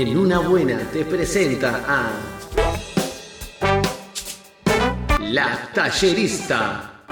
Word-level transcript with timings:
En 0.00 0.16
una 0.16 0.38
buena 0.38 0.78
te 0.92 1.04
presenta 1.04 1.82
a 1.88 2.12
La 5.18 5.68
Tallerista. 5.74 7.02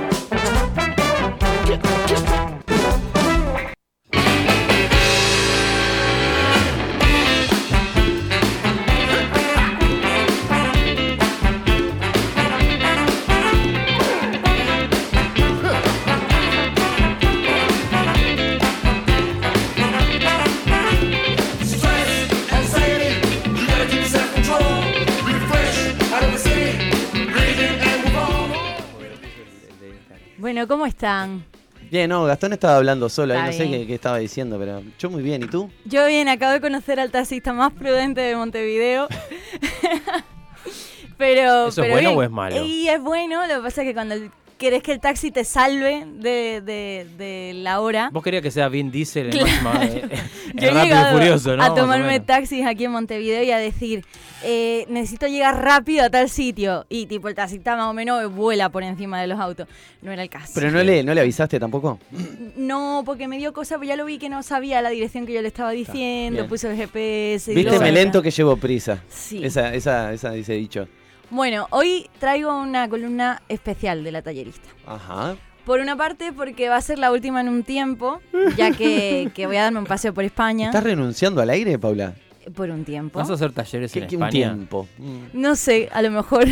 ¿Cómo 30.87 30.89
están? 30.89 31.45
Bien, 31.91 32.09
no, 32.09 32.25
Gastón 32.25 32.53
estaba 32.53 32.77
hablando 32.77 33.09
solo, 33.09 33.35
ahí 33.35 33.43
no 33.47 33.53
sé 33.53 33.69
qué, 33.69 33.87
qué 33.89 33.95
estaba 33.95 34.19
diciendo, 34.19 34.57
pero 34.57 34.83
yo 34.99 35.11
muy 35.11 35.21
bien, 35.23 35.43
¿y 35.43 35.47
tú? 35.47 35.69
Yo 35.85 36.07
bien, 36.07 36.29
acabo 36.29 36.53
de 36.53 36.61
conocer 36.61 37.01
al 37.01 37.11
taxista 37.11 37.53
más 37.53 37.73
prudente 37.73 38.21
de 38.21 38.37
Montevideo. 38.37 39.09
pero, 41.19 41.69
¿Eso 41.69 41.83
es 41.83 41.91
bueno 41.91 42.11
bien. 42.11 42.19
o 42.19 42.23
es 42.23 42.31
malo? 42.31 42.65
Y 42.65 42.89
es 42.89 43.01
bueno, 43.01 43.47
lo 43.49 43.57
que 43.57 43.61
pasa 43.63 43.83
es 43.83 43.89
que 43.89 43.95
cuando 43.95 44.15
el- 44.15 44.31
querés 44.59 44.83
que 44.83 44.93
el 44.93 45.01
taxi 45.01 45.31
te 45.31 45.45
salve 45.45 46.07
de, 46.07 46.61
de- 46.61 47.07
de 47.19 47.53
la 47.55 47.81
hora. 47.81 48.11
Vos 48.13 48.23
querías 48.23 48.43
que 48.43 48.51
sea 48.51 48.69
Vin 48.69 48.91
Diesel 48.91 49.27
en 49.27 49.33
Claro. 49.33 49.63
máxima, 49.63 49.85
eh, 49.85 50.09
en 50.53 50.59
Yo 50.59 50.67
he 50.69 50.71
rápido 50.71 50.83
y 50.85 50.89
llegado 50.89 51.13
furioso, 51.19 51.57
¿no? 51.57 51.63
a 51.63 51.69
Más 51.69 51.75
tomarme 51.79 52.21
taxis 52.21 52.65
aquí 52.67 52.85
en 52.85 52.93
Montevideo 52.93 53.43
y 53.43 53.51
a 53.51 53.59
decir, 53.59 54.05
eh, 54.43 54.87
necesito 54.89 55.27
llegar 55.27 55.63
rápido 55.63 56.05
a 56.05 56.11
tal 56.11 56.29
sitio. 56.31 56.87
Y 56.89 57.07
tipo, 57.07 57.29
el 57.29 57.35
taxista 57.35 57.77
más 57.77 57.87
o 57.87 57.93
menos 57.93 58.35
vuela 58.35 58.69
por 58.71 58.83
encima 58.83 59.21
de 59.21 59.27
los 59.27 59.39
autos. 59.39 59.67
No 60.03 60.13
era 60.13 60.23
el 60.23 60.31
caso. 60.31 60.53
Pero 60.55 60.71
no 60.71 60.83
le, 60.83 61.03
no 61.05 61.13
le 61.15 61.21
avisaste 61.21 61.59
tampoco. 61.61 61.99
No, 62.57 63.03
porque 63.05 63.29
me 63.29 63.37
dio 63.39 63.53
cosa, 63.53 63.77
pues 63.77 63.89
ya 63.89 63.97
lo 63.97 64.05
vi 64.07 64.19
que 64.19 64.29
no 64.29 64.43
sabía 64.43 64.81
la 64.83 64.91
dirección 64.91 65.27
que 65.27 65.33
yo 65.33 65.43
le 65.43 65.49
estaba 65.49 65.71
diciendo, 65.73 66.39
bien. 66.41 66.49
puso 66.49 66.69
el 66.71 66.77
GPS. 66.77 67.53
y 67.53 67.55
Viste, 67.55 67.79
me 67.79 67.93
lento 67.93 68.23
que 68.23 68.31
llevo 68.31 68.57
prisa. 68.57 69.03
Sí. 69.09 69.45
Esa, 69.45 69.73
esa, 69.75 70.13
esa 70.13 70.31
dice 70.33 70.55
dicho. 70.55 70.89
Bueno, 71.31 71.67
hoy 71.71 72.09
traigo 72.21 72.57
una 72.57 72.89
columna 72.89 73.43
especial 73.49 74.05
de 74.05 74.13
la 74.13 74.23
tallerista. 74.23 74.69
Ajá. 74.87 75.37
Por 75.65 75.81
una 75.81 75.97
parte, 75.97 76.33
porque 76.33 76.69
va 76.69 76.77
a 76.77 76.81
ser 76.81 76.99
la 76.99 77.11
última 77.11 77.41
en 77.41 77.49
un 77.49 77.65
tiempo, 77.65 78.21
ya 78.57 78.71
que, 78.71 79.31
que 79.35 79.47
voy 79.47 79.57
a 79.57 79.65
darme 79.65 79.81
un 79.81 79.87
paseo 79.87 80.15
por 80.15 80.23
España. 80.25 80.67
¿Estás 80.67 80.85
renunciando 80.85 81.41
al 81.41 81.51
aire, 81.51 81.79
Paula? 81.79 82.15
Por 82.55 82.71
un 82.71 82.85
tiempo. 82.85 83.19
¿Vas 83.19 83.29
a 83.29 83.33
hacer 83.35 83.51
talleres 83.51 83.91
¿Qué, 83.91 83.99
en 83.99 84.07
qué 84.07 84.17
un 84.17 84.23
España? 84.23 84.53
tiempo? 84.55 84.87
Mm. 84.99 85.19
No 85.33 85.57
sé, 85.57 85.89
a 85.93 86.01
lo 86.01 86.13
mejor 86.13 86.47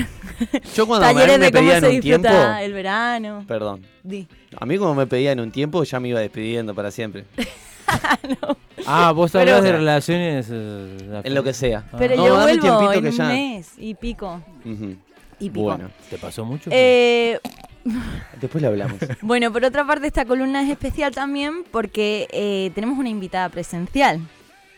Yo 0.74 0.88
cuando 0.88 1.06
talleres 1.14 1.38
me 1.38 1.44
de 1.46 1.52
cómo 1.52 1.68
pedían 1.68 1.80
se 1.80 1.88
un 1.90 2.00
tiempo... 2.00 2.28
disfruta 2.28 2.62
el 2.64 2.72
verano. 2.72 3.44
Perdón. 3.46 3.86
Di. 4.02 4.26
A 4.58 4.66
mí 4.66 4.76
como 4.76 4.96
me 4.96 5.06
pedían 5.06 5.38
un 5.38 5.52
tiempo, 5.52 5.84
ya 5.84 6.00
me 6.00 6.08
iba 6.08 6.18
despidiendo 6.18 6.74
para 6.74 6.90
siempre. 6.90 7.24
Ah, 8.86 9.12
vos 9.14 9.34
hablas 9.34 9.62
de 9.62 9.72
relaciones... 9.72 10.46
eh, 10.50 11.20
En 11.24 11.34
lo 11.34 11.42
que 11.42 11.52
sea. 11.52 11.84
Pero 11.98 12.16
No, 12.16 12.26
yo 12.26 12.34
vuelvo 12.40 12.92
en 12.92 13.02
que 13.02 13.08
un 13.08 13.14
ya- 13.16 13.28
mes 13.28 13.72
y 13.78 13.94
pico. 13.94 14.40
Ujú. 14.64 14.96
Y 15.40 15.50
pico. 15.50 15.62
Bueno, 15.62 15.90
¿Te 16.10 16.16
pasó 16.18 16.44
mucho? 16.44 16.70
Eh, 16.72 17.38
después 18.40 18.62
le 18.62 18.68
hablamos. 18.68 18.96
Bueno, 19.20 19.52
por 19.52 19.64
otra 19.64 19.86
parte, 19.86 20.06
esta 20.06 20.24
columna 20.24 20.62
es 20.62 20.70
especial 20.70 21.12
también 21.14 21.64
porque 21.70 22.28
eh, 22.30 22.70
tenemos 22.74 22.98
una 22.98 23.08
invitada 23.08 23.48
presencial. 23.48 24.20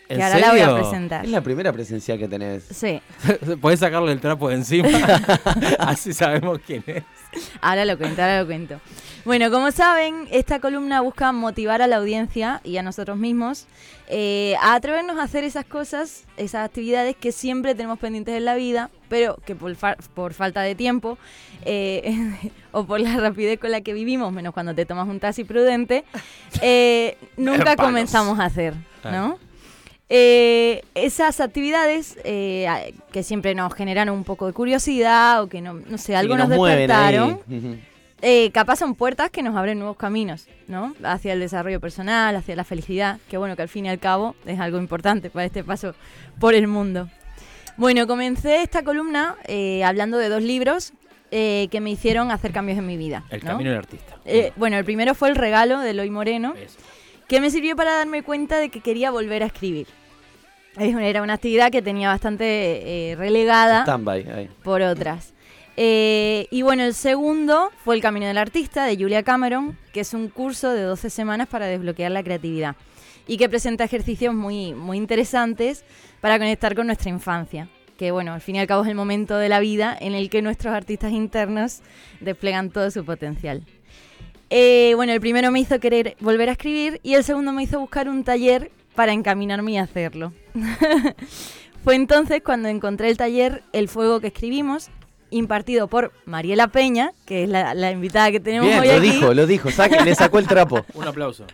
¿En 0.08 0.18
Que 0.18 0.22
ahora 0.22 0.38
la 0.38 0.50
voy 0.50 0.60
a 0.60 0.74
presentar. 0.74 1.24
es 1.24 1.30
la 1.30 1.40
primera 1.40 1.72
presencial 1.72 2.18
que 2.18 2.28
tenés. 2.28 2.64
Sí, 2.70 3.00
Podés 3.60 3.80
sacarle 3.80 4.12
el 4.12 4.20
trapo 4.20 4.48
de 4.48 4.54
encima. 4.56 4.88
Así 5.78 6.12
sabemos 6.12 6.60
quién 6.66 6.82
es. 6.86 7.02
ahora 7.60 7.84
lo 7.84 7.98
cuento, 7.98 8.22
ahora 8.22 8.40
lo 8.40 8.46
cuento. 8.46 8.80
Bueno, 9.24 9.50
como 9.50 9.72
saben, 9.72 10.28
esta 10.30 10.60
columna 10.60 11.00
busca 11.00 11.32
motivar 11.32 11.82
a 11.82 11.88
la 11.88 11.96
audiencia 11.96 12.60
y 12.62 12.76
a 12.76 12.82
nosotros 12.84 13.16
mismos 13.18 13.66
eh, 14.08 14.54
a 14.62 14.74
atrevernos 14.74 15.18
a 15.18 15.24
hacer 15.24 15.42
esas 15.42 15.64
cosas, 15.64 16.22
esas 16.36 16.64
actividades 16.64 17.16
que 17.16 17.32
siempre 17.32 17.74
tenemos 17.74 17.98
pendientes 17.98 18.36
en 18.36 18.44
la 18.44 18.54
vida, 18.54 18.90
pero 19.08 19.36
que 19.44 19.56
por, 19.56 19.74
fa- 19.74 19.96
por 20.14 20.32
falta 20.32 20.60
de 20.62 20.76
tiempo 20.76 21.18
eh, 21.64 22.14
o 22.70 22.84
por 22.86 23.00
la 23.00 23.16
rapidez 23.16 23.58
con 23.58 23.72
la 23.72 23.80
que 23.80 23.92
vivimos, 23.92 24.32
menos 24.32 24.54
cuando 24.54 24.72
te 24.76 24.86
tomas 24.86 25.08
un 25.08 25.18
taxi 25.18 25.42
prudente, 25.42 26.04
eh, 26.62 27.18
nunca 27.36 27.74
comenzamos 27.74 28.38
a 28.38 28.44
hacer, 28.44 28.74
¿no? 29.02 29.38
Eh, 30.08 30.82
esas 30.94 31.40
actividades 31.40 32.16
eh, 32.24 32.94
que 33.10 33.22
siempre 33.22 33.54
nos 33.54 33.74
generan 33.74 34.08
un 34.08 34.22
poco 34.22 34.46
de 34.46 34.52
curiosidad 34.52 35.42
o 35.42 35.48
que 35.48 35.60
no, 35.60 35.74
no 35.74 35.98
sé, 35.98 36.14
algo 36.14 36.34
Sí, 36.34 36.40
nos, 36.40 36.48
despertaron, 36.48 37.40
eh, 38.22 38.50
capaz 38.52 38.76
son 38.76 38.94
puertas 38.94 39.30
que 39.30 39.42
nos 39.42 39.56
abren 39.56 39.78
nuevos 39.78 39.96
caminos, 39.96 40.46
¿no? 40.68 40.94
Hacia 41.02 41.32
el 41.32 41.40
desarrollo 41.40 41.80
personal, 41.80 42.36
hacia 42.36 42.54
la 42.54 42.64
felicidad, 42.64 43.18
que 43.28 43.36
bueno, 43.36 43.56
que 43.56 43.62
al 43.62 43.68
fin 43.68 43.86
y 43.86 43.88
al 43.88 43.98
cabo 43.98 44.36
es 44.46 44.60
algo 44.60 44.78
importante 44.78 45.28
para 45.28 45.44
este 45.44 45.64
paso 45.64 45.94
por 46.38 46.54
el 46.54 46.68
mundo. 46.68 47.08
Bueno, 47.76 48.06
comencé 48.06 48.62
esta 48.62 48.82
columna 48.82 49.36
eh, 49.46 49.84
hablando 49.84 50.16
de 50.16 50.30
dos 50.30 50.42
libros 50.42 50.94
eh, 51.30 51.68
que 51.70 51.80
me 51.80 51.90
hicieron 51.90 52.30
hacer 52.30 52.52
cambios 52.52 52.78
en 52.78 52.86
mi 52.86 52.96
vida. 52.96 53.24
El 53.30 53.40
¿no? 53.40 53.50
camino 53.50 53.70
del 53.70 53.78
artista. 53.80 54.16
Eh, 54.24 54.52
bueno, 54.56 54.78
el 54.78 54.84
primero 54.84 55.14
fue 55.14 55.28
El 55.28 55.36
regalo 55.36 55.80
de 55.80 55.90
Eloy 55.90 56.08
Moreno 56.08 56.54
Eso. 56.56 56.78
Que 57.28 57.40
me 57.40 57.50
sirvió 57.50 57.76
para 57.76 57.92
darme 57.92 58.22
cuenta 58.22 58.58
de 58.58 58.68
que 58.68 58.80
quería 58.80 59.10
volver 59.10 59.42
a 59.42 59.46
escribir. 59.46 59.86
Era 60.78 61.22
una 61.22 61.34
actividad 61.34 61.70
que 61.70 61.80
tenía 61.80 62.08
bastante 62.08 63.12
eh, 63.12 63.16
relegada 63.16 63.84
ahí. 64.08 64.50
por 64.62 64.82
otras. 64.82 65.32
Eh, 65.78 66.46
y 66.50 66.62
bueno, 66.62 66.84
el 66.84 66.94
segundo 66.94 67.70
fue 67.84 67.96
El 67.96 68.02
Camino 68.02 68.26
del 68.26 68.38
Artista 68.38 68.84
de 68.84 68.96
Julia 68.96 69.22
Cameron, 69.22 69.76
que 69.92 70.00
es 70.00 70.14
un 70.14 70.28
curso 70.28 70.70
de 70.70 70.82
12 70.82 71.10
semanas 71.10 71.48
para 71.48 71.66
desbloquear 71.66 72.10
la 72.10 72.22
creatividad 72.22 72.76
y 73.26 73.36
que 73.36 73.48
presenta 73.48 73.84
ejercicios 73.84 74.34
muy, 74.34 74.72
muy 74.72 74.96
interesantes 74.96 75.84
para 76.20 76.38
conectar 76.38 76.74
con 76.74 76.86
nuestra 76.86 77.10
infancia. 77.10 77.68
Que 77.98 78.10
bueno, 78.10 78.34
al 78.34 78.40
fin 78.40 78.56
y 78.56 78.58
al 78.60 78.66
cabo 78.66 78.82
es 78.82 78.88
el 78.88 78.94
momento 78.94 79.36
de 79.38 79.48
la 79.48 79.60
vida 79.60 79.96
en 79.98 80.14
el 80.14 80.28
que 80.28 80.42
nuestros 80.42 80.74
artistas 80.74 81.12
internos 81.12 81.80
desplegan 82.20 82.70
todo 82.70 82.90
su 82.90 83.04
potencial. 83.04 83.62
Eh, 84.50 84.92
bueno, 84.94 85.12
el 85.12 85.20
primero 85.20 85.50
me 85.50 85.60
hizo 85.60 85.80
querer 85.80 86.16
volver 86.20 86.48
a 86.48 86.52
escribir 86.52 87.00
y 87.02 87.14
el 87.14 87.24
segundo 87.24 87.52
me 87.52 87.62
hizo 87.62 87.80
buscar 87.80 88.08
un 88.08 88.22
taller 88.24 88.70
para 88.94 89.12
encaminarme 89.12 89.72
y 89.72 89.78
hacerlo. 89.78 90.32
Fue 91.84 91.94
entonces 91.94 92.42
cuando 92.42 92.68
encontré 92.68 93.08
el 93.10 93.16
taller 93.16 93.62
El 93.72 93.88
Fuego 93.88 94.20
que 94.20 94.28
escribimos, 94.28 94.88
impartido 95.30 95.88
por 95.88 96.12
Mariela 96.24 96.68
Peña, 96.68 97.12
que 97.26 97.44
es 97.44 97.48
la, 97.48 97.74
la 97.74 97.90
invitada 97.90 98.30
que 98.30 98.40
tenemos 98.40 98.68
Bien, 98.68 98.80
hoy 98.80 98.88
lo 98.88 98.94
aquí. 98.94 99.10
dijo, 99.10 99.34
lo 99.34 99.46
dijo. 99.46 99.70
Saque, 99.70 100.04
le 100.04 100.14
sacó 100.14 100.38
el 100.38 100.46
trapo. 100.46 100.84
Un 100.94 101.06
aplauso. 101.06 101.46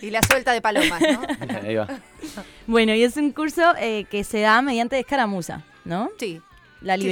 Y 0.00 0.10
la 0.10 0.20
suelta 0.22 0.52
de 0.52 0.60
palomas, 0.60 1.00
¿no? 1.00 1.20
Ahí 1.62 1.76
va. 1.76 1.86
Bueno, 2.66 2.94
y 2.94 3.02
es 3.04 3.16
un 3.16 3.30
curso 3.30 3.62
eh, 3.78 4.04
que 4.10 4.24
se 4.24 4.40
da 4.40 4.60
mediante 4.60 4.98
Escaramuza, 4.98 5.62
¿no? 5.84 6.10
Sí. 6.18 6.40
la 6.80 6.96
Sí, 6.96 7.02
sí. 7.02 7.08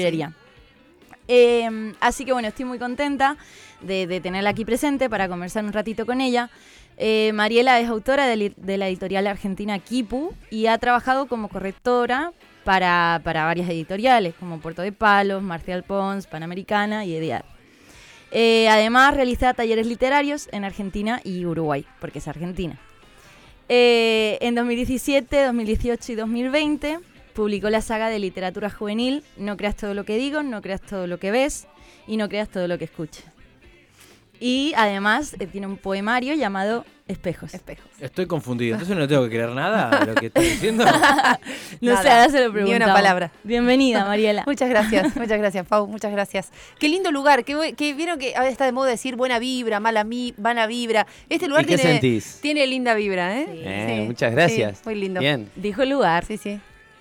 Eh, 1.33 1.95
así 2.01 2.25
que 2.25 2.33
bueno, 2.33 2.49
estoy 2.49 2.65
muy 2.65 2.81
contenta 2.81 3.37
de, 3.83 4.21
tenerla 4.21 4.51
aquí 4.51 4.65
presente 4.65 5.09
para 5.09 5.29
conversar 5.29 5.65
un 5.65 5.73
ratito 5.73 6.05
con 6.05 6.21
ella. 6.21 6.51
Eh, 6.97 7.31
Mariela 7.33 7.79
es 7.79 7.89
autora 7.89 8.27
de, 8.27 8.53
la 8.77 8.89
editorial 8.89 9.29
argentina 9.29 9.79
Kipu 9.79 10.35
y 10.51 10.67
ha 10.67 10.77
trabajado 10.79 11.29
como 11.29 11.49
correctora 11.49 12.33
para, 12.65 13.21
para 13.23 13.45
varias 13.45 13.71
editoriales 13.71 14.35
como 14.41 14.59
Puerto 14.59 14.83
de 14.83 14.91
Palos, 14.91 15.41
Marcial 15.41 15.85
Pons, 15.85 16.27
Panamericana 16.27 17.05
y 17.05 17.15
Ediar. 17.15 17.45
Eh, 18.33 18.69
además 18.69 19.15
realiza 19.15 19.55
talleres 19.55 19.87
literarios 19.87 20.49
en 20.51 20.65
Argentina 20.65 21.21
y 21.23 21.47
Uruguay, 21.47 21.87
porque 22.01 22.19
es 22.19 22.27
argentina. 22.27 22.77
Eh, 23.69 24.37
en 24.41 24.57
2017, 24.57 25.45
2018 25.45 26.11
y 26.11 26.15
2020 26.17 26.99
publicó 27.33 27.71
la 27.71 27.81
saga 27.81 28.09
de 28.09 28.19
literatura 28.19 28.71
juvenil 28.71 29.23
No 29.37 29.57
creas 29.57 29.77
todo 29.77 29.95
lo 29.95 30.05
que 30.05 30.17
digo, 30.17 30.43
no 30.43 30.63
creas 30.63 30.81
todo 30.81 31.07
lo 31.07 31.19
que 31.19 31.31
ves 31.31 31.67
y 32.07 32.17
no 32.17 32.29
creas 32.29 32.49
todo 32.49 32.69
lo 32.69 32.79
que 32.79 32.85
escuches. 32.85 33.25
Y 34.41 34.73
además 34.77 35.37
eh, 35.39 35.47
tiene 35.47 35.67
un 35.67 35.77
poemario 35.77 36.35
llamado 36.35 36.85
Espejos. 37.11 37.53
Espejos. 37.53 37.91
Estoy 37.99 38.27
confundido. 38.27 38.75
Entonces 38.75 38.97
no 38.97 39.07
tengo 39.09 39.25
que 39.25 39.31
creer 39.31 39.51
nada 39.51 39.99
de 39.99 40.07
lo 40.07 40.15
que 40.15 40.27
estás 40.27 40.45
diciendo. 40.45 40.85
No 41.81 42.01
sé, 42.01 42.09
ahora 42.11 42.29
se 42.29 42.39
lo 42.41 42.47
ni 42.49 42.53
preguntamos. 42.53 42.85
una 42.87 42.95
palabra. 42.95 43.33
Bienvenida, 43.43 44.05
Mariela. 44.05 44.45
Muchas 44.47 44.69
gracias, 44.69 45.17
muchas 45.17 45.39
gracias, 45.39 45.67
Pau, 45.67 45.87
muchas 45.87 46.13
gracias. 46.13 46.51
Qué 46.79 46.89
lindo 46.89 47.11
lugar, 47.11 47.45
que, 47.45 47.95
vieron 47.95 48.19
que 48.19 48.37
ahora 48.37 48.49
está 48.49 48.65
de 48.67 48.73
moda 48.73 48.91
decir 48.91 49.17
buena 49.17 49.39
vibra, 49.39 49.81
mala 49.81 50.05
mi, 50.05 50.35
mala 50.37 50.67
vibra. 50.67 51.07
Este 51.29 51.49
lugar 51.49 51.65
¿Y 51.65 51.69
qué 51.69 51.77
tiene, 51.77 51.93
sentís? 51.93 52.39
tiene 52.43 52.67
linda 52.67 52.95
vibra, 52.95 53.39
¿eh? 53.41 53.47
Sí. 53.51 53.61
Eh, 53.65 53.97
Sí, 54.01 54.07
muchas 54.07 54.33
gracias. 54.33 54.79
sí, 54.79 54.83
muy 54.85 54.95
lindo. 54.95 55.21
Bien. 55.21 55.51
Dijo 55.57 55.83
el 55.83 55.91
lugar. 55.91 56.25
Sí, 56.27 56.37
sí. 56.37 56.61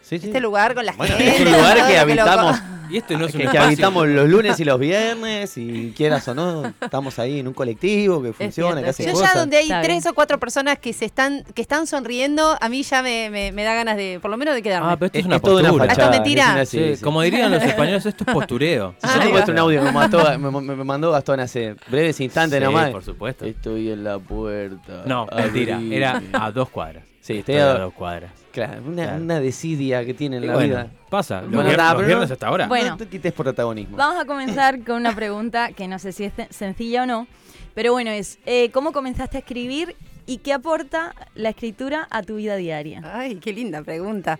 Sí, 0.09 0.17
sí. 0.19 0.27
Este 0.27 0.39
lugar 0.41 0.73
con 0.73 0.85
la 0.85 0.93
Bueno, 0.93 1.15
gente. 1.15 1.35
es 1.35 1.41
un 1.41 1.51
lugar 1.53 1.87
que 1.87 1.97
habitamos, 1.99 2.59
Y 2.89 2.97
este 2.97 3.15
no 3.15 3.27
es 3.27 3.35
un 3.35 3.41
que, 3.41 3.55
habitamos 3.59 4.07
los 4.07 4.27
lunes 4.27 4.59
y 4.59 4.65
los 4.65 4.79
viernes, 4.79 5.55
y 5.57 5.93
quieras 5.95 6.27
o 6.29 6.33
no, 6.33 6.73
estamos 6.81 7.19
ahí 7.19 7.37
en 7.41 7.47
un 7.47 7.53
colectivo 7.53 8.19
que 8.23 8.33
funciona, 8.33 8.81
que 8.81 8.89
hace 8.89 9.05
Yo 9.05 9.11
cosas. 9.13 9.31
ya 9.35 9.39
donde 9.39 9.57
hay 9.57 9.65
Está 9.65 9.83
tres 9.83 9.97
bien. 10.03 10.11
o 10.11 10.15
cuatro 10.15 10.39
personas 10.39 10.79
que 10.79 10.91
se 10.93 11.05
están, 11.05 11.43
que 11.53 11.61
están 11.61 11.85
sonriendo, 11.85 12.57
a 12.59 12.67
mí 12.69 12.81
ya 12.81 13.03
me, 13.03 13.29
me- 13.29 13.51
me 13.51 13.63
da 13.63 13.75
ganas 13.75 13.95
de, 13.97 14.17
por 14.19 14.31
lo 14.31 14.37
menos 14.37 14.55
de 14.55 14.63
quedarme. 14.63 14.87
Ah, 14.91 14.95
pero 14.97 15.05
esto 15.05 15.17
es, 15.19 15.21
Es, 15.21 15.25
una 15.27 15.35
es 15.35 15.41
toda 15.43 15.61
una 15.61 15.69
postura. 15.85 16.09
Mentira. 16.09 16.43
es 16.45 16.51
una- 16.53 16.65
Sí, 16.65 16.95
sí, 16.95 17.03
Como 17.03 17.21
dirían 17.21 17.51
los 17.51 17.61
españoles, 17.61 18.03
esto 18.07 18.23
es 18.25 18.33
postureo. 18.33 18.95
Ah, 19.03 19.11
Yo 19.13 19.19
te 19.19 19.25
ahí 19.27 19.31
muestro 19.31 19.53
un 19.53 19.59
audio 19.59 19.79
que 19.81 19.85
me, 19.85 19.91
mató- 19.91 20.39
me- 20.39 20.83
mandó 20.83 21.11
Gastón 21.11 21.39
hace 21.41 21.75
breves 21.91 22.19
instantes 22.21 22.57
Sí, 22.57 22.65
nomás. 22.65 22.89
por 22.89 23.03
supuesto. 23.03 23.45
Estoy 23.45 23.91
en 23.91 24.03
la 24.03 24.17
puerta. 24.17 25.03
No, 25.05 25.27
mentira. 25.27 25.79
Era 25.91 26.23
a 26.33 26.51
dos 26.51 26.69
cuadras. 26.69 27.03
Sí, 27.21 27.39
Estoy 27.39 27.55
a 27.55 27.73
dos 27.77 27.93
cuadras. 27.93 28.31
Claro, 28.51 28.81
una, 28.85 29.03
Claro. 29.03 29.21
una 29.23 29.39
desidia 29.39 30.03
que 30.05 30.13
tiene 30.13 30.37
en 30.37 30.43
Y 30.43 30.47
la 30.47 30.53
bueno, 30.53 30.67
vida. 30.67 30.87
pasa. 31.09 31.41
Los, 31.41 31.51
Bueno, 31.51 31.69
los 31.71 32.03
pero 32.05 32.21
hasta 32.23 32.47
ahora. 32.47 32.67
Bueno. 32.67 32.89
No 32.91 32.97
te 32.97 33.07
quites 33.07 33.33
protagonismo. 33.33 33.97
Vamos 33.97 34.19
a 34.21 34.25
comenzar 34.25 34.83
con 34.83 34.95
una 34.97 35.13
pregunta 35.15 35.71
que 35.73 35.87
no 35.87 35.99
sé 35.99 36.11
si 36.11 36.23
es 36.25 36.33
sencilla 36.49 37.03
o 37.03 37.05
no, 37.05 37.27
pero 37.75 37.91
bueno, 37.91 38.11
es 38.11 38.39
eh, 38.45 38.71
¿cómo 38.71 38.91
comenzaste 38.91 39.37
a 39.37 39.39
escribir 39.41 39.95
y 40.25 40.37
qué 40.39 40.53
aporta 40.53 41.13
la 41.35 41.49
escritura 41.49 42.07
a 42.09 42.23
tu 42.23 42.37
vida 42.37 42.55
diaria? 42.55 43.01
Ay, 43.03 43.35
qué 43.35 43.53
linda 43.53 43.81
pregunta. 43.83 44.39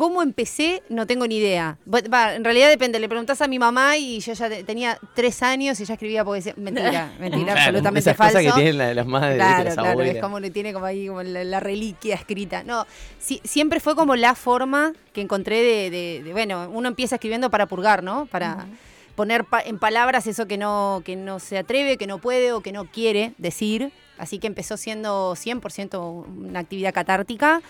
¿Cómo 0.00 0.22
empecé? 0.22 0.82
No 0.88 1.06
tengo 1.06 1.26
ni 1.26 1.36
idea. 1.36 1.76
Va, 1.92 2.34
en 2.34 2.42
realidad 2.42 2.70
depende. 2.70 2.98
Le 2.98 3.06
preguntás 3.06 3.42
a 3.42 3.48
mi 3.48 3.58
mamá 3.58 3.98
y 3.98 4.18
yo 4.20 4.32
ya 4.32 4.48
te- 4.48 4.64
tenía 4.64 4.98
tres 5.14 5.42
años 5.42 5.78
y 5.78 5.84
ya 5.84 5.92
escribía 5.92 6.24
poesía. 6.24 6.54
Mentira, 6.56 7.12
mentira, 7.20 7.44
Claro, 7.52 7.60
absolutamente 7.60 8.00
esas 8.08 8.16
falso. 8.16 8.38
cosas 8.38 8.54
que 8.54 8.58
tienen 8.62 8.78
la- 8.78 8.94
las 8.94 9.06
madres, 9.06 9.36
Claro, 9.36 9.64
las 9.64 9.74
claro, 9.74 10.00
es 10.00 10.18
como 10.22 10.40
que 10.40 10.50
tiene 10.50 10.72
como 10.72 10.86
ahí 10.86 11.06
como 11.06 11.22
la, 11.22 11.44
la 11.44 11.60
reliquia 11.60 12.14
escrita. 12.14 12.62
No, 12.64 12.86
siempre 13.18 13.78
fue 13.78 13.94
como 13.94 14.16
la 14.16 14.34
forma 14.34 14.94
que 15.12 15.20
encontré 15.20 15.62
de, 15.62 15.90
de- 15.90 16.22
de- 16.24 16.32
bueno, 16.32 16.70
uno 16.72 16.88
empieza 16.88 17.16
escribiendo 17.16 17.50
para 17.50 17.66
purgar, 17.66 18.02
¿no? 18.02 18.24
Para 18.24 18.68
poner 19.16 19.44
pa- 19.44 19.60
en 19.60 19.78
palabras 19.78 20.26
eso 20.26 20.46
que 20.46 20.56
no, 20.56 21.02
que 21.04 21.14
no 21.14 21.40
se 21.40 21.58
atreve, 21.58 21.98
que 21.98 22.06
no 22.06 22.16
puede 22.16 22.54
o 22.54 22.62
que 22.62 22.72
no 22.72 22.86
quiere 22.86 23.34
decir. 23.36 23.92
Así 24.16 24.38
que 24.38 24.46
empezó 24.46 24.78
siendo 24.78 25.34
100% 25.36 26.24
una 26.48 26.60
actividad 26.60 26.94
catártica. 26.94 27.60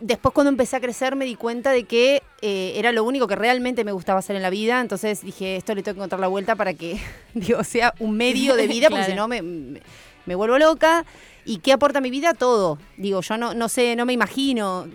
Después 0.00 0.34
cuando 0.34 0.50
empecé 0.50 0.76
a 0.76 0.80
crecer 0.80 1.16
me 1.16 1.24
di 1.24 1.36
cuenta 1.36 1.70
de 1.72 1.84
que 1.84 2.22
eh, 2.42 2.72
era 2.76 2.92
lo 2.92 3.02
único 3.04 3.26
que 3.26 3.34
realmente 3.36 3.82
me 3.84 3.92
gustaba 3.92 4.18
hacer 4.18 4.36
en 4.36 4.42
la 4.42 4.50
vida, 4.50 4.80
entonces 4.80 5.22
dije, 5.22 5.56
esto 5.56 5.74
le 5.74 5.82
tengo 5.82 5.94
que 5.94 5.98
encontrar 6.00 6.20
la 6.20 6.28
vuelta 6.28 6.54
para 6.54 6.74
que, 6.74 6.98
digo, 7.34 7.64
sea 7.64 7.94
un 7.98 8.16
medio 8.16 8.56
de 8.56 8.66
vida, 8.66 8.88
porque 8.90 9.06
Claro. 9.06 9.12
si 9.12 9.16
no 9.16 9.26
me, 9.28 9.40
me- 9.42 9.80
me 10.26 10.34
vuelvo 10.34 10.58
loca. 10.58 11.04
¿Y 11.44 11.58
qué 11.58 11.72
aporta 11.72 11.98
a 11.98 12.02
mi 12.02 12.10
vida? 12.10 12.34
Todo. 12.34 12.78
Digo, 12.96 13.20
yo 13.22 13.36
no, 13.38 13.54
no 13.54 13.68
sé, 13.68 13.94
no 13.96 14.04
me 14.04 14.12
imagino 14.12 14.86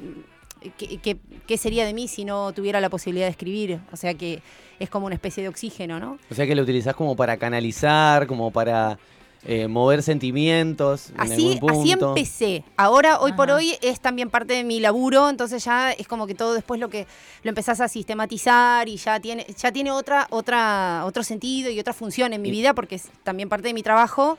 qué, 0.78 0.98
qué- 1.00 1.18
qué 1.48 1.58
sería 1.58 1.86
de 1.86 1.94
mí 1.94 2.08
si 2.08 2.26
no 2.26 2.52
tuviera 2.52 2.80
la 2.82 2.90
posibilidad 2.90 3.26
de 3.28 3.32
escribir. 3.32 3.80
O 3.94 3.96
sea 3.98 4.14
que 4.14 4.42
es 4.80 4.90
como 4.90 5.06
una 5.06 5.16
especie 5.16 5.42
de 5.42 5.50
oxígeno, 5.50 6.00
¿no? 6.00 6.18
O 6.30 6.36
sea 6.36 6.46
que 6.46 6.54
lo 6.56 6.64
utilizás 6.64 6.96
como 6.96 7.16
para 7.16 7.38
canalizar, 7.38 8.28
como 8.28 8.52
para 8.52 9.00
eh, 9.46 9.68
mover 9.68 10.04
sentimientos. 10.04 11.10
en 11.12 11.22
Así, 11.22 11.54
algún 11.54 11.72
así 11.72 11.92
empecé. 11.92 12.64
Ahora, 12.78 13.20
hoy 13.20 13.34
por 13.34 13.50
hoy, 13.52 13.76
es 13.82 14.00
también 14.00 14.30
parte 14.30 14.54
de 14.54 14.64
mi 14.64 14.80
laburo, 14.80 15.30
entonces 15.30 15.64
ya 15.66 15.92
es 15.92 16.08
como 16.08 16.28
que 16.28 16.36
todo 16.36 16.54
después 16.54 16.80
lo 16.80 16.90
que 16.90 17.08
lo 17.44 17.50
empezás 17.50 17.82
a 17.82 17.88
sistematizar 17.88 18.88
y 18.88 18.98
ya 18.98 19.20
tiene, 19.20 19.46
ya 19.58 19.72
tiene 19.72 19.92
otra, 19.92 20.28
otra, 20.30 21.04
otro 21.06 21.24
sentido 21.24 21.70
y 21.72 21.80
otra 21.80 21.94
función 21.94 22.34
en 22.34 22.42
mi 22.42 22.50
Y- 22.50 22.52
vida, 22.52 22.74
porque 22.74 22.96
es 22.96 23.10
también 23.24 23.50
parte 23.50 23.68
de 23.70 23.74
mi 23.74 23.84
trabajo. 23.84 24.38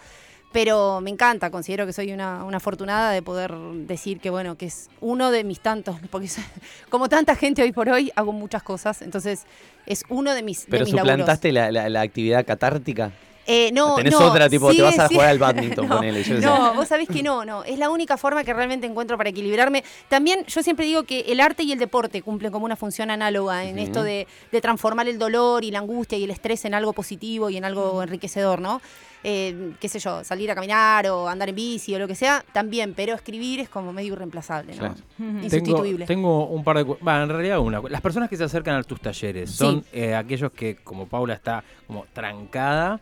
Pero 0.52 1.00
me 1.00 1.08
encanta, 1.08 1.50
considero 1.50 1.86
que 1.86 1.94
soy 1.94 2.12
una, 2.12 2.44
una 2.44 2.58
afortunada 2.58 3.10
de 3.10 3.22
poder 3.22 3.54
decir 3.86 4.20
que 4.20 4.28
bueno, 4.28 4.56
que 4.58 4.66
es 4.66 4.90
uno 5.00 5.30
de 5.30 5.44
mis 5.44 5.60
tantos, 5.60 5.96
porque 6.10 6.28
como 6.90 7.08
tanta 7.08 7.34
gente 7.36 7.62
hoy 7.62 7.72
por 7.72 7.88
hoy, 7.88 8.12
hago 8.16 8.32
muchas 8.32 8.62
cosas, 8.62 9.00
entonces 9.00 9.44
es 9.86 10.04
uno 10.10 10.34
de 10.34 10.42
mis, 10.42 10.66
de 10.66 10.70
Pero 10.70 10.84
mis 10.84 10.92
laburos. 10.92 11.12
suplantaste 11.14 11.52
la, 11.52 11.72
la- 11.72 11.88
la 11.88 12.02
actividad 12.02 12.44
catártica. 12.44 13.12
Eh, 13.46 13.70
no, 13.72 13.96
Tenés 13.96 14.12
no, 14.12 14.28
otra, 14.28 14.48
tipo, 14.48 14.70
te 14.72 14.82
vas 14.82 14.98
a 14.98 15.08
jugar 15.08 15.28
al 15.28 15.38
badminton, 15.38 15.88
no, 15.88 15.96
ponele, 15.96 16.22
yo 16.22 16.36
qué 16.36 16.40
sé. 16.42 16.46
No, 16.46 16.74
vos 16.74 16.86
sabés 16.86 17.08
que 17.08 17.22
no, 17.22 17.44
no. 17.44 17.64
Es 17.64 17.78
la 17.78 17.90
única 17.90 18.16
forma 18.16 18.44
que 18.44 18.54
realmente 18.54 18.86
encuentro 18.86 19.16
para 19.18 19.30
equilibrarme. 19.30 19.82
También 20.08 20.44
yo 20.46 20.62
siempre 20.62 20.86
digo 20.86 21.02
que 21.02 21.20
el 21.28 21.40
arte 21.40 21.64
y 21.64 21.72
el 21.72 21.78
deporte 21.78 22.22
cumplen 22.22 22.52
como 22.52 22.64
una 22.64 22.76
función 22.76 23.10
análoga 23.10 23.64
en 23.64 23.78
esto 23.78 24.02
de, 24.02 24.26
de 24.52 24.60
transformar 24.60 25.08
el 25.08 25.18
dolor 25.18 25.64
y 25.64 25.70
la 25.70 25.80
angustia 25.80 26.18
y 26.18 26.24
el 26.24 26.30
estrés 26.30 26.64
en 26.64 26.74
algo 26.74 26.92
positivo 26.92 27.50
y 27.50 27.56
en 27.56 27.64
algo 27.64 28.02
enriquecedor, 28.02 28.60
¿no? 28.60 28.80
Eh, 29.24 29.74
qué 29.78 29.88
sé 29.88 30.00
yo, 30.00 30.24
salir 30.24 30.50
a 30.50 30.54
caminar 30.56 31.06
o 31.06 31.28
andar 31.28 31.48
en 31.48 31.54
bici 31.54 31.94
o 31.94 31.98
lo 32.00 32.08
que 32.08 32.16
sea, 32.16 32.44
también, 32.52 32.92
pero 32.94 33.14
escribir 33.14 33.60
es 33.60 33.68
como 33.68 33.92
medio 33.92 34.14
irreemplazable, 34.14 34.72
¿no? 34.72 34.78
Claro. 34.80 34.94
Tengo, 35.16 35.38
Insustituible. 35.44 36.06
tengo 36.06 36.46
un 36.48 36.64
par 36.64 36.78
de... 36.78 36.84
Va, 36.84 37.22
en 37.22 37.28
realidad 37.28 37.60
una. 37.60 37.80
Las 37.88 38.00
personas 38.00 38.28
que 38.28 38.36
se 38.36 38.42
acercan 38.42 38.74
a 38.76 38.82
tus 38.82 39.00
talleres 39.00 39.50
Sí. 39.50 39.56
son 39.58 39.84
eh, 39.92 40.14
aquellos 40.16 40.50
que, 40.50 40.76
como 40.76 41.06
Paula 41.06 41.34
está 41.34 41.62
como 41.86 42.04
trancada 42.12 43.00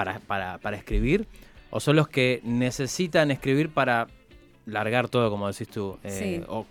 para, 0.00 0.18
para, 0.20 0.56
para 0.56 0.76
escribir, 0.78 1.28
o 1.68 1.78
son 1.78 1.94
los 1.96 2.08
que 2.08 2.40
necesitan 2.42 3.30
escribir 3.30 3.68
para 3.68 4.06
largar 4.64 5.08
todo, 5.10 5.28
como 5.30 5.46
decís 5.46 5.68
tú. 5.68 5.98
eh, 6.02 6.40
Sí. 6.40 6.44
O 6.48 6.64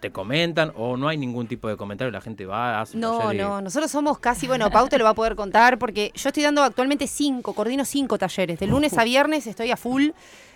te 0.00 0.10
comentan, 0.10 0.72
o 0.76 0.96
no 0.98 1.08
hay 1.08 1.16
ningún 1.16 1.46
tipo 1.46 1.68
de 1.68 1.76
comentario, 1.78 2.10
la 2.10 2.20
gente 2.20 2.44
va, 2.44 2.80
hace 2.82 2.98
No, 2.98 3.32
no, 3.32 3.62
nosotros 3.62 3.90
somos 3.90 4.18
casi, 4.18 4.46
bueno, 4.46 4.70
Pau 4.70 4.88
te 4.88 4.98
lo 4.98 5.04
va 5.04 5.10
a 5.10 5.14
poder 5.14 5.36
contar 5.36 5.78
porque 5.78 6.12
yo 6.14 6.28
estoy 6.28 6.42
dando 6.42 6.62
actualmente 6.62 7.06
cinco, 7.06 7.54
coordino 7.54 7.84
cinco 7.86 8.18
talleres. 8.18 8.58
De 8.58 8.66
lunes 8.66 8.96
a 8.98 9.04
viernes 9.04 9.46
estoy 9.46 9.70
a 9.70 9.76
full. 9.78 10.10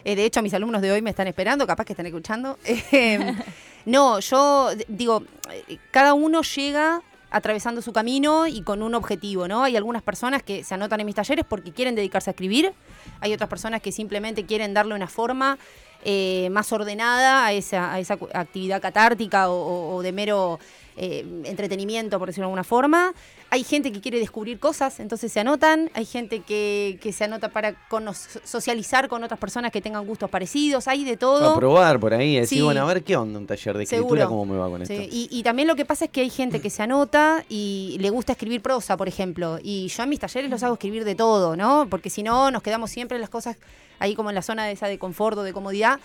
Eh, 0.04 0.14
de 0.16 0.24
hecho, 0.26 0.42
mis 0.42 0.52
alumnos 0.52 0.82
de 0.82 0.92
hoy 0.92 1.00
me 1.00 1.10
están 1.10 1.26
esperando, 1.26 1.66
capaz 1.66 1.86
que 1.86 1.94
están 1.94 2.06
escuchando. 2.06 2.58
Eh, 2.92 3.34
no, 3.86 4.20
yo 4.20 4.70
digo, 4.88 5.22
eh, 5.50 5.78
cada 5.90 6.12
uno 6.14 6.42
llega 6.42 7.00
atravesando 7.34 7.82
su 7.82 7.92
camino 7.92 8.46
y 8.46 8.62
con 8.62 8.80
un 8.80 8.94
objetivo, 8.94 9.48
¿no? 9.48 9.64
Hay 9.64 9.76
algunas 9.76 10.02
personas 10.02 10.44
que 10.44 10.62
se 10.62 10.74
anotan 10.74 11.00
en 11.00 11.06
mis 11.06 11.16
talleres 11.16 11.44
porque 11.44 11.72
quieren 11.72 11.96
dedicarse 11.96 12.30
a 12.30 12.32
escribir, 12.32 12.72
hay 13.20 13.34
otras 13.34 13.50
personas 13.50 13.82
que 13.82 13.90
simplemente 13.90 14.46
quieren 14.46 14.72
darle 14.72 14.94
una 14.94 15.08
forma 15.08 15.58
eh, 16.04 16.48
más 16.52 16.72
ordenada 16.72 17.44
a 17.44 17.52
esa, 17.52 17.92
a 17.92 17.98
esa 17.98 18.16
actividad 18.34 18.80
catártica 18.80 19.50
o 19.50 20.00
de 20.00 20.12
mero 20.12 20.60
eh, 20.96 21.24
entretenimiento, 21.44 22.18
por 22.18 22.28
decirlo 22.28 22.44
de 22.44 22.50
alguna 22.50 22.64
forma. 22.64 23.12
Hay 23.50 23.64
gente 23.64 23.92
que 23.92 24.00
quiere 24.00 24.18
descubrir 24.18 24.58
cosas, 24.58 25.00
entonces 25.00 25.30
se 25.32 25.40
anotan. 25.40 25.90
Hay 25.94 26.04
gente 26.04 26.40
que, 26.40 26.98
que 27.00 27.12
se 27.12 27.24
anota 27.24 27.48
para 27.50 27.74
cono- 27.88 28.14
socializar 28.14 29.08
con 29.08 29.22
otras 29.24 29.38
personas 29.38 29.70
que 29.72 29.80
tengan 29.80 30.06
gustos 30.06 30.28
parecidos. 30.30 30.88
Hay 30.88 31.04
de 31.04 31.16
todo. 31.16 31.52
A 31.52 31.56
probar 31.56 32.00
por 32.00 32.14
ahí, 32.14 32.36
decir, 32.36 32.58
Sí. 32.58 32.64
bueno, 32.64 32.82
a 32.82 32.84
ver 32.86 33.02
qué 33.04 33.16
onda 33.16 33.38
un 33.38 33.46
taller 33.46 33.76
de 33.76 33.84
escritura, 33.84 34.22
Seguro. 34.22 34.28
cómo 34.28 34.44
me 34.54 34.58
va 34.58 34.68
con 34.68 34.84
Sí, 34.86 34.94
esto. 34.94 35.08
y, 35.10 35.28
y 35.30 35.42
también 35.42 35.68
lo 35.68 35.76
que 35.76 35.84
pasa 35.84 36.06
es 36.06 36.10
que 36.10 36.20
hay 36.22 36.30
gente 36.30 36.60
que 36.60 36.70
se 36.70 36.82
anota 36.82 37.44
y 37.48 37.96
le 38.00 38.10
gusta 38.10 38.32
escribir 38.32 38.60
prosa, 38.62 38.96
por 38.96 39.08
ejemplo. 39.08 39.58
Y 39.62 39.88
yo 39.88 40.02
en 40.02 40.08
mis 40.08 40.20
talleres 40.20 40.50
los 40.50 40.62
hago 40.62 40.74
escribir 40.74 41.04
de 41.04 41.14
todo, 41.14 41.56
¿no? 41.56 41.86
Porque 41.88 42.10
si 42.10 42.22
no, 42.22 42.50
nos 42.50 42.62
quedamos 42.62 42.90
siempre 42.90 43.16
en 43.16 43.20
las 43.20 43.30
cosas 43.30 43.56
ahí 44.00 44.14
como 44.14 44.30
en 44.30 44.34
la 44.34 44.42
zona 44.42 44.64
de 44.66 44.72
esa 44.72 44.88
de 44.88 44.98
confort 44.98 45.38
o 45.38 45.42
de 45.42 45.52
comodidad. 45.52 46.00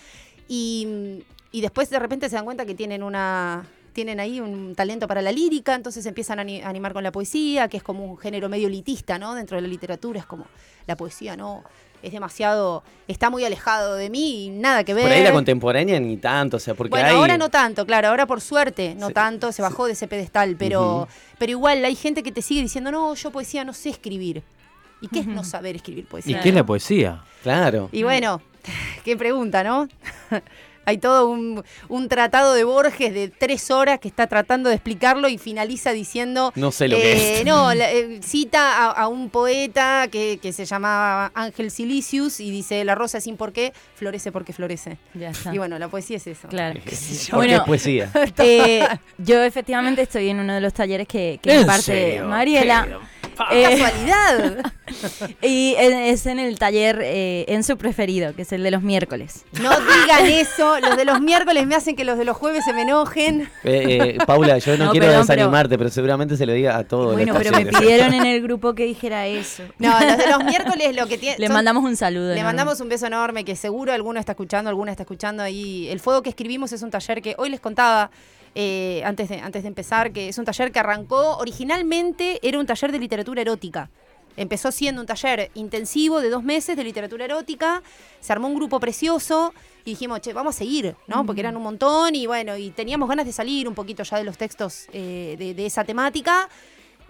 Y, 0.48 1.24
y 1.52 1.62
después 1.62 1.90
de 1.90 2.00
repente 2.00 2.30
se 2.30 2.36
dan 2.36 2.46
cuenta 2.46 2.66
que 2.66 2.76
tienen 2.76 3.04
una 3.04 3.66
tienen 4.00 4.22
ahí 4.22 4.40
un 4.40 4.76
talento 4.76 5.10
para 5.10 5.22
la 5.22 5.30
lírica, 5.34 5.76
entonces 5.76 6.06
empiezan 6.06 6.40
a 6.40 6.44
ani- 6.44 6.62
a 6.62 6.70
animar 6.70 6.94
con 6.94 7.04
la 7.04 7.12
poesía, 7.12 7.68
que 7.68 7.76
es 7.76 7.84
como 7.84 8.06
un 8.06 8.18
género 8.18 8.48
medio 8.48 8.68
elitista, 8.70 9.20
¿no? 9.20 9.36
Dentro 9.36 9.58
de 9.58 9.62
la 9.62 9.68
literatura 9.68 10.22
es 10.22 10.26
como 10.26 10.46
la 10.88 10.96
poesía, 10.96 11.36
¿no? 11.36 11.66
Es 12.02 12.14
demasiado, 12.14 12.82
está 13.10 13.30
muy 13.30 13.44
alejado 13.44 13.96
de 13.96 14.10
mí 14.10 14.46
y 14.46 14.50
nada 14.52 14.86
que 14.86 14.94
ver. 14.94 15.04
Por 15.04 15.12
ahí 15.12 15.22
la 15.22 15.34
contemporánea 15.34 16.00
ni 16.00 16.16
tanto, 16.16 16.56
o 16.56 16.60
sea, 16.62 16.76
porque 16.76 16.92
Bueno, 16.92 17.10
hay... 17.10 17.16
ahora 17.18 17.38
no 17.38 17.50
tanto, 17.50 17.86
claro, 17.86 18.08
ahora 18.08 18.26
por 18.26 18.40
suerte 18.40 18.96
no 18.96 19.08
Sí, 19.08 19.14
tanto, 19.14 19.52
se 19.52 19.62
bajó 19.62 19.86
de 19.86 19.92
ese 19.92 20.08
pedestal, 20.08 20.56
pero, 20.58 21.10
pero 21.38 21.52
igual 21.52 21.84
hay 21.84 21.96
gente 21.96 22.24
que 22.24 22.32
te 22.32 22.42
sigue 22.42 22.62
diciendo, 22.62 22.90
no, 22.92 23.14
yo 23.16 23.32
poesía 23.32 23.66
no 23.66 23.74
sé 23.74 23.90
escribir. 23.90 24.44
¿Y 25.02 25.10
qué 25.10 25.20
es 25.20 25.28
no 25.28 25.44
saber 25.44 25.76
escribir 25.76 26.06
¿Y 26.06 26.08
poesía? 26.08 26.40
qué 26.40 26.50
es 26.50 26.56
la 26.56 26.66
poesía? 26.66 27.22
Claro. 27.44 27.90
Y 27.92 28.04
bueno, 28.04 28.42
qué 29.04 29.18
pregunta, 29.18 29.62
¿no? 29.66 29.90
Hay 30.90 30.98
todo 30.98 31.28
un, 31.30 31.64
un 31.88 32.10
tratado 32.10 32.54
de 32.54 32.64
Borges 32.64 33.14
de 33.14 33.28
tres 33.30 33.70
horas 33.72 34.00
que 34.00 34.08
está 34.08 34.28
tratando 34.28 34.70
de 34.70 34.76
explicarlo 34.76 35.30
y 35.30 35.38
finaliza 35.38 35.92
diciendo... 35.92 36.52
No 36.56 36.72
sé 36.72 36.88
lo 36.88 36.98
que 36.98 37.12
eh, 37.14 37.40
es. 37.40 37.46
No, 37.46 37.74
la- 37.76 37.92
eh, 37.92 38.20
cita 38.24 38.86
a, 38.86 38.92
a 38.92 39.08
un 39.08 39.30
poeta 39.30 40.08
que, 40.12 40.40
que 40.42 40.52
se 40.52 40.66
llamaba 40.66 41.32
Ángel 41.36 41.70
Silicius 41.72 42.40
y 42.40 42.50
dice, 42.52 42.84
la 42.84 42.96
rosa 42.96 43.22
sin 43.22 43.38
por 43.38 43.54
qué, 43.54 43.72
florece 43.96 44.32
porque 44.32 44.52
florece. 44.52 44.98
Ya 45.14 45.30
está. 45.30 45.54
Y 45.54 45.58
bueno, 45.60 45.78
la 45.80 45.88
poesía 45.90 46.18
es 46.18 46.28
eso. 46.28 46.48
Claro. 46.48 46.80
Porque 46.80 46.96
Bueno. 47.34 47.54
es 47.56 47.62
poesía. 47.62 48.12
Eh, 48.40 48.88
yo 49.18 49.44
efectivamente 49.44 50.02
estoy 50.02 50.30
en 50.30 50.40
uno 50.40 50.54
de 50.54 50.62
los 50.62 50.74
talleres 50.74 51.08
que, 51.08 51.40
que 51.42 51.54
¿En 51.54 51.62
imparte 51.62 51.82
serio? 51.84 52.26
Mariela. 52.26 52.88
¿Qué? 52.88 53.19
¡Qué 53.50 53.62
Eh, 53.64 53.78
casualidad! 53.80 54.72
y 55.42 55.76
es 55.78 56.26
en 56.26 56.40
el 56.40 56.58
taller 56.60 57.00
eh, 57.04 57.46
en 57.48 57.64
su 57.64 57.78
preferido, 57.78 58.36
que 58.36 58.42
es 58.42 58.52
el 58.52 58.64
de 58.64 58.72
los 58.72 58.82
miércoles. 58.82 59.46
No 59.62 59.70
digan 59.80 60.26
eso. 60.26 60.80
Los 60.80 60.98
de 60.98 61.06
los 61.06 61.22
miércoles 61.22 61.66
me 61.68 61.76
hacen 61.76 61.96
que 61.96 62.04
los 62.04 62.18
de 62.18 62.26
los 62.26 62.36
jueves 62.36 62.66
se 62.66 62.74
me 62.74 62.82
enojen. 62.84 63.50
Eh, 63.64 64.16
eh, 64.16 64.18
Paula, 64.26 64.58
yo 64.58 64.78
no, 64.78 64.86
No, 64.86 64.92
quiero 64.92 65.08
perdón, 65.08 65.22
desanimarte, 65.22 65.78
pero... 65.78 65.90
seguramente 65.90 66.36
se 66.38 66.46
lo 66.46 66.54
diga 66.54 66.78
a 66.78 66.84
todos. 66.84 67.14
Bueno, 67.14 67.34
pero 67.38 67.52
me 67.52 67.66
pidieron 67.66 68.14
en 68.14 68.26
el 68.26 68.42
grupo 68.42 68.74
que 68.76 68.86
dijera 68.86 69.28
eso. 69.28 69.64
No, 69.78 69.90
los 70.00 70.18
de 70.18 70.28
los 70.28 70.44
miércoles 70.44 70.96
lo 70.96 71.08
que 71.08 71.18
tienen. 71.18 71.40
Le 71.40 71.50
mandamos 71.50 71.84
un 71.84 71.96
saludo. 71.96 72.28
Le 72.30 72.34
enorme. 72.34 72.44
mandamos 72.44 72.82
un 72.82 72.90
beso 72.90 73.08
enorme 73.08 73.46
que 73.46 73.56
seguro 73.56 73.94
alguno 73.94 74.20
está 74.20 74.34
escuchando, 74.34 74.70
alguna 74.70 74.92
está 74.92 75.04
escuchando 75.04 75.44
ahí. 75.44 75.88
El 75.90 76.00
fuego 76.00 76.22
que 76.24 76.30
escribimos 76.30 76.72
es 76.74 76.82
un 76.82 76.92
taller 76.92 77.22
que 77.22 77.36
hoy 77.38 77.50
les 77.50 77.60
contaba. 77.60 78.10
Eh, 78.56 79.02
antes, 79.06 79.30
de, 79.30 79.40
antes 79.40 79.64
de 79.64 79.68
empezar, 79.68 80.12
que 80.12 80.30
es 80.30 80.38
un 80.38 80.46
taller 80.46 80.72
que 80.72 80.80
arrancó, 80.80 81.38
originalmente 81.38 82.40
era 82.48 82.60
un 82.60 82.66
taller 82.66 82.92
de 82.92 83.00
literatura 83.00 83.42
erótica. 83.42 83.90
Empezó 84.38 84.72
siendo 84.72 85.02
un 85.02 85.08
taller 85.08 85.52
intensivo 85.56 86.22
de 86.22 86.30
dos 86.30 86.44
meses 86.44 86.78
de 86.78 86.84
literatura 86.84 87.26
erótica, 87.26 87.84
se 88.20 88.32
armó 88.32 88.48
un 88.48 88.56
grupo 88.56 88.80
precioso 88.80 89.54
y 89.84 89.92
dijimos, 89.92 90.22
che, 90.22 90.34
vamos 90.34 90.56
a 90.56 90.60
seguir, 90.60 90.96
¿no? 91.08 91.26
Porque 91.26 91.42
eran 91.42 91.58
un 91.58 91.64
montón 91.64 92.16
y 92.16 92.26
bueno, 92.26 92.56
y 92.56 92.70
teníamos 92.70 93.10
ganas 93.10 93.26
de 93.26 93.34
salir 93.34 93.68
un 93.68 93.76
poquito 93.76 94.04
ya 94.04 94.18
de 94.18 94.24
los 94.24 94.38
textos 94.38 94.88
eh, 94.94 95.36
de, 95.38 95.54
de 95.54 95.66
esa 95.66 95.84
temática 95.84 96.48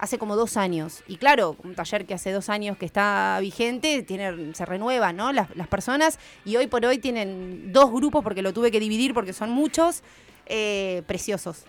hace 0.00 0.18
como 0.18 0.34
dos 0.34 0.56
años. 0.56 1.04
Y 1.06 1.16
claro, 1.16 1.56
un 1.62 1.74
taller 1.74 2.06
que 2.06 2.14
hace 2.14 2.32
dos 2.32 2.48
años 2.48 2.78
que 2.78 2.86
está 2.86 3.38
vigente, 3.40 4.02
tiene, 4.02 4.54
se 4.54 4.64
renuevan 4.64 5.14
¿no? 5.14 5.30
las, 5.30 5.54
las 5.54 5.68
personas 5.68 6.18
y 6.44 6.56
hoy 6.56 6.66
por 6.66 6.84
hoy 6.86 6.98
tienen 6.98 7.70
dos 7.72 7.92
grupos 7.92 8.24
porque 8.24 8.40
lo 8.40 8.54
tuve 8.54 8.70
que 8.70 8.80
dividir 8.80 9.12
porque 9.12 9.34
son 9.34 9.50
muchos, 9.50 10.02
eh, 10.50 11.02
preciosos. 11.06 11.64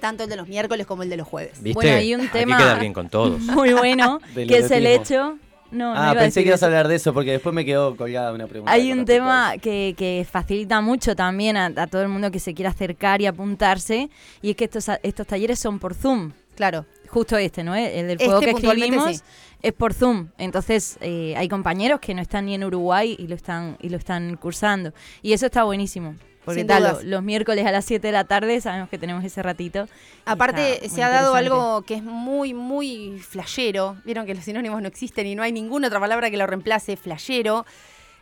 Tanto 0.00 0.24
el 0.24 0.30
de 0.30 0.36
los 0.36 0.46
miércoles 0.48 0.86
como 0.86 1.02
el 1.02 1.08
de 1.10 1.16
los 1.16 1.26
jueves. 1.26 1.62
¿Viste? 1.62 1.72
Bueno, 1.74 1.96
hay 1.96 2.14
un 2.14 2.20
Hay 2.22 2.28
tema- 2.28 2.56
que 2.58 2.62
quedar 2.62 2.80
bien 2.80 2.92
con 2.92 3.08
todos. 3.08 3.40
Muy 3.40 3.72
bueno, 3.72 4.20
que 4.34 4.58
es 4.58 4.70
el 4.70 4.86
hecho. 4.86 5.38
No, 5.70 5.92
ah, 5.96 6.14
pensé 6.16 6.42
que 6.42 6.48
ibas 6.50 6.62
a 6.62 6.66
hablar 6.66 6.86
de 6.86 6.94
eso 6.94 7.12
porque 7.12 7.32
después 7.32 7.52
me 7.52 7.64
quedó 7.64 7.96
colgada 7.96 8.32
una 8.32 8.46
pregunta. 8.46 8.70
Hay 8.70 8.92
un 8.92 9.04
tema 9.04 9.54
que, 9.60 9.94
que 9.96 10.24
facilita 10.30 10.80
mucho 10.80 11.16
también 11.16 11.56
a, 11.56 11.66
a 11.66 11.86
todo 11.88 12.02
el 12.02 12.08
mundo 12.08 12.30
que 12.30 12.38
se 12.38 12.54
quiera 12.54 12.70
acercar 12.70 13.20
y 13.22 13.26
apuntarse, 13.26 14.08
y 14.40 14.50
es 14.50 14.56
que 14.56 14.64
estos, 14.64 14.86
estos 15.02 15.26
talleres 15.26 15.58
son 15.58 15.80
por 15.80 15.94
Zoom. 15.94 16.32
Claro. 16.54 16.86
Justo 17.08 17.36
este, 17.36 17.64
¿no? 17.64 17.74
El 17.74 18.06
del 18.06 18.10
Este 18.12 18.26
juego 18.26 18.40
que 18.40 18.50
escribimos 18.50 19.16
sí. 19.16 19.22
es 19.62 19.72
por 19.72 19.94
Zoom. 19.94 20.28
Entonces, 20.38 20.96
eh, 21.00 21.34
hay 21.36 21.48
compañeros 21.48 21.98
que 21.98 22.14
no 22.14 22.22
están 22.22 22.46
ni 22.46 22.54
en 22.54 22.62
Uruguay 22.62 23.16
y 23.18 23.26
lo 23.26 23.34
están, 23.34 23.76
y 23.80 23.88
lo 23.88 23.96
están 23.96 24.36
cursando. 24.36 24.92
Y 25.22 25.32
eso 25.32 25.46
está 25.46 25.64
buenísimo. 25.64 26.14
Porque 26.44 26.60
Sin 26.60 26.66
tal, 26.66 26.98
los 27.04 27.22
miércoles 27.22 27.64
a 27.66 27.72
las 27.72 27.84
7 27.84 28.06
de 28.06 28.12
la 28.12 28.24
tarde 28.24 28.60
sabemos 28.60 28.88
que 28.90 28.98
tenemos 28.98 29.24
ese 29.24 29.42
ratito. 29.42 29.88
Aparte, 30.26 30.88
se 30.88 31.02
ha 31.02 31.08
dado 31.08 31.34
algo 31.34 31.82
que 31.82 31.94
es 31.94 32.02
muy, 32.02 32.52
muy 32.54 33.18
flashero. 33.18 33.96
Vieron 34.04 34.26
que 34.26 34.34
los 34.34 34.44
sinónimos 34.44 34.82
no 34.82 34.88
existen 34.88 35.26
y 35.26 35.34
no 35.34 35.42
hay 35.42 35.52
ninguna 35.52 35.86
otra 35.88 36.00
palabra 36.00 36.30
que 36.30 36.36
lo 36.36 36.46
reemplace, 36.46 36.96
flashero. 36.96 37.64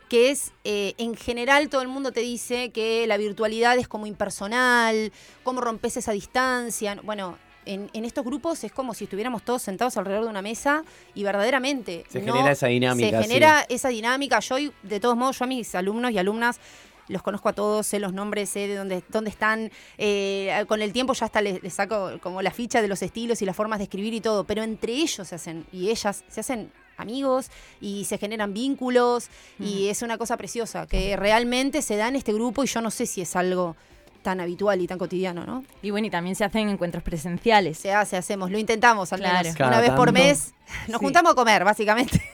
Que 0.09 0.29
es, 0.29 0.51
eh, 0.63 0.93
en 0.97 1.15
general, 1.15 1.69
todo 1.69 1.81
el 1.81 1.87
mundo 1.87 2.11
te 2.11 2.19
dice 2.19 2.69
que 2.71 3.07
la 3.07 3.17
virtualidad 3.17 3.77
es 3.77 3.87
como 3.87 4.05
impersonal, 4.05 5.11
cómo 5.43 5.59
rompes 5.61 5.97
esa 5.97 6.11
distancia. 6.11 6.97
Bueno, 7.03 7.37
en, 7.65 7.89
en 7.93 8.05
estos 8.05 8.23
grupos 8.23 8.63
es 8.63 8.71
como 8.71 8.93
si 8.93 9.05
estuviéramos 9.05 9.41
todos 9.43 9.61
sentados 9.63 9.97
alrededor 9.97 10.25
de 10.25 10.29
una 10.29 10.41
mesa 10.41 10.83
y 11.15 11.23
verdaderamente. 11.23 12.03
Se 12.09 12.21
no- 12.21 12.33
genera 12.33 12.51
esa 12.51 12.67
dinámica, 12.67 13.17
Se 13.17 13.23
sí. 13.23 13.29
genera 13.29 13.65
esa 13.69 13.89
dinámica. 13.89 14.39
Yo, 14.41 14.57
de 14.83 14.99
todos 14.99 15.17
modos, 15.17 15.39
yo 15.39 15.45
a 15.45 15.47
mis 15.47 15.73
alumnos 15.73 16.11
y 16.11 16.17
alumnas 16.17 16.59
los 17.07 17.21
conozco 17.21 17.49
a 17.49 17.53
todos, 17.53 17.85
sé 17.87 17.99
los 17.99 18.13
nombres, 18.13 18.49
sé 18.49 18.67
de 18.67 18.75
dónde, 18.75 19.03
dónde 19.09 19.29
están. 19.29 19.71
eh, 19.97 20.65
con 20.67 20.81
el 20.81 20.93
tiempo 20.93 21.13
ya 21.13 21.25
hasta 21.25 21.41
les, 21.41 21.61
les 21.63 21.73
saco 21.73 22.11
como 22.21 22.41
la 22.41 22.51
ficha 22.51 22.81
de 22.81 22.87
los 22.87 23.01
estilos 23.01 23.41
y 23.41 23.45
las 23.45 23.55
formas 23.55 23.79
de 23.79 23.83
escribir 23.85 24.13
y 24.13 24.21
todo, 24.21 24.43
pero 24.45 24.63
entre 24.63 24.93
ellos 24.93 25.27
se 25.27 25.35
hacen, 25.35 25.65
y 25.71 25.89
ellas 25.89 26.23
se 26.27 26.39
hacen 26.39 26.71
amigos 26.97 27.49
y 27.81 28.05
se 28.05 28.17
generan 28.19 28.53
vínculos 28.53 29.27
y 29.59 29.87
es 29.87 30.03
una 30.03 30.17
cosa 30.19 30.37
preciosa 30.37 30.85
que 30.85 31.15
realmente 31.17 31.81
se 31.81 31.95
da 31.97 32.07
en 32.07 32.15
este 32.15 32.31
grupo 32.33 32.63
y 32.63 32.67
yo 32.67 32.81
no 32.81 32.91
sé 32.91 33.05
si 33.07 33.21
es 33.21 33.35
algo 33.35 33.75
tan 34.21 34.39
habitual 34.39 34.79
y 34.79 34.87
tan 34.87 34.97
cotidiano, 34.97 35.43
¿no? 35.45 35.65
Y 35.81 35.89
bueno, 35.89 36.07
y 36.07 36.09
también 36.09 36.35
se 36.35 36.45
hacen 36.45 36.69
encuentros 36.69 37.03
presenciales. 37.03 37.77
Se 37.77 37.91
hace, 37.93 38.15
hacemos, 38.15 38.51
lo 38.51 38.57
intentamos 38.57 39.11
al 39.11 39.19
Claro. 39.19 39.39
menos 39.43 39.57
Cada 39.57 39.69
una 39.71 39.81
vez 39.81 39.91
por 39.91 40.13
mes. 40.13 40.53
Nos 40.87 40.99
Sí. 40.99 41.05
juntamos 41.05 41.31
a 41.33 41.35
comer, 41.35 41.63
básicamente. 41.63 42.21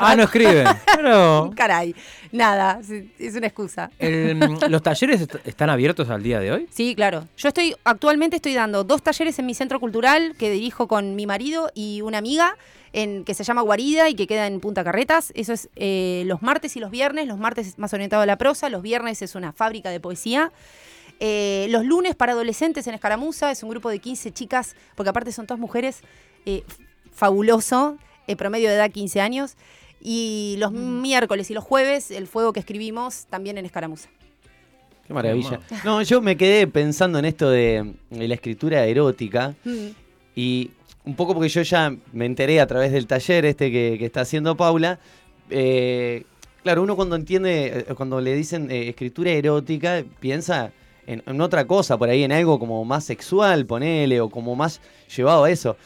Ah, 0.00 0.14
no 0.16 0.22
escriben. 0.24 0.66
Pero 0.94 1.50
Caray, 1.56 1.94
nada, 2.30 2.80
es 3.18 3.34
una 3.34 3.46
excusa. 3.48 3.90
el- 3.98 4.38
¿los 4.68 4.82
talleres 4.82 5.20
est- 5.22 5.34
están 5.44 5.70
abiertos 5.70 6.08
al 6.08 6.22
día 6.22 6.38
de 6.40 6.52
hoy? 6.52 6.68
Sí, 6.70 6.94
claro. 6.94 7.26
Yo 7.36 7.48
estoy, 7.48 7.74
actualmente 7.84 8.36
estoy 8.36 8.54
dando 8.54 8.84
dos 8.84 9.02
talleres 9.02 9.38
en 9.40 9.46
mi 9.46 9.54
centro 9.54 9.80
cultural 9.80 10.34
que 10.38 10.50
dirijo 10.50 10.86
con 10.86 11.16
mi 11.16 11.26
marido 11.26 11.70
y 11.74 12.00
una 12.02 12.18
amiga, 12.18 12.56
en, 12.92 13.24
que 13.24 13.34
se 13.34 13.42
llama 13.44 13.62
Guarida 13.62 14.08
y 14.08 14.14
que 14.14 14.26
queda 14.28 14.46
en 14.46 14.60
Punta 14.60 14.84
Carretas. 14.84 15.32
Eso 15.34 15.52
es 15.52 15.68
eh, 15.76 16.22
los 16.26 16.40
martes 16.42 16.76
y 16.76 16.80
los 16.80 16.90
viernes. 16.90 17.26
Los 17.26 17.38
martes 17.38 17.66
es 17.66 17.78
más 17.78 17.92
orientado 17.92 18.22
a 18.22 18.26
la 18.26 18.38
prosa, 18.38 18.68
los 18.70 18.82
viernes 18.82 19.20
es 19.20 19.34
una 19.34 19.52
fábrica 19.52 19.90
de 19.90 19.98
poesía. 20.00 20.52
Eh, 21.20 21.66
los 21.70 21.84
lunes 21.84 22.14
para 22.14 22.32
adolescentes 22.32 22.86
en 22.86 22.94
Escaramuza 22.94 23.50
es 23.50 23.62
un 23.64 23.70
grupo 23.70 23.90
de 23.90 23.98
15 23.98 24.30
chicas, 24.32 24.76
porque 24.94 25.10
aparte 25.10 25.32
son 25.32 25.46
todas 25.46 25.58
mujeres, 25.60 26.02
eh, 26.46 26.62
fabuloso, 27.18 27.98
eh, 28.26 28.36
promedio 28.36 28.68
de 28.68 28.76
edad 28.76 28.90
15 28.90 29.20
años. 29.20 29.56
Y 30.00 30.54
los 30.58 30.70
miércoles 30.72 31.50
y 31.50 31.54
los 31.54 31.64
jueves, 31.64 32.12
el 32.12 32.28
fuego 32.28 32.52
que 32.52 32.60
escribimos 32.60 33.26
también 33.28 33.58
en 33.58 33.66
Escaramuza. 33.66 34.08
Qué 35.06 35.12
maravilla. 35.12 35.58
No, 35.84 36.00
yo 36.02 36.20
me 36.20 36.36
quedé 36.36 36.66
pensando 36.68 37.18
en 37.18 37.24
esto 37.24 37.50
de, 37.50 37.94
de 38.10 38.28
la 38.28 38.34
escritura 38.34 38.84
erótica 38.84 39.54
y 40.36 40.70
un 41.04 41.16
poco 41.16 41.34
porque 41.34 41.48
yo 41.48 41.62
ya 41.62 41.96
me 42.12 42.26
enteré 42.26 42.60
a 42.60 42.66
través 42.66 42.92
del 42.92 43.06
taller 43.06 43.44
este 43.46 43.72
que, 43.72 43.96
que 43.98 44.04
está 44.04 44.20
haciendo 44.20 44.56
Paula. 44.56 45.00
eh, 45.50 46.24
claro, 46.62 46.82
uno 46.82 46.94
cuando 46.94 47.16
entiende, 47.16 47.86
eh, 47.88 47.94
cuando 47.94 48.20
le 48.20 48.34
dicen 48.34 48.70
eh, 48.70 48.90
escritura 48.90 49.30
erótica, 49.30 50.04
piensa 50.20 50.70
en, 51.06 51.22
en 51.26 51.40
otra 51.40 51.66
cosa, 51.66 51.96
por 51.96 52.10
ahí 52.10 52.22
en 52.22 52.30
algo 52.32 52.58
como 52.58 52.84
más 52.84 53.04
sexual, 53.04 53.64
ponele, 53.64 54.20
o 54.20 54.28
como 54.28 54.54
más 54.54 54.80
llevado 55.16 55.44
a 55.44 55.50
eso. 55.50 55.76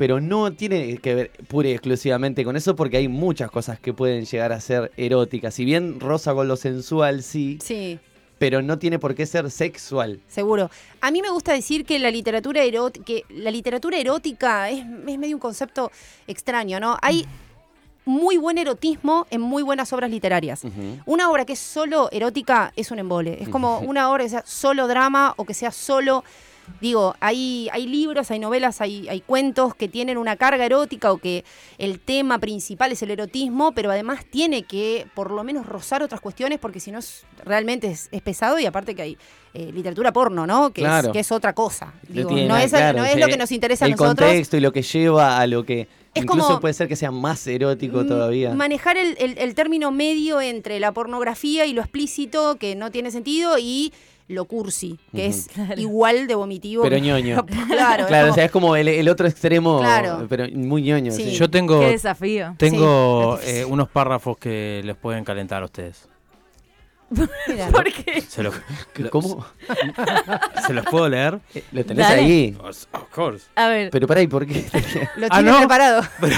Pero 0.00 0.18
no 0.18 0.50
tiene 0.54 0.96
que 0.96 1.14
ver 1.14 1.30
pura 1.46 1.68
y 1.68 1.72
exclusivamente 1.72 2.42
con 2.42 2.56
eso 2.56 2.74
porque 2.74 2.96
hay 2.96 3.06
muchas 3.06 3.50
cosas 3.50 3.78
que 3.78 3.92
pueden 3.92 4.24
llegar 4.24 4.50
a 4.50 4.58
ser 4.58 4.90
eróticas. 4.96 5.52
Si 5.52 5.66
bien 5.66 6.00
rosa 6.00 6.32
con 6.32 6.48
lo 6.48 6.56
sensual, 6.56 7.22
sí, 7.22 7.58
Sí. 7.62 7.98
pero 8.38 8.62
no 8.62 8.78
tiene 8.78 8.98
por 8.98 9.14
qué 9.14 9.26
ser 9.26 9.50
sexual. 9.50 10.18
Seguro. 10.26 10.70
A 11.02 11.10
mí 11.10 11.20
me 11.20 11.28
gusta 11.28 11.52
decir 11.52 11.84
que 11.84 11.98
la 11.98 12.10
literatura 12.10 12.62
erótica, 12.62 13.04
que 13.04 13.24
la 13.28 13.50
literatura 13.50 13.98
erótica 13.98 14.70
es, 14.70 14.78
es 14.78 15.18
medio 15.18 15.36
un 15.36 15.40
concepto 15.40 15.92
extraño, 16.26 16.80
¿no? 16.80 16.96
Hay 17.02 17.26
muy 18.06 18.38
buen 18.38 18.56
erotismo 18.56 19.26
en 19.30 19.42
muy 19.42 19.62
buenas 19.62 19.92
obras 19.92 20.10
literarias. 20.10 20.62
Una 21.04 21.30
obra 21.30 21.44
que 21.44 21.52
es 21.52 21.58
solo 21.58 22.08
erótica 22.10 22.72
es 22.74 22.90
un 22.90 22.98
embole. 23.00 23.36
Es 23.42 23.50
como 23.50 23.80
una 23.80 24.10
obra 24.10 24.24
que 24.24 24.30
sea 24.30 24.44
solo 24.46 24.88
drama 24.88 25.34
o 25.36 25.44
que 25.44 25.52
sea 25.52 25.70
solo. 25.72 26.24
Digo, 26.80 27.14
hay, 27.20 27.68
hay 27.72 27.86
libros, 27.86 28.30
hay 28.30 28.38
novelas, 28.38 28.80
hay, 28.80 29.08
hay 29.08 29.20
cuentos 29.20 29.74
que 29.74 29.88
tienen 29.88 30.18
una 30.18 30.36
carga 30.36 30.64
erótica 30.64 31.12
o 31.12 31.18
que 31.18 31.44
el 31.78 32.00
tema 32.00 32.38
principal 32.38 32.92
es 32.92 33.02
el 33.02 33.10
erotismo, 33.10 33.72
pero 33.72 33.90
además 33.90 34.24
tiene 34.30 34.62
que 34.62 35.06
por 35.14 35.30
lo 35.30 35.44
menos 35.44 35.66
rozar 35.66 36.02
otras 36.02 36.20
cuestiones 36.20 36.58
porque 36.58 36.80
si 36.80 36.90
no 36.90 36.98
es, 36.98 37.24
realmente 37.44 37.88
es, 37.88 38.08
es 38.12 38.22
pesado 38.22 38.58
y 38.58 38.66
aparte 38.66 38.94
que 38.94 39.02
hay 39.02 39.18
eh, 39.54 39.70
literatura 39.72 40.12
porno, 40.12 40.46
¿no? 40.46 40.70
Que, 40.72 40.82
Claro. 40.82 41.08
es, 41.08 41.12
que 41.12 41.18
es 41.20 41.32
otra 41.32 41.52
cosa. 41.54 41.92
Digo, 42.08 42.28
tiene 42.28 42.46
no 42.48 42.56
es, 42.56 42.70
claro, 42.70 42.98
no 42.98 43.04
es 43.04 43.14
sí. 43.14 43.18
lo 43.20 43.26
que 43.26 43.36
nos 43.36 43.50
interesa 43.52 43.84
a 43.84 43.88
el 43.88 43.92
nosotros. 43.92 44.28
contexto 44.28 44.56
y 44.56 44.60
lo 44.60 44.72
que 44.72 44.82
lleva 44.82 45.38
a 45.40 45.46
lo 45.46 45.64
que 45.64 45.88
Es 46.14 46.22
incluso 46.22 46.46
como- 46.46 46.60
puede 46.60 46.74
ser 46.74 46.88
que 46.88 46.96
sea 46.96 47.10
más 47.10 47.46
erótico 47.46 48.06
todavía. 48.06 48.54
Manejar 48.54 48.96
el, 48.96 49.16
el- 49.18 49.38
el 49.38 49.54
término 49.54 49.90
medio 49.90 50.40
entre 50.40 50.78
la 50.80 50.92
pornografía 50.92 51.66
y 51.66 51.72
lo 51.72 51.80
explícito, 51.82 52.56
que 52.56 52.76
no 52.76 52.90
tiene 52.90 53.10
sentido, 53.10 53.56
y 53.58 53.92
lo 54.30 54.44
cursi, 54.46 54.98
que 55.14 55.28
Ujú. 55.28 55.38
es 55.72 55.78
igual 55.78 56.26
de 56.26 56.34
vomitivo. 56.34 56.82
Pero 56.82 56.98
ñoño. 56.98 57.44
claro, 57.68 58.06
claro, 58.06 58.26
como- 58.28 58.32
o 58.32 58.34
sea, 58.34 58.44
es 58.44 58.50
como 58.50 58.76
el, 58.76 58.88
el 58.88 59.08
otro 59.08 59.26
extremo, 59.26 59.80
Claro. 59.80 60.26
pero 60.28 60.46
muy 60.54 60.82
ñoño. 60.82 61.12
Sí. 61.12 61.24
sí. 61.24 61.30
Yo 61.32 61.50
tengo, 61.50 61.80
Qué 61.80 61.86
desafío. 61.90 62.54
tengo 62.56 63.38
Sí, 63.42 63.50
eh, 63.50 63.64
unos 63.64 63.88
párrafos 63.88 64.38
que 64.38 64.80
les 64.84 64.96
pueden 64.96 65.24
calentar 65.24 65.62
a 65.62 65.66
ustedes. 65.66 66.08
Mira. 67.48 67.66
¿Por 67.72 67.84
qué? 67.92 68.20
Se 68.20 68.42
los, 68.42 68.54
¿Cómo? 69.10 69.44
¿Se 70.66 70.72
los 70.72 70.84
puedo 70.86 71.08
leer? 71.08 71.40
Lo 71.72 71.84
tenés 71.84 72.08
Dale. 72.08 72.22
ahí. 72.22 72.56
Of 72.62 72.86
course. 73.12 73.46
A 73.56 73.68
ver, 73.68 73.90
Pero 73.90 74.06
pará, 74.06 74.22
¿y 74.22 74.26
por 74.28 74.46
qué? 74.46 74.64
Lo 75.16 75.26
Ah, 75.30 75.40
preparado. 75.58 76.02
Pero, 76.20 76.36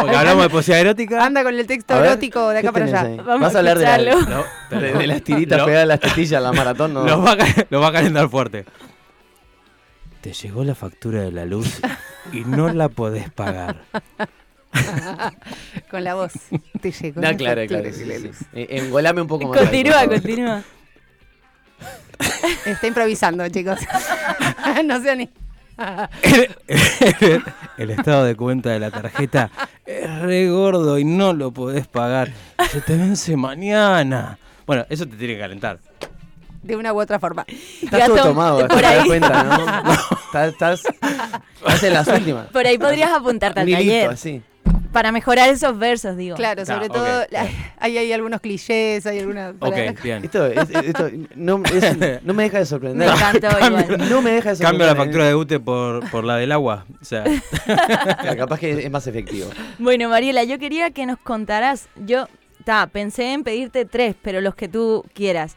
porque 0.00 0.16
hablamos 0.16 0.42
de 0.44 0.50
poesía 0.50 0.78
erótica. 0.80 1.24
Anda 1.24 1.42
con 1.42 1.54
el 1.54 1.66
texto 1.66 1.94
ver, 1.96 2.06
erótico 2.06 2.48
de 2.48 2.58
acá 2.58 2.68
¿qué 2.68 2.72
para 2.72 2.84
allá. 2.86 3.00
ahí? 3.02 3.16
Vamos 3.18 3.40
¿Vas 3.40 3.54
a 3.54 3.58
hablar 3.58 3.78
de, 3.78 3.84
la-. 3.84 4.14
No, 4.14 4.44
de- 4.80 4.92
de 4.94 5.06
las 5.06 5.22
tiritas 5.22 5.62
pegadas 5.64 5.82
a 5.84 5.86
las 5.86 6.00
tetillas 6.00 6.32
en 6.38 6.42
la 6.44 6.52
maratón? 6.52 6.94
No. 6.94 7.04
Los 7.04 7.24
va, 7.24 7.32
a, 7.32 7.36
los 7.68 7.82
va 7.82 7.88
a 7.88 7.92
calentar 7.92 8.28
fuerte. 8.30 8.64
Te 10.22 10.32
llegó 10.32 10.64
la 10.64 10.74
factura 10.74 11.22
de 11.22 11.32
la 11.32 11.44
luz 11.46 11.80
y 12.32 12.40
no 12.40 12.72
la 12.72 12.88
podés 12.90 13.30
pagar. 13.30 13.82
Con 15.90 16.04
la 16.04 16.14
voz. 16.14 16.32
Te 16.80 16.90
llegó. 16.92 17.20
No, 17.20 17.30
la 17.30 17.36
claro, 17.36 17.66
claro. 17.66 17.92
sí, 17.92 18.04
sí. 18.04 18.30
Eh, 18.52 18.66
Engolame 18.70 19.22
un 19.22 19.28
poco 19.28 19.48
más. 19.48 19.58
continúa, 19.58 20.06
continúa. 20.06 20.62
Está 22.66 22.86
improvisando, 22.86 23.48
chicos. 23.48 23.78
no 24.84 25.00
sé 25.02 25.16
ni. 25.16 25.30
el, 26.68 27.42
el 27.78 27.90
estado 27.90 28.24
de 28.24 28.36
cuenta 28.36 28.70
de 28.70 28.78
la 28.80 28.90
tarjeta 28.90 29.50
es 29.86 30.18
re 30.20 30.50
gordo 30.50 30.98
y 30.98 31.04
no 31.04 31.32
lo 31.32 31.50
podés 31.52 31.86
pagar. 31.86 32.30
Se 32.70 32.80
te 32.82 32.96
vence 32.96 33.36
mañana. 33.36 34.38
Bueno, 34.66 34.84
eso 34.90 35.06
te 35.06 35.16
tiene 35.16 35.34
que 35.34 35.40
calentar. 35.40 35.78
De 36.62 36.76
una 36.76 36.92
u 36.92 37.00
otra 37.00 37.18
forma. 37.18 37.46
Estás 37.82 38.06
todo 38.06 38.16
tomado, 38.22 38.58
por 38.68 38.76
te 38.76 38.82
das 38.82 39.00
ahí. 39.00 39.06
cuenta, 39.06 39.42
¿no? 39.44 39.92
Estás, 40.26 40.52
estás, 40.52 40.82
estás 40.84 41.82
en 41.82 41.94
las 41.94 42.06
últimas. 42.08 42.46
Por 42.48 42.66
ahí 42.66 42.76
podrías 42.76 43.10
apuntarte 43.10 43.60
al 43.60 43.66
Un 43.66 43.72
hilito, 43.72 43.90
taller. 43.90 44.10
así. 44.10 44.42
Para 44.92 45.12
mejorar 45.12 45.48
esos 45.48 45.78
versos, 45.78 46.16
digo. 46.16 46.36
Claro, 46.36 46.64
sobre 46.66 46.86
Ah, 46.86 46.88
todo 46.88 47.06
hay, 47.78 47.98
hay 47.98 48.12
algunos 48.12 48.40
clichés, 48.40 49.06
hay 49.06 49.20
algunas... 49.20 49.54
Ok, 49.60 49.74
bien. 50.02 50.24
Esto, 50.24 50.46
es- 50.46 50.70
esto 50.70 51.10
no, 51.34 51.62
es- 51.64 52.22
no 52.24 52.34
me 52.34 52.42
deja 52.44 52.58
de 52.58 52.62
Me 52.62 52.66
sorprender. 52.66 53.08
encantó 53.08 53.48
igual. 53.66 54.08
No 54.10 54.22
me 54.22 54.30
deja 54.32 54.50
de 54.50 54.56
sorprender. 54.56 54.62
Cambio 54.62 54.86
la 54.86 54.96
factura 54.96 55.26
de 55.26 55.34
UTE 55.34 55.60
por, 55.60 56.08
por 56.10 56.24
la 56.24 56.36
del 56.36 56.52
agua. 56.52 56.86
O 57.00 57.04
sea, 57.04 57.24
Claro, 57.64 58.36
capaz 58.36 58.58
que 58.60 58.72
es 58.84 58.90
más 58.90 59.06
efectivo. 59.06 59.48
Bueno, 59.78 60.08
Mariela, 60.08 60.44
yo 60.44 60.58
quería 60.58 60.90
que 60.90 61.06
nos 61.06 61.18
contaras, 61.18 61.88
yo 61.96 62.26
ta, 62.64 62.86
pensé 62.88 63.32
en 63.32 63.42
pedirte 63.44 63.84
tres, 63.84 64.14
pero 64.20 64.40
los 64.40 64.54
que 64.54 64.68
tú 64.68 65.04
quieras. 65.14 65.54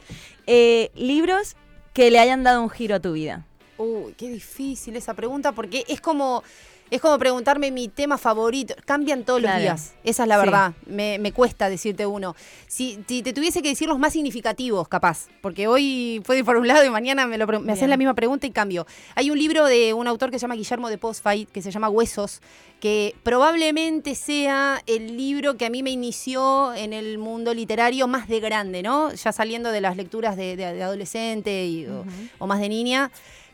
Eh, 0.47 0.91
libros 0.95 1.55
que 1.93 2.11
le 2.11 2.19
hayan 2.19 2.43
dado 2.43 2.61
un 2.61 2.69
giro 2.69 2.95
a 2.95 2.99
tu 2.99 3.13
vida. 3.13 3.45
Uy, 3.77 4.13
qué 4.17 4.29
difícil 4.29 4.95
esa 4.95 5.13
pregunta 5.13 5.51
porque 5.51 5.83
es 5.87 5.99
como 5.99 6.43
es 6.91 7.01
como 7.01 7.17
preguntarme 7.17 7.71
mi 7.71 7.87
tema 7.87 8.17
favorito. 8.17 8.75
Cambian 8.85 9.23
todos 9.23 9.39
Claro. 9.41 9.55
los 9.55 9.61
días. 9.63 9.93
Esa 10.03 10.23
es 10.23 10.29
la 10.29 10.35
Sí. 10.35 10.45
verdad. 10.45 10.73
Me, 10.85 11.17
me 11.19 11.31
cuesta 11.31 11.69
decirte 11.69 12.05
uno. 12.05 12.35
Si, 12.67 12.99
si 13.07 13.23
te 13.23 13.33
tuviese 13.33 13.61
que 13.61 13.69
decir 13.69 13.87
los 13.87 13.97
más 13.97 14.13
significativos, 14.13 14.87
capaz. 14.87 15.27
Porque 15.41 15.67
hoy 15.67 16.21
puede 16.25 16.39
ir 16.39 16.45
por 16.45 16.57
un 16.57 16.67
lado 16.67 16.85
y 16.85 16.89
mañana 16.89 17.25
me, 17.25 17.37
lo 17.37 17.47
me 17.61 17.73
haces 17.73 17.89
la 17.89 17.97
misma 17.97 18.13
pregunta 18.13 18.45
y 18.47 18.51
cambio. 18.51 18.85
Hay 19.15 19.31
un 19.31 19.37
libro 19.39 19.65
de 19.65 19.93
un 19.93 20.07
autor 20.07 20.29
que 20.29 20.37
se 20.37 20.43
llama 20.43 20.55
Guillermo 20.55 20.89
de 20.89 20.97
Postfight, 20.97 21.49
que 21.49 21.61
se 21.61 21.71
llama 21.71 21.89
Huesos, 21.89 22.41
que 22.79 23.15
probablemente 23.23 24.13
sea 24.15 24.81
el 24.87 25.17
libro 25.17 25.57
que 25.57 25.65
a 25.65 25.69
mí 25.69 25.81
me 25.83 25.89
inició 25.91 26.73
en 26.73 26.93
el 26.93 27.17
mundo 27.17 27.53
literario 27.53 28.07
más 28.07 28.27
de 28.27 28.39
grande, 28.39 28.83
¿no? 28.83 29.11
Ya 29.13 29.31
saliendo 29.31 29.71
de 29.71 29.81
las 29.81 29.95
lecturas 29.97 30.35
de, 30.37 30.55
de- 30.55 30.73
de 30.73 30.83
adolescente 30.83 31.65
y, 31.65 31.85
o- 31.87 32.05
o 32.39 32.47
más 32.47 32.59
de 32.59 32.69
niña 32.69 33.09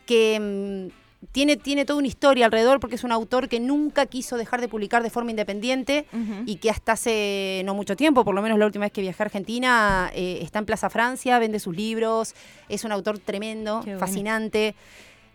que 0.06 0.90
mm, 0.90 1.00
tiene, 1.32 1.56
tiene 1.56 1.84
toda 1.84 1.98
una 1.98 2.08
historia 2.08 2.46
alrededor 2.46 2.80
porque 2.80 2.96
es 2.96 3.04
un 3.04 3.12
autor 3.12 3.48
que 3.48 3.60
nunca 3.60 4.06
quiso 4.06 4.36
dejar 4.36 4.60
de 4.60 4.68
publicar 4.68 5.02
de 5.02 5.10
forma 5.10 5.30
independiente 5.30 6.06
y 6.46 6.56
que 6.56 6.70
hasta 6.70 6.92
hace 6.92 7.62
no 7.64 7.74
mucho 7.74 7.94
tiempo, 7.96 8.24
por 8.24 8.34
lo 8.34 8.42
menos 8.42 8.58
la 8.58 8.66
última 8.66 8.86
vez 8.86 8.92
que 8.92 9.00
viajé 9.02 9.22
a 9.22 9.26
Argentina, 9.26 10.10
eh, 10.14 10.38
está 10.42 10.58
en 10.58 10.66
Plaza 10.66 10.88
Francia, 10.90 11.38
vende 11.38 11.60
sus 11.60 11.76
libros, 11.76 12.34
es 12.68 12.84
un 12.84 12.92
autor 12.92 13.18
tremendo, 13.18 13.82
bueno. 13.82 13.98
fascinante. 13.98 14.74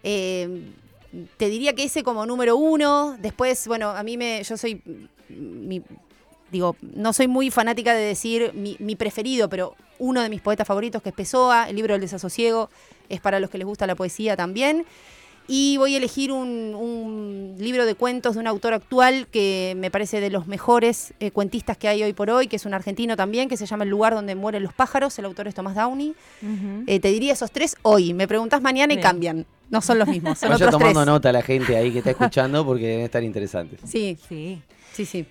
Eh, 0.03 0.63
te 1.37 1.49
diría 1.49 1.73
que 1.73 1.83
ese 1.85 2.03
como 2.03 2.25
número 2.25 2.57
uno. 2.57 3.15
Después, 3.19 3.67
bueno, 3.67 3.91
a 3.91 4.03
mí 4.03 4.17
me. 4.17 4.43
Yo 4.43 4.57
soy. 4.57 4.81
mi- 5.29 5.81
digo, 6.51 6.75
no 6.81 7.11
soy 7.13 7.27
muy 7.27 7.49
fanática 7.51 7.93
de 7.93 8.01
decir 8.03 8.51
mi, 8.53 8.75
mi 8.79 8.95
preferido, 8.95 9.49
pero 9.49 9.75
uno 9.97 10.21
de 10.21 10.29
mis 10.29 10.41
poetas 10.41 10.67
favoritos, 10.67 11.01
que 11.01 11.09
es 11.09 11.15
Pessoa, 11.15 11.69
el 11.69 11.75
libro 11.75 11.93
del 11.93 12.01
desasosiego, 12.01 12.69
es 13.09 13.19
para 13.21 13.39
los 13.39 13.49
que 13.49 13.57
les 13.57 13.65
gusta 13.67 13.87
la 13.87 13.95
poesía 13.95 14.35
también. 14.35 14.85
Y 15.47 15.77
voy 15.77 15.93
a 15.93 15.97
elegir 15.97 16.31
un, 16.31 16.73
un 16.75 17.55
libro 17.59 17.85
de 17.85 17.93
cuentos 17.95 18.33
de 18.33 18.39
un 18.41 18.47
autor 18.47 18.73
actual 18.73 19.27
que 19.31 19.73
me 19.77 19.91
parece 19.91 20.19
de 20.19 20.29
los 20.31 20.47
mejores 20.47 21.13
eh, 21.19 21.29
cuentistas 21.31 21.77
que 21.77 21.87
hay 21.87 22.01
hoy 22.01 22.13
por 22.13 22.29
hoy, 22.31 22.47
que 22.47 22.55
es 22.55 22.65
un 22.65 22.73
argentino 22.73 23.15
también, 23.15 23.47
que 23.47 23.55
se 23.57 23.65
llama 23.65 23.83
El 23.83 23.91
lugar 23.91 24.13
donde 24.15 24.33
mueren 24.35 24.63
los 24.63 24.73
pájaros. 24.73 25.17
El 25.19 25.25
autor 25.25 25.47
es 25.47 25.53
Tomás 25.55 25.75
Downey. 25.75 26.15
Eh, 26.87 26.99
te 26.99 27.09
diría 27.09 27.33
esos 27.33 27.51
tres 27.51 27.75
hoy. 27.83 28.13
Me 28.13 28.27
preguntas 28.27 28.61
mañana 28.61 28.93
y 28.93 28.97
Bien. 28.97 29.03
cambian. 29.07 29.45
No 29.69 29.81
son 29.81 29.99
los 29.99 30.07
mismos, 30.07 30.37
son 30.39 30.49
Vaya 30.49 30.65
otros 30.65 30.79
tomando 30.79 31.01
tres. 31.01 31.05
nota 31.07 31.31
la 31.31 31.41
gente 31.41 31.75
ahí 31.75 31.91
que 31.91 31.99
está 31.99 32.11
escuchando 32.11 32.65
porque 32.65 32.85
deben 32.87 33.05
estar 33.05 33.23
interesantes. 33.23 33.79
Sí, 33.85 34.17
Sí. 34.27 34.61
sí, 34.93 35.05
sí. 35.05 35.25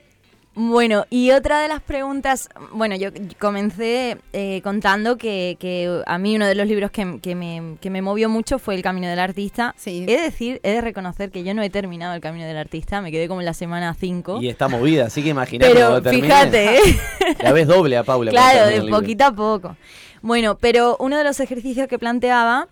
Bueno, 0.56 1.04
y 1.11 1.32
otra 1.32 1.61
de 1.61 1.66
las 1.66 1.82
preguntas, 1.82 2.49
bueno, 2.73 2.94
yo 2.94 3.11
comencé 3.40 4.18
eh, 4.32 4.61
contando 4.62 5.18
que, 5.18 5.56
que 5.58 6.02
a 6.06 6.18
mí 6.18 6.37
uno 6.37 6.46
de 6.46 6.54
los 6.54 6.68
libros 6.68 6.92
que, 6.92 7.18
que 7.20 7.34
me, 7.34 7.76
que 7.80 7.90
me 7.90 8.02
movió 8.02 8.28
mucho 8.28 8.61
fue 8.61 8.76
El 8.76 8.82
Camino 8.82 9.08
del 9.08 9.18
Artista. 9.18 9.75
Sí. 9.76 10.04
He 10.06 10.16
de 10.16 10.23
decir, 10.23 10.61
he 10.62 10.70
de 10.70 10.80
reconocer 10.80 11.32
que 11.32 11.42
yo 11.42 11.54
no 11.54 11.62
he 11.62 11.70
terminado 11.70 12.14
El 12.14 12.20
Camino 12.20 12.46
del 12.46 12.56
Artista, 12.56 13.00
me 13.00 13.11
quedé 13.11 13.26
como 13.26 13.40
en 13.40 13.46
la 13.46 13.54
semana 13.54 13.96
5. 13.99 14.40
Y 14.42 14.49
está 14.49 14.68
movida, 14.68 15.06
así 15.06 15.25
que 15.25 15.30
imagínate 15.30 15.73
Pero 15.73 16.00
fíjate, 16.02 16.76
¿eh? 16.76 16.80
La 17.42 17.52
ves 17.52 17.66
doble 17.66 17.96
a 17.96 18.04
Paula. 18.04 18.30
Claro, 18.30 18.66
de 18.66 18.88
poquito 18.88 19.25
a 19.25 19.32
poco. 19.32 19.76
Bueno, 20.23 20.56
pero 20.56 20.96
uno 21.00 21.18
de 21.18 21.25
los 21.25 21.40
ejercicios 21.40 21.88
que 21.88 21.99
planteaba 21.99 22.68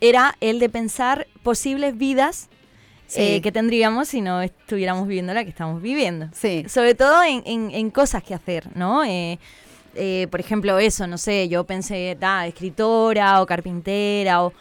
era 0.00 0.36
el 0.40 0.58
de 0.58 0.70
pensar 0.70 1.26
posibles 1.42 1.98
vidas 1.98 2.48
Sí. 3.06 3.20
eh, 3.22 3.40
que 3.40 3.52
tendríamos 3.52 4.08
si 4.08 4.20
no 4.20 4.42
estuviéramos 4.42 5.06
viviendo 5.06 5.32
la 5.34 5.44
que 5.44 5.50
estamos 5.50 5.80
viviendo. 5.80 6.28
Sí. 6.32 6.64
Sobre 6.68 6.94
todo 6.94 7.22
en, 7.22 7.42
en- 7.46 7.70
en 7.72 7.90
cosas 7.90 8.22
que 8.22 8.34
hacer, 8.34 8.68
¿no? 8.76 9.04
Eh, 9.04 9.38
eh, 9.94 10.26
por 10.30 10.40
ejemplo, 10.40 10.78
eso, 10.78 11.06
no 11.06 11.16
sé, 11.18 11.48
yo 11.48 11.64
pensé, 11.64 12.16
da, 12.18 12.46
escritora 12.46 13.40
o 13.42 13.46
carpintera 13.46 14.44
o... 14.44 14.52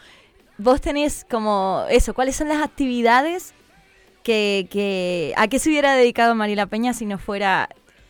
Vos 0.57 0.79
tenés 0.79 1.25
como 1.29 1.84
eso, 1.89 2.13
¿cuáles 2.13 2.38
son 2.38 2.47
las 2.47 2.63
actividades 2.63 3.53
que, 4.23 4.67
que 4.71 5.34
a 5.36 5.47
qué 5.49 5.60
se 5.60 5.69
hubiera 5.69 5.93
dedicado 5.95 6.34
Mariela 6.34 6.65
Peña 6.67 6.93
si 6.93 7.05
no 7.05 7.17
fuera 7.17 7.67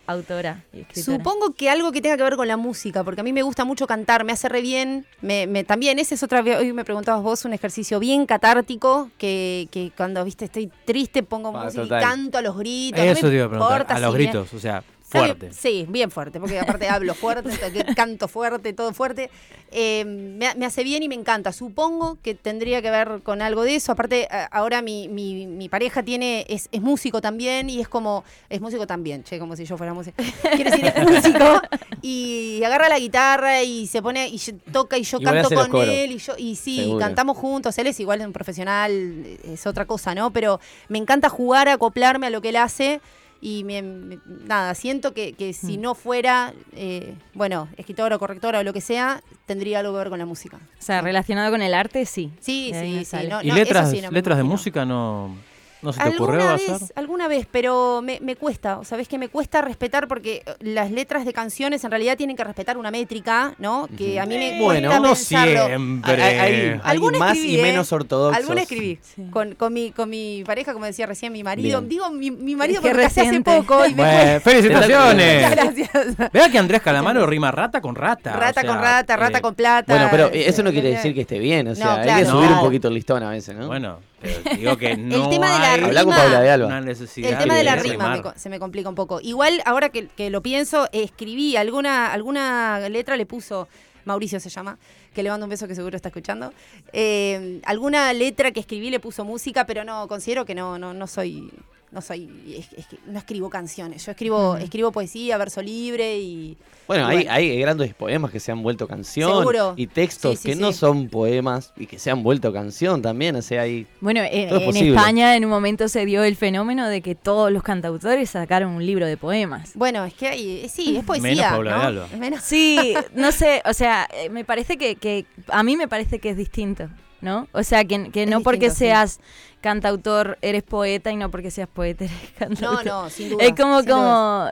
autora 0.08 0.64
y 0.74 0.82
escritora? 0.82 1.18
Supongo 1.18 1.54
que 1.54 1.70
algo 1.70 1.92
que 1.92 2.02
tenga 2.02 2.18
que 2.18 2.24
ver 2.24 2.36
con 2.36 2.48
la 2.48 2.58
música, 2.58 3.04
porque 3.04 3.22
a 3.22 3.24
mí 3.24 3.34
me 3.34 3.42
gusta 3.44 3.66
mucho 3.66 3.88
cantar, 3.88 4.24
me 4.24 4.32
hace 4.34 4.50
re 4.50 4.62
bien. 4.62 5.06
Me, 5.22 5.48
me- 5.48 5.64
también, 5.64 6.00
ese 6.00 6.16
es 6.16 6.24
otra 6.24 6.42
vez, 6.42 6.58
hoy 6.60 6.74
me 6.74 6.84
preguntabas 6.86 7.24
vos, 7.24 7.46
un 7.46 7.54
ejercicio 7.54 8.00
bien 8.00 8.26
catártico, 8.26 9.10
que, 9.18 9.68
que 9.72 9.92
cuando, 9.96 10.24
viste, 10.24 10.46
estoy 10.46 10.72
triste, 10.86 11.24
pongo 11.24 11.50
Ah, 11.58 11.64
música 11.66 11.84
total. 11.84 12.02
y 12.02 12.06
canto 12.06 12.38
a 12.38 12.42
los 12.42 12.58
gritos. 12.58 13.04
no 13.06 13.12
eso 13.12 13.24
me 13.26 13.30
te 13.30 13.36
iba 13.36 13.46
a 13.46 13.50
preguntar. 13.50 13.72
importa 13.82 13.96
A 13.96 14.00
los 14.00 14.12
si 14.14 14.18
me- 14.18 14.24
gritos, 14.24 14.54
o 14.54 14.60
sea, 14.60 14.84
fuerte. 15.08 15.54
Sí, 15.54 15.86
bien 15.90 16.12
fuerte, 16.12 16.40
porque 16.40 16.60
aparte 16.60 16.90
hablo 16.90 17.14
fuerte, 17.14 17.50
canto 17.96 18.28
fuerte, 18.28 18.74
todo 18.74 18.92
fuerte. 18.94 19.30
Eh, 19.72 20.04
me, 20.06 20.54
me 20.56 20.66
hace 20.66 20.84
bien 20.84 21.04
y 21.04 21.08
me 21.10 21.16
encanta. 21.16 21.52
Supongo 21.54 22.18
que 22.22 22.34
tendría 22.36 22.82
que 22.82 22.90
ver 22.92 23.22
con 23.24 23.42
algo 23.42 23.64
de 23.64 23.76
eso. 23.76 23.92
Aparte, 23.92 24.28
ahora 24.52 24.82
mi, 24.82 25.08
mi- 25.08 25.48
mi 25.48 25.70
pareja 25.70 26.04
tiene 26.04 26.46
es, 26.50 26.70
es 26.72 26.82
músico 26.82 27.22
también 27.22 27.70
y 27.70 27.80
es 27.82 27.88
como, 27.88 28.24
es 28.50 28.62
músico 28.62 28.88
también, 28.88 29.24
che, 29.24 29.38
como 29.40 29.56
si 29.56 29.66
yo 29.66 29.78
fuera 29.78 29.94
músico. 29.94 30.22
Quiero 30.56 30.72
decir, 30.72 30.86
es 30.96 31.04
músico 31.10 31.62
y 32.02 32.62
agarra 32.64 32.90
la 32.90 33.00
guitarra 33.00 33.64
y 33.64 33.88
se 33.88 34.02
pone 34.02 34.28
y 34.28 34.40
toca 34.72 34.98
y 34.98 35.04
yo 35.04 35.20
Y 35.20 35.24
canto 35.24 35.50
con 35.70 35.82
él 35.90 36.12
y 36.12 36.18
yo 36.18 36.34
y 36.38 36.56
sí, 36.56 36.78
Seguro. 36.78 37.00
cantamos 37.00 37.38
juntos. 37.38 37.78
Él 37.78 37.88
es 37.88 38.00
igual 38.00 38.22
un 38.22 38.34
profesional, 38.34 39.24
es 39.44 39.66
otra 39.68 39.86
cosa, 39.86 40.16
¿no? 40.16 40.32
Pero 40.32 40.60
me 40.90 40.98
encanta 40.98 41.30
jugar, 41.30 41.68
acoplarme 41.70 42.28
a 42.28 42.30
lo 42.30 42.42
que 42.42 42.50
él 42.50 42.56
hace 42.58 43.02
y 43.48 43.64
me- 43.64 43.84
me- 43.84 44.18
nada, 44.48 44.74
siento 44.74 45.14
que, 45.14 45.34
que 45.34 45.54
si 45.54 45.78
Mm. 45.78 45.82
no 45.82 45.94
fuera, 45.94 46.52
eh, 46.76 47.14
bueno, 47.36 47.68
escritora 47.78 48.16
o 48.16 48.20
correctora 48.20 48.58
o 48.62 48.64
lo 48.64 48.74
que 48.74 48.82
sea, 48.82 49.22
tendría 49.46 49.82
algo 49.82 49.94
que 49.94 50.00
ver 50.00 50.10
con 50.10 50.18
la 50.18 50.26
música. 50.26 50.58
O 50.58 50.82
sea, 50.82 51.02
relacionado 51.02 51.52
con 51.52 51.62
el 51.62 51.76
arte, 51.76 52.08
sí. 52.08 52.32
Sí, 52.40 52.72
sí, 52.74 53.06
sí. 53.06 53.18
No, 53.30 53.44
¿Y 53.44 53.50
no, 53.50 53.54
letras, 53.56 53.92
sí, 53.92 54.02
no 54.02 54.10
letras 54.10 54.38
de 54.40 54.44
música 54.44 54.84
no, 54.84 55.36
no 55.86 55.94
se 55.94 56.02
te 56.02 56.10
ocurrió 56.10 56.42
Alguna 56.42 56.54
hacer? 56.56 56.80
vez, 56.80 56.94
alguna 56.96 57.28
vez, 57.30 57.48
pero 57.50 58.02
me, 58.04 58.20
me 58.22 58.36
cuesta, 58.36 58.80
¿sabes 58.84 59.08
que 59.08 59.18
Me 59.18 59.30
cuesta 59.30 59.62
respetar 59.62 60.08
porque 60.10 60.44
eh, 60.46 60.54
las 60.60 60.92
letras 60.92 61.26
de 61.26 61.32
canciones 61.32 61.84
en 61.86 61.92
realidad 61.92 62.18
tienen 62.18 62.36
que 62.36 62.44
respetar 62.44 62.78
una 62.78 62.92
métrica, 62.92 63.54
¿no? 63.60 63.88
Que 63.98 64.20
a 64.20 64.26
mí 64.26 64.38
me 64.38 64.60
Bueno, 64.62 64.90
cuesta 64.90 65.00
no 65.00 65.14
pensarlo. 65.14 65.66
siempre. 65.68 66.22
Hay, 66.24 66.80
hay- 66.84 67.00
más 67.18 67.34
escribí, 67.38 67.56
y 67.56 67.60
¿eh? 67.60 67.62
menos 67.62 67.92
ortodoxos. 67.94 68.38
Alguna 68.42 68.62
escribí. 68.64 69.00
Sí. 69.02 69.24
Con, 69.32 69.56
con 69.56 69.72
mi, 69.74 69.92
con 69.92 70.10
mi 70.10 70.44
pareja, 70.46 70.74
como 70.74 70.86
decía 70.86 71.06
recién, 71.06 71.32
mi 71.32 71.44
marido. 71.44 71.80
Bien. 71.82 71.90
Digo 71.90 72.10
mi, 72.12 72.32
mi 72.32 72.56
marido 72.56 72.82
porque 72.82 72.96
me 72.98 73.04
casé 73.04 73.22
hace 73.22 73.42
poco 73.42 73.86
y 73.86 73.94
me 73.94 74.04
Bueno, 74.04 74.12
cuesta. 74.42 74.50
felicitaciones. 74.50 75.36
Muchas 75.50 75.52
gracias. 75.76 76.32
Vea 76.34 76.50
que 76.50 76.58
Andrés 76.58 76.82
Calamaro 76.82 77.26
rima 77.26 77.52
rata 77.52 77.80
con 77.82 77.96
rata. 77.96 78.34
Rata 78.34 78.50
o 78.50 78.64
sea, 78.64 78.70
con 78.72 78.82
rata, 78.82 79.16
rata 79.16 79.38
eh, 79.38 79.42
con 79.42 79.56
plata. 79.56 79.94
Bueno, 79.94 80.08
pero 80.12 80.30
eso 80.34 80.64
no 80.64 80.70
Eh, 80.70 80.74
quiere 80.74 80.90
eh, 80.90 80.96
decir 80.96 81.14
que 81.14 81.22
esté 81.22 81.40
bien, 81.40 81.68
o 81.68 81.70
No, 81.72 81.76
sea, 81.76 81.94
hay 81.96 82.00
que 82.02 82.06
claro. 82.06 82.30
subir 82.32 82.50
No. 82.50 82.56
un 82.58 82.66
poquito 82.66 82.88
el 82.88 82.94
listón 82.96 83.24
a 83.24 83.30
veces, 83.30 83.56
¿no? 83.56 83.68
Bueno, 83.68 84.00
pero 84.44 84.56
digo 84.58 84.78
que 84.78 84.98
no 84.98 85.30
tema 85.30 85.54
de 85.54 85.60
la 85.60 85.74
hay 85.74 85.84
Habla 85.84 86.04
con 86.04 86.14
rima- 86.14 86.24
Paula 86.24 86.42
de 86.42 86.50
Alba. 86.50 86.68
una 86.68 86.82
necesidad 86.82 87.32
El 87.32 87.38
tema 87.38 87.56
de 87.56 87.64
la 87.64 87.76
rima 87.76 88.10
me 88.34 88.40
se 88.40 88.50
me 88.50 88.60
complica 88.60 88.90
un 88.90 88.96
poco. 88.96 89.20
Igual, 89.22 89.62
ahora 89.66 89.90
que, 89.90 90.08
que 90.08 90.30
lo 90.30 90.42
pienso, 90.42 90.88
escribí 90.92 91.56
alguna, 91.56 92.12
alguna 92.12 92.88
letra 92.90 93.16
le 93.18 93.26
puso, 93.26 93.68
Mauricio 94.06 94.40
se 94.40 94.50
llama, 94.50 94.78
que 95.14 95.24
le 95.24 95.30
mando 95.30 95.46
un 95.46 95.50
beso 95.50 95.68
que 95.68 95.76
seguro 95.76 95.96
está 95.96 96.10
escuchando. 96.10 96.54
Eh, 96.94 97.62
alguna 97.66 98.12
letra 98.14 98.52
que 98.52 98.60
escribí 98.60 98.90
le 98.90 99.00
puso 99.00 99.24
música, 99.26 99.66
pero 99.66 99.84
no, 99.84 100.08
considero 100.08 100.46
que 100.46 100.56
no, 100.56 100.78
no, 100.78 100.94
no 100.94 101.08
soy. 101.08 101.52
No 101.96 102.02
soy, 102.02 102.30
es- 102.60 102.78
es 102.78 102.88
que 102.88 102.98
no 103.08 103.18
escribo 103.18 103.50
canciones, 103.50 104.06
yo 104.06 104.12
escribo, 104.12 104.58
escribo 104.58 104.92
poesía, 104.92 105.38
verso 105.38 105.62
libre 105.62 106.18
y. 106.20 106.58
Bueno, 106.88 107.04
y 107.04 107.12
hay, 107.12 107.16
bueno. 107.24 107.32
hay 107.32 107.60
grandes 107.62 107.94
poemas 107.96 108.32
que 108.32 108.40
se 108.42 108.52
han 108.52 108.62
vuelto 108.62 108.86
canción 108.88 109.32
Seguro. 109.40 109.74
y 109.78 109.88
textos 109.88 110.38
Sí, 110.38 110.44
sí, 110.44 110.50
que 110.50 110.56
no 110.56 110.74
son 110.74 111.08
poemas 111.08 111.72
y 111.78 111.88
que 111.88 111.98
se 111.98 112.12
han 112.12 112.22
vuelto 112.22 112.52
canción 112.54 113.02
también, 113.02 113.38
o 113.38 113.42
sea, 113.42 113.62
hay... 113.62 113.88
Bueno, 114.02 114.20
en, 114.30 114.50
es. 114.54 114.76
España 114.76 115.36
en 115.38 115.46
un 115.46 115.50
momento 115.52 115.88
se 115.88 116.06
dio 116.06 116.24
el 116.26 116.36
fenómeno 116.36 116.88
de 116.90 117.02
que 117.02 117.16
todos 117.16 117.50
los 117.52 117.64
cantautores 117.64 118.30
sacaron 118.30 118.74
un 118.74 118.86
libro 118.86 119.08
de 119.08 119.16
poemas. 119.18 119.72
Bueno, 119.74 120.04
es 120.06 120.14
que 120.14 120.28
hay, 120.28 120.60
eh, 120.66 120.70
sí, 120.70 120.98
es 120.98 121.04
poesía. 121.06 121.24
Menos 121.30 121.46
Paula 121.46 121.72
¿no? 121.72 121.80
de 121.82 121.88
Alba. 121.88 122.08
Menos- 122.20 122.42
Sí, 122.44 122.94
no 123.16 123.32
sé, 123.32 123.62
o 123.66 123.74
sea, 123.74 124.08
eh, 124.14 124.30
me 124.30 124.44
parece 124.44 124.78
que, 124.78 124.98
que 124.98 125.26
a 125.48 125.64
mí 125.64 125.78
me 125.78 125.88
parece 125.88 126.20
que 126.20 126.30
es 126.32 126.38
distinto, 126.38 126.90
¿no? 127.22 127.48
O 127.54 127.64
sea, 127.64 127.84
que, 127.86 128.26
no 128.28 128.42
porque 128.42 128.70
seas 128.70 129.20
cantautor 129.66 130.38
eres 130.42 130.62
poeta 130.64 131.12
y 131.12 131.16
no 131.16 131.32
porque 131.32 131.50
seas 131.52 131.68
poeta 131.68 132.06
eres 132.06 132.16
No, 132.40 132.46
cantautor. 132.48 132.86
no, 132.86 133.10
sin 133.10 133.30
duda. 133.30 133.44
es 133.44 133.52
como, 133.56 133.82
duda. 133.82 133.96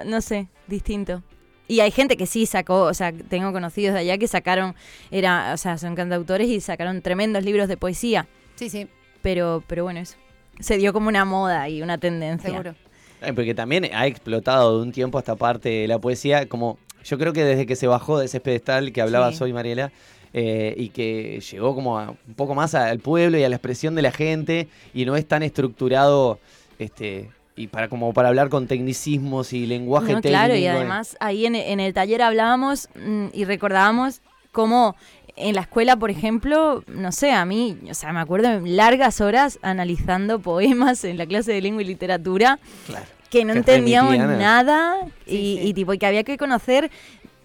como, 0.04 0.10
no 0.12 0.22
sé, 0.22 0.48
distinto. 0.68 1.22
Y 1.68 1.80
hay 1.80 1.92
gente 1.92 2.18
que 2.18 2.26
sí 2.26 2.46
sacó, 2.46 2.82
o 2.82 2.94
sea, 2.94 3.14
tengo 3.14 3.54
conocidos 3.54 3.94
de 3.94 4.02
allá 4.02 4.18
que 4.18 4.28
sacaron, 4.28 4.76
era, 5.12 5.52
o 5.54 5.58
sea, 5.58 5.78
son 5.78 5.96
cantautores 5.96 6.48
y 6.50 6.60
sacaron 6.60 7.02
tremendos 7.02 7.44
libros 7.46 7.68
de 7.68 7.78
poesía. 7.78 8.28
Sí, 8.56 8.70
sí, 8.70 8.88
Pero, 9.22 9.64
pero 9.68 9.84
bueno, 9.84 10.00
eso. 10.00 10.16
Se 10.60 10.78
dio 10.78 10.92
como 10.94 11.08
una 11.08 11.26
moda 11.26 11.70
y 11.70 11.82
una 11.82 11.98
tendencia. 11.98 12.50
seguro. 12.50 12.76
Eh, 13.22 13.32
Porque 13.34 13.54
también 13.56 13.90
ha 13.94 14.06
explotado 14.08 14.78
de 14.78 14.84
un 14.84 14.92
tiempo 14.92 15.18
a 15.18 15.22
esta 15.22 15.36
parte 15.36 15.70
de 15.70 15.88
la 15.88 16.00
poesía, 16.00 16.48
como 16.50 16.78
yo 17.06 17.18
creo 17.18 17.34
que 17.34 17.44
desde 17.46 17.66
que 17.66 17.76
se 17.76 17.88
bajó 17.88 18.20
de 18.20 18.26
ese 18.26 18.40
pedestal 18.40 18.92
que 18.92 19.02
hablaba 19.02 19.32
Sí. 19.32 19.38
Soy 19.38 19.54
Mariela, 19.54 19.92
eh, 20.34 20.74
y 20.78 20.90
que 20.90 21.40
llegó 21.52 21.76
como 21.76 22.00
a- 22.00 22.10
un 22.10 22.34
poco 22.36 22.56
más 22.56 22.74
al 22.76 23.00
pueblo 23.00 23.38
y 23.38 23.44
a 23.44 23.50
la 23.50 23.56
expresión 23.56 23.96
de 23.96 24.02
la 24.02 24.12
gente, 24.12 24.68
y 24.94 25.06
no 25.06 25.16
es 25.16 25.28
tan 25.28 25.44
estructurado 25.44 26.40
este 26.80 27.30
y 27.56 27.68
para 27.68 27.88
como 27.88 28.14
para 28.14 28.30
hablar 28.30 28.50
con 28.50 28.66
tecnicismos 28.68 29.54
y 29.54 29.68
lenguaje 29.68 30.14
No, 30.14 30.22
técnico. 30.22 30.30
claro, 30.30 30.56
y 30.56 30.66
además 30.66 31.16
ahí 31.20 31.46
en, 31.46 31.54
en 31.56 31.80
el 31.80 31.94
taller 31.94 32.24
hablábamos 32.24 32.90
mm, 32.96 33.28
y 33.32 33.46
recordábamos 33.46 34.22
cómo 34.52 34.96
en 35.36 35.54
la 35.56 35.62
escuela, 35.62 35.96
por 35.98 36.10
ejemplo, 36.12 36.84
no 36.88 37.12
sé, 37.12 37.32
a 37.32 37.46
mí, 37.46 37.78
o 37.90 37.94
sea, 37.94 38.12
me 38.14 38.20
acuerdo 38.20 38.60
largas 38.66 39.20
horas 39.22 39.60
analizando 39.62 40.40
poemas 40.40 41.04
en 41.06 41.18
la 41.18 41.26
clase 41.28 41.52
de 41.54 41.62
lengua 41.62 41.82
y 41.84 41.86
literatura 41.86 42.60
Claro. 42.88 43.06
que 43.30 43.46
no 43.46 43.54
Que 43.54 43.60
entendíamos 43.60 44.18
nada 44.18 44.96
Sí, 45.28 45.36
y, 45.36 45.58
sí. 45.58 45.68
y 45.70 45.74
tipo 45.74 45.94
y 45.94 45.98
que 46.00 46.06
había 46.08 46.24
que 46.24 46.38
conocer 46.38 46.90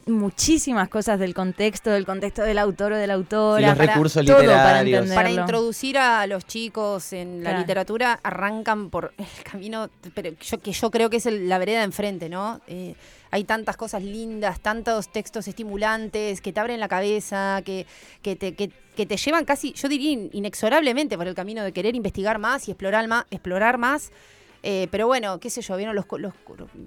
muchísimas 0.08 0.88
cosas 0.88 1.18
del 1.18 1.34
contexto, 1.34 1.90
del 1.90 2.04
contexto 2.06 2.42
del 2.42 2.58
autor 2.58 2.92
o 2.92 2.96
de 2.96 3.06
la 3.06 3.14
autora. 3.14 3.68
Los 3.68 3.76
para- 3.76 3.92
recursos 3.94 4.24
todo 4.24 4.36
para 4.38 4.82
literarios. 4.82 5.14
Para 5.14 5.30
introducir 5.30 5.98
a 5.98 6.26
los 6.26 6.44
chicos 6.46 7.12
en 7.12 7.38
la 7.42 7.50
Claro. 7.50 7.58
literatura, 7.60 8.20
arrancan 8.22 8.90
por 8.90 9.12
el 9.18 9.26
camino 9.44 9.90
pero 10.14 10.30
yo, 10.40 10.58
que 10.58 10.72
yo 10.72 10.90
creo 10.90 11.10
que 11.10 11.18
es 11.18 11.26
el- 11.26 11.48
la 11.48 11.58
vereda 11.58 11.78
de 11.78 11.84
enfrente, 11.84 12.28
¿no? 12.28 12.60
Eh, 12.66 12.94
hay 13.30 13.44
tantas 13.44 13.76
cosas 13.76 14.02
lindas, 14.02 14.60
tantos 14.60 15.10
textos 15.12 15.46
estimulantes 15.48 16.40
que 16.40 16.52
te 16.52 16.60
abren 16.60 16.80
la 16.80 16.88
cabeza, 16.88 17.60
que, 17.64 17.86
que, 18.22 18.36
te, 18.36 18.54
que, 18.54 18.70
que 18.96 19.04
te 19.06 19.16
llevan 19.18 19.44
casi, 19.44 19.72
yo 19.74 19.88
diría, 19.88 20.10
in- 20.12 20.30
inexorablemente 20.32 21.16
por 21.18 21.28
el 21.28 21.34
camino 21.34 21.62
de 21.62 21.72
querer 21.72 21.94
investigar 21.94 22.38
más 22.38 22.66
y 22.68 22.70
explorar 22.70 23.06
más. 23.06 23.26
Explorar 23.30 23.76
más. 23.78 24.10
Eh, 24.62 24.88
pero 24.90 25.06
bueno, 25.06 25.38
qué 25.38 25.50
sé 25.50 25.62
yo, 25.62 25.76
vieron 25.76 25.94
los, 25.94 26.04
los 26.18 26.32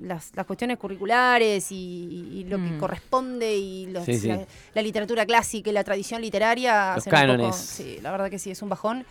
las, 0.02 0.32
las 0.36 0.46
cuestiones 0.46 0.78
curriculares 0.78 1.72
y, 1.72 2.30
y 2.34 2.44
lo 2.44 2.58
que 2.58 2.64
Mm. 2.72 2.80
corresponde 2.80 3.56
y 3.56 3.86
los- 3.88 4.04
Sí, 4.06 4.20
sí. 4.20 4.28
La, 4.28 4.46
la 4.74 4.82
literatura 4.82 5.26
clásica 5.26 5.70
y 5.70 5.74
la 5.74 5.84
tradición 5.84 6.22
literaria. 6.22 6.96
Los 6.96 7.06
un 7.06 7.12
poco- 7.12 7.22
cánones. 7.22 7.56
sí, 7.56 8.00
la 8.02 8.12
verdad 8.12 8.30
que 8.30 8.40
sí, 8.40 8.52
es 8.52 8.62
un 8.62 8.70
bajón. 8.70 9.06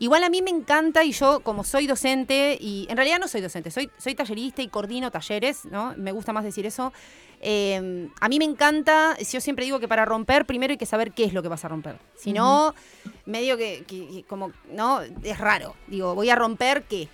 Igual 0.00 0.24
a 0.24 0.30
mí 0.30 0.42
me 0.42 0.50
encanta 0.50 1.04
y 1.04 1.12
yo 1.12 1.40
como 1.40 1.62
soy 1.62 1.86
docente, 1.86 2.58
y 2.60 2.86
en 2.90 2.96
realidad 2.96 3.20
no 3.20 3.28
soy 3.28 3.40
docente, 3.40 3.70
soy, 3.70 3.88
soy 3.98 4.16
tallerista 4.16 4.60
y 4.62 4.66
coordino 4.66 5.12
talleres, 5.12 5.64
¿no? 5.66 5.94
Me 5.96 6.10
gusta 6.10 6.32
más 6.32 6.42
decir 6.42 6.66
eso. 6.66 6.92
Eh, 7.40 8.08
a 8.20 8.28
mí 8.28 8.38
me 8.40 8.44
encanta, 8.44 9.16
yo 9.18 9.40
siempre 9.40 9.64
digo 9.64 9.78
que 9.78 9.86
para 9.86 10.04
romper 10.04 10.44
primero 10.44 10.72
hay 10.72 10.76
que 10.78 10.86
saber 10.86 11.12
qué 11.12 11.24
es 11.24 11.32
lo 11.32 11.40
que 11.42 11.48
vas 11.48 11.64
a 11.64 11.68
romper. 11.68 11.98
Si 12.16 12.32
no, 12.32 12.74
medio 13.26 13.56
que, 13.56 13.84
que- 13.86 14.08
que 14.08 14.22
como, 14.24 14.50
¿no? 14.72 15.02
Es 15.22 15.38
raro. 15.38 15.76
Digo, 15.86 16.16
voy 16.16 16.30
a 16.30 16.34
romper 16.36 16.82
qué. 16.84 17.08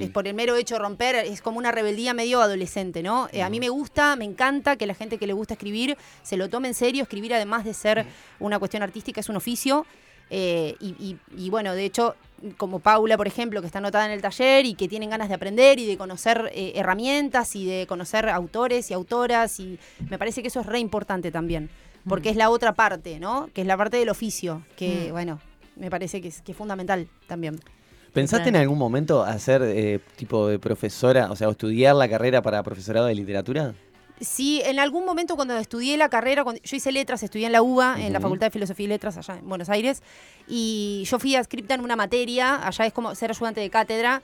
Es 0.00 0.10
por 0.10 0.26
el 0.26 0.34
mero 0.34 0.56
hecho 0.56 0.74
de 0.74 0.80
romper, 0.80 1.14
es 1.16 1.40
como 1.40 1.58
una 1.58 1.70
rebeldía 1.70 2.12
medio 2.14 2.40
adolescente, 2.40 3.02
¿no? 3.02 3.28
Eh, 3.32 3.42
a 3.42 3.48
mí 3.50 3.60
me 3.60 3.68
gusta, 3.68 4.16
me 4.16 4.24
encanta 4.24 4.76
que 4.76 4.86
la 4.86 4.94
gente 4.94 5.18
que 5.18 5.26
le 5.26 5.32
gusta 5.32 5.54
escribir 5.54 5.96
se 6.22 6.36
lo 6.36 6.48
tome 6.48 6.68
en 6.68 6.74
serio. 6.74 7.02
Escribir, 7.04 7.32
además 7.34 7.64
de 7.64 7.74
ser 7.74 8.04
una 8.40 8.58
cuestión 8.58 8.82
artística, 8.82 9.20
es 9.20 9.28
un 9.28 9.36
oficio. 9.36 9.86
Eh, 10.30 10.74
y, 10.80 10.88
y- 10.98 11.16
y 11.36 11.48
bueno, 11.48 11.74
de 11.74 11.84
hecho, 11.86 12.14
como 12.58 12.80
Paula, 12.80 13.16
por 13.16 13.26
ejemplo, 13.26 13.60
que 13.60 13.66
está 13.66 13.78
anotada 13.78 14.04
en 14.04 14.10
el 14.12 14.20
taller 14.20 14.66
y 14.66 14.74
que 14.74 14.86
tienen 14.88 15.08
ganas 15.10 15.28
de 15.28 15.34
aprender 15.34 15.78
y 15.78 15.86
de 15.86 15.96
conocer 15.96 16.50
eh, 16.54 16.72
herramientas 16.74 17.56
y 17.56 17.64
de 17.64 17.86
conocer 17.86 18.28
autores 18.28 18.90
y 18.90 18.94
autoras, 18.94 19.58
y 19.58 19.78
me 20.10 20.18
parece 20.18 20.42
que 20.42 20.48
eso 20.48 20.60
es 20.60 20.66
re 20.66 20.80
importante 20.80 21.30
también, 21.30 21.70
porque 22.06 22.28
es 22.28 22.36
la 22.36 22.50
otra 22.50 22.72
parte, 22.74 23.18
¿no? 23.18 23.48
Que 23.54 23.62
es 23.62 23.66
la 23.66 23.76
parte 23.78 23.96
del 23.96 24.10
oficio, 24.10 24.62
que 24.76 25.06
Mm. 25.08 25.12
bueno, 25.12 25.40
me 25.76 25.88
parece 25.90 26.20
que 26.20 26.28
es, 26.28 26.42
que 26.42 26.52
es 26.52 26.58
fundamental 26.58 27.08
también. 27.26 27.58
¿Pensaste 28.12 28.48
en 28.48 28.56
algún 28.56 28.78
momento 28.78 29.22
hacer 29.22 29.62
eh, 29.62 30.00
tipo 30.16 30.48
de 30.48 30.58
profesora, 30.58 31.30
o 31.30 31.36
sea, 31.36 31.48
estudiar 31.48 31.94
la 31.94 32.08
carrera 32.08 32.42
para 32.42 32.62
profesorado 32.62 33.06
de 33.06 33.14
literatura? 33.14 33.74
Sí, 34.20 34.60
en 34.64 34.80
algún 34.80 35.04
momento 35.04 35.36
cuando 35.36 35.56
estudié 35.56 35.96
la 35.96 36.08
carrera, 36.08 36.42
cuando, 36.42 36.60
yo 36.62 36.76
hice 36.76 36.90
letras, 36.90 37.22
estudié 37.22 37.46
en 37.46 37.52
la 37.52 37.62
UBA, 37.62 38.00
en 38.00 38.12
la. 38.12 38.18
Facultad 38.18 38.48
de 38.48 38.50
Filosofía 38.50 38.86
y 38.86 38.88
Letras 38.88 39.16
allá 39.16 39.38
en 39.38 39.48
Buenos 39.48 39.68
Aires, 39.68 40.02
y 40.48 41.04
yo 41.08 41.20
fui 41.20 41.36
adscripta 41.36 41.74
en 41.74 41.82
una 41.82 41.94
materia, 41.94 42.66
allá 42.66 42.86
es 42.86 42.92
como 42.92 43.14
ser 43.14 43.30
ayudante 43.30 43.60
de 43.60 43.70
cátedra, 43.70 44.20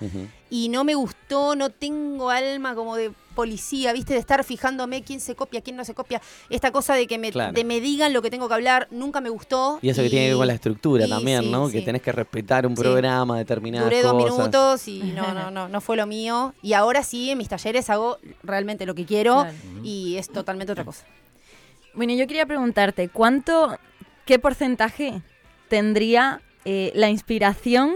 y 0.51 0.69
no 0.69 0.83
me 0.83 0.97
gustó, 0.97 1.55
no 1.55 1.71
tengo 1.71 2.31
alma 2.31 2.75
como 2.75 2.97
de 2.97 3.13
policía, 3.35 3.93
viste, 3.93 4.15
de 4.15 4.21
estar 4.21 4.43
fijándome 4.45 5.03
quién 5.03 5.21
se 5.21 5.35
copia, 5.35 5.61
quién 5.61 5.77
no 5.77 5.85
se 5.85 5.95
copia, 5.95 6.23
esta 6.51 6.71
cosa 6.71 6.95
de 6.95 7.07
que 7.07 7.19
me, 7.19 7.31
Claro. 7.33 7.53
de 7.53 7.65
me 7.65 7.81
digan 7.81 8.13
lo 8.13 8.23
que 8.23 8.31
tengo 8.31 8.49
que 8.49 8.55
hablar, 8.55 8.89
nunca 8.91 9.21
me 9.21 9.29
gustó. 9.29 9.79
Y 9.83 9.89
eso 9.91 10.03
que 10.03 10.11
tiene 10.11 10.27
que 10.27 10.31
ver 10.31 10.39
con 10.39 10.47
la 10.47 10.55
estructura 10.55 11.07
y 11.07 11.09
también, 11.11 11.43
sí, 11.43 11.51
¿no? 11.51 11.67
sí. 11.69 11.73
Que 11.73 11.83
tenés 11.83 12.03
que 12.03 12.13
respetar 12.13 12.67
un 12.67 12.77
Sí. 12.77 12.83
programa, 12.83 13.37
determinadas 13.39 13.87
Duré 13.91 14.03
dos 14.03 14.13
cosas. 14.13 14.39
minutos 14.39 14.89
y 14.89 14.99
no, 15.15 15.35
no, 15.35 15.51
no, 15.51 15.69
no 15.69 15.81
fue 15.81 15.97
lo 15.97 16.07
mío. 16.07 16.55
Y 16.63 16.73
ahora 16.73 17.03
sí, 17.03 17.31
en 17.31 17.39
mis 17.39 17.49
talleres 17.49 17.91
hago 17.91 18.19
realmente 18.43 18.87
lo 18.87 18.95
que 18.95 19.05
quiero 19.05 19.43
Claro. 19.43 19.55
y 19.83 20.17
es 20.17 20.29
totalmente 20.31 20.73
otra 20.73 20.85
cosa. 20.85 21.05
Bueno, 21.95 22.13
yo 22.15 22.27
quería 22.27 22.47
preguntarte, 22.47 23.09
¿cuánto, 23.09 23.79
qué 24.25 24.39
porcentaje 24.39 25.23
tendría 25.69 26.41
eh, 26.65 26.93
la 26.95 27.11
inspiración 27.11 27.93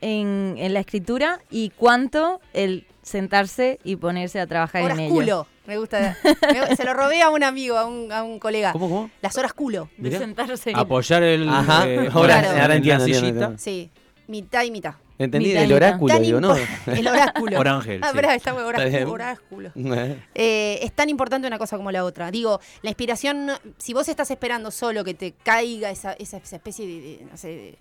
en, 0.00 0.54
en 0.58 0.72
la 0.74 0.80
escritura 0.80 1.40
y 1.50 1.70
cuánto 1.70 2.40
el 2.52 2.86
sentarse 3.08 3.78
y 3.84 3.96
ponerse 3.96 4.38
a 4.40 4.46
trabajar 4.46 4.82
Horas 4.82 4.98
en 4.98 5.04
ello? 5.04 5.14
culo. 5.14 5.46
Me 5.66 5.76
gusta. 5.78 6.16
Me- 6.52 6.76
se 6.76 6.84
lo 6.84 6.94
robé 6.94 7.20
a 7.22 7.30
un 7.30 7.42
amigo, 7.42 7.76
a 7.76 7.84
un, 7.86 8.10
a 8.12 8.22
un 8.22 8.38
colega. 8.38 8.72
¿Cómo, 8.72 8.88
cómo? 8.88 9.10
Las 9.20 9.36
horas 9.36 9.52
culo. 9.52 9.90
De 9.96 10.08
Mirá. 10.10 10.18
sentarse. 10.18 10.72
Apoyar 10.74 11.22
el. 11.22 11.48
Ajá, 11.48 11.88
eh, 11.88 12.08
ahora, 12.12 12.40
Claro. 12.40 12.48
ahora 12.50 12.62
en 12.62 12.68
la 12.68 12.74
entiendo, 12.76 13.04
entiendo, 13.04 13.26
sillita. 13.26 13.44
entiendo. 13.46 13.58
Sí. 13.58 13.90
Mitad 14.28 14.62
y 14.64 14.70
mitad. 14.70 14.94
Entendí 15.20 15.48
Mitad 15.48 15.64
el 15.64 15.72
oráculo, 15.72 16.14
Tan 16.14 16.22
digo, 16.22 16.40
¿no? 16.40 16.54
El 16.86 17.08
oráculo. 17.08 17.58
Orángel, 17.58 18.00
Ah, 18.04 18.12
sí. 18.12 18.18
está 18.36 18.54
oráculo, 18.54 19.10
oráculo. 19.12 19.72
Eh, 20.34 20.78
es 20.80 20.92
tan 20.92 21.08
importante 21.08 21.48
una 21.48 21.58
cosa 21.58 21.76
como 21.76 21.90
la 21.90 22.04
otra. 22.04 22.30
Digo, 22.30 22.60
la 22.82 22.90
inspiración, 22.90 23.50
si 23.78 23.94
vos 23.94 24.08
estás 24.08 24.30
esperando 24.30 24.70
solo 24.70 25.02
que 25.02 25.14
te 25.14 25.32
caiga 25.32 25.90
esa, 25.90 26.12
esa- 26.12 26.36
esa 26.36 26.56
especie 26.56 26.86
de, 26.86 27.00
de, 27.00 27.26
no 27.28 27.36
sé, 27.36 27.48
de 27.48 27.78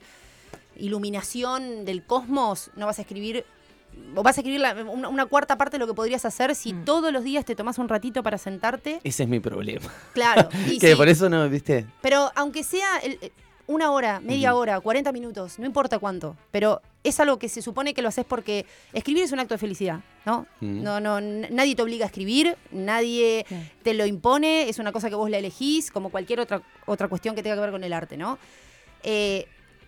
iluminación 0.77 1.85
del 1.85 2.03
cosmos, 2.03 2.71
no 2.75 2.85
vas 2.85 2.99
a 2.99 3.01
escribir, 3.01 3.45
o 4.15 4.23
vas 4.23 4.37
a 4.37 4.41
escribir 4.41 4.59
la- 4.61 4.73
una, 4.73 5.07
una 5.09 5.25
cuarta 5.25 5.57
parte 5.57 5.75
de 5.75 5.79
lo 5.79 5.87
que 5.87 5.93
podrías 5.93 6.25
hacer 6.25 6.55
si 6.55 6.73
Mm. 6.73 6.85
todos 6.85 7.11
los 7.13 7.23
días 7.23 7.45
te 7.45 7.55
tomás 7.55 7.77
un 7.77 7.89
ratito 7.89 8.23
para 8.23 8.37
sentarte. 8.37 8.99
Ese 9.03 9.23
es 9.23 9.29
mi 9.29 9.39
problema. 9.39 9.91
Claro. 10.13 10.49
y 10.67 10.79
que 10.79 10.89
sí, 10.91 10.95
por 10.95 11.07
eso 11.07 11.29
no, 11.29 11.47
¿viste? 11.49 11.85
Pero 12.01 12.31
aunque 12.35 12.63
sea 12.63 12.97
el- 13.03 13.17
eh, 13.21 13.31
una 13.67 13.91
hora, 13.91 14.21
media 14.21 14.55
hora, 14.55 14.79
40 14.79 15.11
minutos, 15.11 15.59
no 15.59 15.65
importa 15.65 15.99
cuánto, 15.99 16.37
pero 16.51 16.81
es 17.03 17.19
algo 17.19 17.37
que 17.37 17.49
se 17.49 17.61
supone 17.61 17.93
que 17.93 18.01
lo 18.01 18.07
haces 18.07 18.23
porque 18.23 18.65
escribir 18.93 19.23
es 19.23 19.33
un 19.33 19.39
acto 19.39 19.55
de 19.55 19.57
felicidad, 19.57 19.99
¿no? 20.25 20.47
No, 20.61 21.01
no, 21.01 21.19
nadie 21.19 21.75
te 21.75 21.81
obliga 21.81 22.05
a 22.05 22.07
escribir, 22.07 22.55
nadie 22.71 23.45
te 23.83 23.93
lo 23.93 24.05
impone, 24.05 24.69
es 24.69 24.79
una 24.79 24.93
cosa 24.93 25.09
que 25.09 25.15
vos 25.15 25.29
la 25.29 25.37
elegís, 25.37 25.91
como 25.91 26.09
cualquier 26.09 26.39
otra, 26.39 26.61
otra 26.85 27.09
cuestión 27.09 27.35
que 27.35 27.43
tenga 27.43 27.55
que 27.57 27.61
ver 27.61 27.71
con 27.71 27.83
el 27.83 27.91
arte, 27.91 28.15
¿no? 28.15 28.39
Eh, 29.03 29.47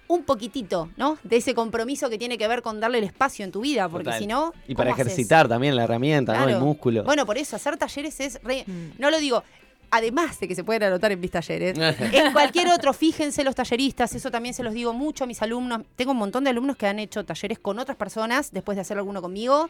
un 0.10 0.24
poquitito, 0.24 0.90
¿no? 0.98 1.20
De 1.24 1.38
ese 1.38 1.54
compromiso 1.54 2.10
que 2.10 2.18
tiene 2.18 2.38
que 2.38 2.48
ver 2.48 2.64
con 2.64 2.80
darle 2.80 2.98
el 2.98 3.04
espacio 3.04 3.46
en 3.46 3.52
tu 3.52 3.62
vida, 3.62 3.88
porque 3.88 4.06
Total. 4.06 4.20
si 4.20 4.28
no. 4.28 4.54
Y 4.68 4.74
para 4.74 4.90
ejercitar 4.90 5.48
también 5.48 5.76
la 5.76 5.84
herramienta, 5.84 6.36
¿no? 6.38 6.50
El 6.50 6.60
músculo. 6.60 7.04
Bueno, 7.04 7.28
por 7.28 7.38
eso, 7.38 7.56
hacer 7.56 7.78
talleres 7.78 8.20
es 8.20 8.42
re. 8.44 8.64
Mm. 8.66 9.00
No 9.00 9.12
lo 9.12 9.20
digo. 9.20 9.44
Además 9.92 10.40
de 10.40 10.48
que 10.48 10.54
se 10.54 10.64
pueden 10.64 10.84
anotar 10.84 11.12
en 11.12 11.20
mis 11.20 11.32
talleres, 11.32 11.76
en 12.00 12.32
cualquier 12.32 12.68
otro, 12.70 12.94
fíjense 12.94 13.44
los 13.44 13.56
talleristas, 13.56 14.14
eso 14.14 14.30
también 14.30 14.54
se 14.54 14.62
los 14.62 14.72
digo 14.76 14.94
mucho 14.94 15.24
a 15.24 15.28
mis 15.28 15.42
alumnos. 15.42 15.82
Tengo 15.96 16.12
un 16.12 16.18
montón 16.18 16.44
de 16.44 16.52
alumnos 16.52 16.78
que 16.78 16.86
han 16.86 17.00
hecho 17.00 17.26
talleres 17.26 17.58
con 17.58 17.80
otras 17.80 17.98
personas 17.98 18.52
después 18.52 18.76
de 18.76 18.82
hacer 18.82 18.98
alguno 18.98 19.20
conmigo. 19.20 19.68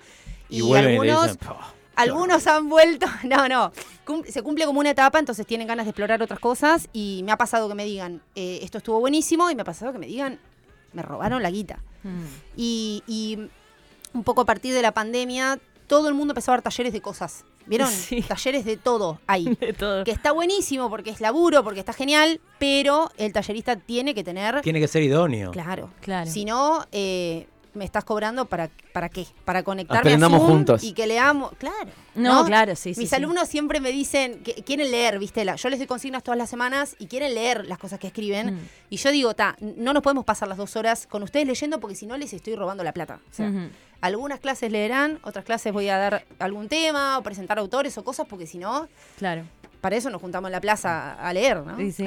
Y, 0.50 0.60
algunos, 0.74 1.38
dicen, 1.40 1.56
"Pah, 2.06 2.12
algunos 2.12 2.48
han 2.48 2.70
vuelto, 2.70 3.06
no, 3.24 3.48
no, 3.48 3.72
cum- 4.06 4.24
se 4.26 4.42
cumple 4.42 4.66
como 4.66 4.80
una 4.80 4.92
etapa, 4.92 5.20
entonces 5.20 5.46
tienen 5.46 5.68
ganas 5.68 5.86
de 5.86 5.92
explorar 5.92 6.22
otras 6.22 6.40
cosas 6.40 6.88
y 6.94 7.22
me 7.24 7.32
ha 7.32 7.38
pasado 7.38 7.68
que 7.70 7.76
me 7.76 7.86
digan, 7.86 8.22
eh, 8.36 8.60
esto 8.64 8.78
estuvo 8.80 9.00
buenísimo 9.00 9.50
y 9.52 9.56
me 9.56 9.62
ha 9.62 9.66
pasado 9.66 9.92
que 9.92 10.00
me 10.00 10.08
digan, 10.08 10.40
me 10.94 11.02
robaron 11.02 11.44
la 11.44 11.52
guita. 11.52 11.80
Mm. 12.04 12.24
Y, 12.58 13.04
y 13.08 13.38
un 14.14 14.24
poco 14.24 14.42
a 14.42 14.46
partir 14.46 14.74
de 14.74 14.82
la 14.82 14.92
pandemia, 14.94 15.60
todo 15.88 16.08
el 16.08 16.14
mundo 16.14 16.32
empezó 16.32 16.52
a 16.52 16.56
dar 16.56 16.62
talleres 16.62 16.94
de 16.94 17.02
cosas. 17.02 17.46
¿Vieron? 17.66 17.90
Sí. 17.92 18.22
Talleres 18.28 18.66
de 18.66 18.78
todo 18.78 19.20
ahí. 19.28 19.56
De 19.60 19.74
todo. 19.74 20.04
Que 20.04 20.10
está 20.10 20.32
buenísimo 20.32 20.90
porque 20.90 21.12
es 21.12 21.22
laburo, 21.22 21.64
porque 21.64 21.80
está 21.82 21.94
genial, 21.94 22.42
pero 22.58 23.12
el 23.18 23.32
tallerista 23.32 23.76
tiene 23.76 24.16
que 24.16 24.24
tener. 24.24 24.62
Tiene 24.62 24.80
que 24.80 24.88
ser 24.88 25.04
idóneo. 25.04 25.52
Claro. 25.52 25.92
Claro. 26.02 26.32
Si 26.32 26.46
no, 26.46 26.88
eh, 26.92 27.48
me 27.80 27.86
estás 27.86 28.04
cobrando 28.04 28.46
para, 28.46 28.70
para 28.94 29.10
qué? 29.10 29.26
Para 29.46 29.64
conectarme 29.64 30.02
Aprendamos 30.02 30.38
a 30.38 30.40
Zoom 30.46 30.52
juntos. 30.52 30.84
y 30.84 30.94
que 30.94 31.08
leamos. 31.08 31.54
Claro. 31.58 31.90
No, 32.14 32.46
claro, 32.46 32.76
sí. 32.76 32.94
Mis 32.98 33.10
sí. 33.10 33.16
alumnos 33.16 33.48
siempre 33.50 33.80
me 33.80 33.92
dicen 33.92 34.44
que 34.44 34.54
quieren 34.64 34.92
leer, 34.92 35.18
¿viste? 35.18 35.44
La- 35.46 35.56
yo 35.56 35.70
les 35.70 35.80
doy 35.80 35.88
consignas 35.88 36.22
todas 36.22 36.38
las 36.38 36.50
semanas 36.50 36.96
y 37.00 37.08
quieren 37.08 37.34
leer 37.34 37.66
las 37.66 37.80
cosas 37.80 37.98
que 37.98 38.08
escriben. 38.08 38.56
Mm. 38.56 38.60
Y 38.92 38.98
yo 38.98 39.12
digo, 39.12 39.34
ta, 39.34 39.56
no 39.60 39.94
nos 39.94 40.04
podemos 40.04 40.26
pasar 40.26 40.48
las 40.48 40.58
dos 40.60 40.76
horas 40.76 41.08
con 41.08 41.24
ustedes 41.24 41.48
leyendo 41.48 41.80
porque 41.80 41.96
si 41.96 42.06
no 42.06 42.16
les 42.18 42.32
estoy 42.34 42.56
robando 42.56 42.84
la 42.84 42.92
plata. 42.94 43.20
O 43.32 43.34
sea, 43.34 43.52
algunas 44.02 44.40
clases 44.40 44.72
leerán, 44.72 45.20
otras 45.24 45.44
clases 45.46 45.74
voy 45.74 45.90
a 45.90 45.98
dar 45.98 46.26
algún 46.40 46.68
tema 46.70 47.18
o 47.18 47.24
presentar 47.24 47.58
autores 47.60 47.98
o 47.98 48.04
cosas 48.04 48.28
porque 48.30 48.46
si 48.48 48.58
no, 48.58 48.88
Claro. 49.18 49.44
Para 49.82 49.96
eso 49.96 50.10
nos 50.10 50.22
juntamos 50.22 50.48
en 50.50 50.54
la 50.54 50.62
plaza 50.62 51.14
a 51.14 51.34
leer, 51.34 51.58
¿no? 51.66 51.78
Sí, 51.78 51.92
sí. 51.92 52.06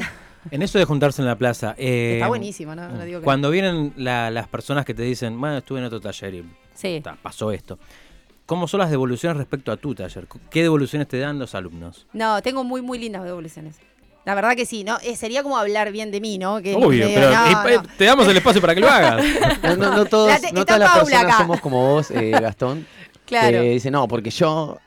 En 0.50 0.60
eso 0.62 0.78
de 0.78 0.84
juntarse 0.84 1.22
en 1.22 1.28
la 1.28 1.36
plaza. 1.36 1.74
eh, 1.78 2.14
Está 2.14 2.28
buenísimo, 2.28 2.74
¿no? 2.74 2.88
No 2.88 3.04
digo 3.04 3.20
que- 3.20 3.24
Cuando 3.24 3.50
vienen 3.50 3.92
la- 3.96 4.30
las 4.30 4.48
personas 4.48 4.84
que 4.84 4.92
te 4.94 5.02
dicen, 5.02 5.40
bueno, 5.40 5.58
estuve 5.58 5.78
en 5.78 5.84
otro 5.84 6.00
taller 6.00 6.34
y 6.34 6.44
Sí. 6.74 7.00
ta, 7.02 7.16
pasó 7.20 7.52
esto. 7.52 7.78
cómo 8.44 8.66
son 8.68 8.80
las 8.80 8.90
devoluciones 8.90 9.38
respecto 9.38 9.72
a 9.72 9.76
tu 9.78 9.94
taller. 9.94 10.26
¿Qué 10.50 10.62
devoluciones 10.62 11.08
te 11.08 11.18
dan 11.18 11.38
los 11.38 11.54
alumnos? 11.54 12.06
No, 12.12 12.42
tengo 12.42 12.64
muy, 12.64 12.82
muy 12.82 12.98
lindas 12.98 13.22
devoluciones. 13.24 13.76
La 14.26 14.34
verdad 14.34 14.54
que 14.56 14.66
sí, 14.66 14.84
¿no? 14.84 14.98
Eh, 15.02 15.16
sería 15.16 15.42
como 15.42 15.56
hablar 15.56 15.90
bien 15.90 16.10
de 16.10 16.20
mí, 16.20 16.36
¿no? 16.38 16.60
Que 16.60 16.74
Obvio, 16.74 17.06
pero 17.14 17.30
no, 17.30 17.68
eh, 17.68 17.76
no. 17.76 17.82
te 17.96 18.04
damos 18.04 18.28
el 18.28 18.36
espacio 18.36 18.60
para 18.60 18.74
que 18.74 18.80
lo 18.80 18.88
hagas. 18.90 19.24
No, 19.62 19.76
no, 19.76 19.96
no 19.96 20.04
todos, 20.04 20.28
La 20.28 20.38
te- 20.40 20.52
no 20.52 20.60
está 20.60 20.74
todas 20.74 20.80
las 20.80 20.98
personas 20.98 21.24
acá. 21.24 21.38
somos 21.38 21.60
como 21.60 21.88
vos, 21.94 22.10
eh, 22.10 22.30
Gastón. 22.32 22.86
Claro. 23.24 23.60
Que 23.62 23.70
dice, 23.70 23.90
no, 23.90 24.06
porque 24.08 24.28
yo. 24.30 24.78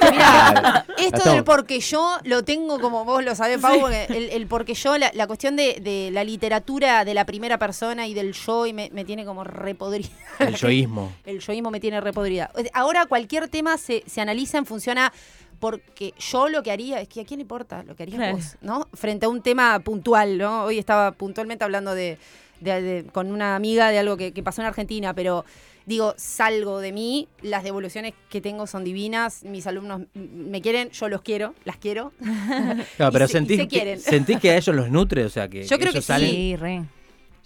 Mirá, 0.10 0.86
esto 0.98 1.30
del 1.32 1.44
porque 1.44 1.80
yo 1.80 2.16
lo 2.24 2.42
tengo 2.44 2.80
como 2.80 3.04
vos 3.04 3.24
lo 3.24 3.34
sabés, 3.34 3.58
Pau, 3.60 3.80
porque 3.80 4.04
el, 4.10 4.30
el 4.30 4.46
porque 4.46 4.74
yo, 4.74 4.96
la, 4.98 5.10
la 5.14 5.26
cuestión 5.26 5.56
de, 5.56 5.80
de 5.80 6.10
la 6.12 6.24
literatura 6.24 7.04
de 7.04 7.14
la 7.14 7.24
primera 7.26 7.58
persona 7.58 8.06
y 8.06 8.14
del 8.14 8.32
yo, 8.32 8.66
y 8.66 8.72
me, 8.72 8.90
me 8.92 9.04
tiene 9.04 9.24
como 9.24 9.44
repodrida. 9.44 10.08
El 10.38 10.54
yoísmo. 10.56 11.12
El 11.24 11.40
yoísmo 11.40 11.70
me 11.70 11.80
tiene 11.80 12.00
repodrida. 12.00 12.50
Ahora 12.72 13.06
cualquier 13.06 13.48
tema 13.48 13.78
se, 13.78 14.02
se 14.06 14.20
analiza 14.20 14.58
en 14.58 14.66
función 14.66 14.98
a 14.98 15.12
porque 15.60 16.12
yo 16.18 16.48
lo 16.48 16.62
que 16.62 16.70
haría, 16.72 17.00
es 17.00 17.08
que 17.08 17.20
a 17.22 17.24
quién 17.24 17.38
le 17.38 17.42
importa 17.42 17.82
lo 17.84 17.96
que 17.96 18.02
harías 18.02 18.18
Claro. 18.18 18.36
vos, 18.36 18.56
¿no? 18.60 18.88
Frente 18.92 19.26
a 19.26 19.28
un 19.28 19.40
tema 19.40 19.78
puntual, 19.80 20.36
¿no? 20.36 20.64
Hoy 20.64 20.78
estaba 20.78 21.12
puntualmente 21.12 21.64
hablando 21.64 21.94
de, 21.94 22.18
de- 22.60 22.82
de- 22.82 23.04
con 23.06 23.30
una 23.32 23.56
amiga 23.56 23.90
de 23.90 23.98
algo 23.98 24.16
que, 24.16 24.32
que 24.32 24.42
pasó 24.42 24.60
en 24.60 24.66
Argentina, 24.66 25.14
pero 25.14 25.44
digo, 25.86 26.14
salgo 26.16 26.80
de 26.80 26.92
mí, 26.92 27.28
las 27.42 27.62
devoluciones 27.64 28.14
que 28.28 28.40
tengo 28.40 28.66
son 28.66 28.84
divinas, 28.84 29.44
mis 29.44 29.66
alumnos 29.66 30.02
me 30.14 30.60
quieren, 30.62 30.90
yo 30.90 31.08
los 31.08 31.22
quiero, 31.22 31.54
las 31.64 31.76
quiero. 31.76 32.12
Claro, 32.96 33.12
pero 33.12 33.26
se- 33.26 33.34
sentís, 33.34 33.58
se 33.58 33.68
que, 33.68 33.96
sentís 33.98 34.40
que 34.40 34.50
a 34.50 34.56
ellos 34.56 34.74
los 34.74 34.90
nutre, 34.90 35.24
o 35.24 35.30
sea, 35.30 35.48
que 35.48 35.64
Yo 35.64 35.76
creo 35.78 35.90
ellos 35.90 36.04
que 36.04 36.12
salen... 36.12 36.30
Sí, 36.30 36.56
re. 36.56 36.84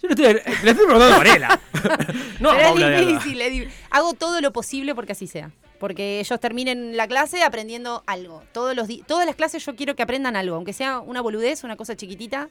Yo 0.01 0.07
le 0.07 0.13
estoy, 0.13 0.33
le 0.63 0.71
estoy 0.71 0.85
preguntando 0.85 1.17
no, 2.39 2.51
Pero 2.55 2.77
es 2.77 3.07
difícil, 3.07 3.41
es 3.41 3.51
difícil. 3.51 3.73
Hago 3.89 4.13
todo 4.13 4.39
lo 4.39 4.53
posible 4.53 4.95
porque 4.95 5.11
así 5.11 5.27
sea. 5.27 5.51
Porque 5.77 6.21
ellos 6.21 6.39
terminen 6.39 6.95
la 6.95 7.07
clase 7.07 7.43
aprendiendo 7.43 8.03
algo. 8.07 8.43
Todos 8.53 8.75
los 8.75 8.87
todas 9.05 9.25
las 9.25 9.35
clases 9.35 9.65
yo 9.65 9.75
quiero 9.75 9.95
que 9.95 10.03
aprendan 10.03 10.37
algo, 10.37 10.55
aunque 10.55 10.71
sea 10.71 10.99
una 10.99 11.19
boludez, 11.21 11.65
una 11.65 11.75
cosa 11.75 11.97
chiquitita, 11.97 12.49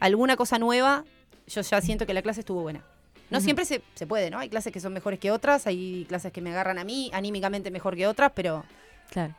alguna 0.00 0.36
cosa 0.36 0.58
nueva, 0.58 1.04
yo 1.46 1.60
ya 1.60 1.80
siento 1.80 2.06
que 2.06 2.14
la 2.14 2.22
clase 2.22 2.40
estuvo 2.40 2.62
buena. 2.62 2.84
No 3.30 3.40
siempre 3.40 3.64
se, 3.64 3.82
se 3.94 4.06
puede, 4.06 4.30
¿no? 4.30 4.38
Hay 4.38 4.48
clases 4.48 4.72
que 4.72 4.80
son 4.80 4.92
mejores 4.92 5.18
que 5.18 5.30
otras, 5.30 5.66
hay 5.66 6.04
clases 6.08 6.32
que 6.32 6.40
me 6.40 6.50
agarran 6.50 6.78
a 6.78 6.84
mí, 6.84 7.10
anímicamente 7.12 7.70
mejor 7.70 7.96
que 7.96 8.06
otras, 8.06 8.32
pero 8.34 8.64
Claro. 9.10 9.34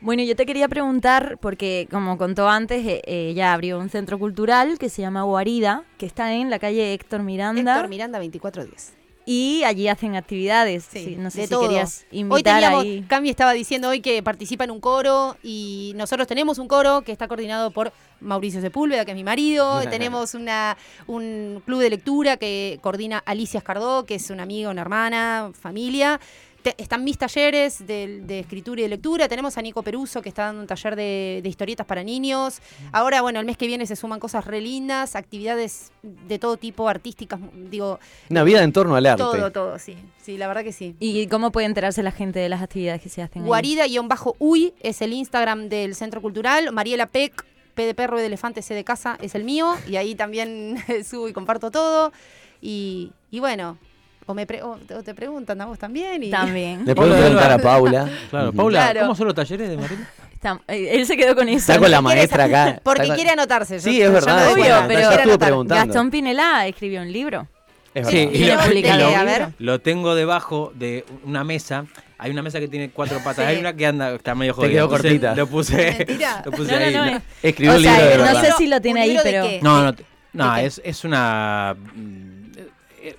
Bueno, 0.00 0.22
yo 0.22 0.34
te 0.34 0.46
quería 0.46 0.68
preguntar, 0.68 1.36
porque 1.40 1.86
como 1.90 2.16
contó 2.16 2.48
antes, 2.48 2.86
eh, 2.86 3.02
ella 3.04 3.52
abrió 3.52 3.78
un 3.78 3.90
centro 3.90 4.18
cultural 4.18 4.78
que 4.78 4.88
se 4.88 5.02
llama 5.02 5.22
Guarida, 5.22 5.84
que 5.98 6.06
está 6.06 6.32
en 6.32 6.48
la 6.48 6.58
calle 6.58 6.94
Héctor 6.94 7.22
Miranda. 7.22 7.74
Héctor 7.74 7.88
Miranda 7.90 8.18
2410. 8.18 8.99
Y 9.32 9.62
allí 9.62 9.86
hacen 9.86 10.16
actividades. 10.16 10.88
Sí, 10.90 11.04
Sí, 11.04 11.16
no 11.16 11.30
sé 11.30 11.42
de 11.42 11.46
si 11.46 11.50
todo. 11.50 11.60
querías 11.62 12.04
Hoy 12.10 12.18
invitar 12.18 12.54
teníamos, 12.60 12.82
ahí. 12.82 13.04
Cami 13.06 13.30
estaba 13.30 13.52
diciendo 13.52 13.88
hoy 13.88 14.00
que 14.00 14.20
participa 14.24 14.64
en 14.64 14.72
un 14.72 14.80
coro 14.80 15.36
y 15.40 15.92
nosotros 15.94 16.26
tenemos 16.26 16.58
un 16.58 16.66
coro 16.66 17.02
que 17.02 17.12
está 17.12 17.28
coordinado 17.28 17.70
por 17.70 17.92
Mauricio 18.20 18.60
Sepúlveda, 18.60 19.04
que 19.04 19.12
es 19.12 19.16
mi 19.16 19.22
marido. 19.22 19.82
tenemos 19.88 20.34
una, 20.34 20.76
un 21.06 21.62
club 21.64 21.78
de 21.78 21.90
lectura 21.90 22.38
que 22.38 22.80
coordina 22.82 23.18
Alicia 23.24 23.58
Escardó, 23.58 24.04
que 24.04 24.16
es 24.16 24.30
una 24.30 24.42
amiga, 24.42 24.68
una 24.68 24.82
hermana, 24.82 25.52
familia. 25.58 26.18
Te- 26.62 26.74
están 26.76 27.04
mis 27.04 27.16
talleres 27.16 27.86
de, 27.86 28.20
de 28.22 28.40
escritura 28.40 28.80
y 28.80 28.84
de 28.84 28.88
lectura. 28.90 29.28
Tenemos 29.28 29.56
a 29.56 29.62
Nico 29.62 29.82
Peruso, 29.82 30.20
que 30.20 30.28
está 30.28 30.44
dando 30.44 30.60
un 30.60 30.66
taller 30.66 30.94
de, 30.94 31.40
de 31.42 31.48
historietas 31.48 31.86
para 31.86 32.02
niños. 32.04 32.60
Ahora, 32.92 33.22
bueno, 33.22 33.40
el 33.40 33.46
mes 33.46 33.56
que 33.56 33.66
viene 33.66 33.86
se 33.86 33.96
suman 33.96 34.20
cosas 34.20 34.44
re 34.44 34.60
lindas, 34.60 35.16
actividades 35.16 35.90
de 36.02 36.38
todo 36.38 36.56
tipo, 36.58 36.88
artísticas, 36.88 37.40
digo, 37.70 37.98
Una 38.28 38.42
vida 38.44 38.62
en 38.62 38.72
torno 38.72 38.94
al 38.96 39.06
arte. 39.06 39.22
todo, 39.22 39.50
todo, 39.50 39.78
sí. 39.78 39.96
Sí, 40.22 40.36
la 40.36 40.48
verdad 40.48 40.62
que 40.62 40.72
sí. 40.72 40.94
¿Y 41.00 41.26
cómo 41.28 41.50
puede 41.50 41.66
enterarse 41.66 42.02
la 42.02 42.12
gente 42.12 42.38
de 42.38 42.48
las 42.50 42.60
actividades 42.62 43.00
que 43.00 43.08
se 43.08 43.22
hacen? 43.22 43.44
Guarida-uy 43.46 44.74
es 44.80 45.00
el 45.02 45.12
Instagram 45.12 45.68
del 45.68 45.94
Centro 45.94 46.20
Cultural. 46.20 46.72
Mariela 46.72 47.06
Peck, 47.06 47.44
P 47.74 47.86
de 47.86 47.94
perro 47.94 48.18
y 48.18 48.20
de 48.20 48.26
elefante, 48.26 48.62
C 48.62 48.74
de 48.74 48.84
casa, 48.84 49.16
es 49.22 49.34
el 49.34 49.44
mío. 49.44 49.74
Y 49.88 49.96
ahí 49.96 50.14
también 50.14 50.76
subo 51.08 51.28
y 51.28 51.32
comparto 51.32 51.70
todo. 51.70 52.12
Y, 52.60 53.12
y 53.30 53.40
bueno, 53.40 53.78
o, 54.26 54.34
me 54.34 54.46
pre- 54.46 54.62
o 54.62 54.76
te, 54.76 54.94
o 54.94 55.02
te 55.02 55.14
preguntan 55.14 55.60
a 55.60 55.66
vos 55.66 55.78
también. 55.78 56.22
Y... 56.22 56.30
También. 56.30 56.84
Le 56.84 56.94
puedo 56.94 57.14
preguntar 57.18 57.52
a. 57.52 57.58
Paula. 57.58 58.08
Claro. 58.30 58.52
Paula, 58.52 58.80
Claro. 58.90 59.00
¿cómo 59.06 59.14
son 59.14 59.26
los 59.26 59.34
talleres 59.34 59.68
de 59.68 59.76
Marina? 59.76 60.08
Está- 60.34 60.60
eh, 60.68 60.90
él 60.92 61.06
se 61.06 61.16
quedó 61.16 61.34
con 61.34 61.48
eso. 61.48 61.58
Está 61.72 61.78
con 61.78 61.90
la 61.90 62.00
maestra 62.00 62.44
acá. 62.44 62.80
Porque 62.82 63.06
con- 63.08 63.16
quiere 63.16 63.30
anotarse. 63.30 63.74
yo- 63.78 63.80
Sí, 63.80 63.98
yo 63.98 64.06
es 64.06 64.12
verdad. 64.12 64.50
doy 64.50 64.62
Obvio, 64.62 64.74
pero- 64.88 65.38
preguntando. 65.38 65.84
Gastón 65.86 66.10
Pinelá 66.10 66.66
escribió 66.66 67.02
un 67.02 67.12
libro. 67.12 67.46
Es 67.92 68.06
Sí, 68.06 68.26
verdad. 68.26 68.70
y 68.72 68.84
lo- 68.84 69.10
lo- 69.10 69.16
a 69.16 69.24
ver. 69.24 69.48
Lo 69.58 69.80
tengo 69.80 70.14
debajo 70.14 70.72
de 70.76 71.04
una 71.24 71.42
mesa. 71.42 71.86
Hay 72.18 72.30
una 72.30 72.42
mesa 72.42 72.60
que 72.60 72.68
tiene 72.68 72.90
cuatro 72.90 73.18
patas. 73.18 73.36
Sí. 73.36 73.42
Hay 73.42 73.56
una 73.58 73.72
que 73.74 73.86
anda, 73.86 74.14
está 74.14 74.34
medio 74.36 74.54
jodida. 74.54 74.70
quedó 74.70 74.84
Entonces, 74.84 75.02
cortita. 75.10 75.34
Lo 75.34 75.46
puse, 75.48 76.06
lo 76.44 76.52
puse 76.52 76.72
No, 76.72 76.78
ahí. 76.78 76.94
no, 76.94 77.04
No, 77.06 77.16
es- 77.16 77.22
Escribió 77.42 77.72
O 77.72 77.76
un 77.76 77.82
sea, 77.82 77.92
libro 77.92 78.08
de 78.10 78.16
no 78.18 78.22
verdad. 78.24 78.42
sé 78.44 78.52
si 78.58 78.66
lo 78.68 78.76
¿Un 78.76 78.82
tiene 78.82 79.00
ahí, 79.00 79.18
pero... 79.22 79.44
no, 79.62 79.82
no, 79.90 79.94
no, 80.34 80.56
es, 80.56 80.80
es 80.84 81.04
una. 81.04 81.74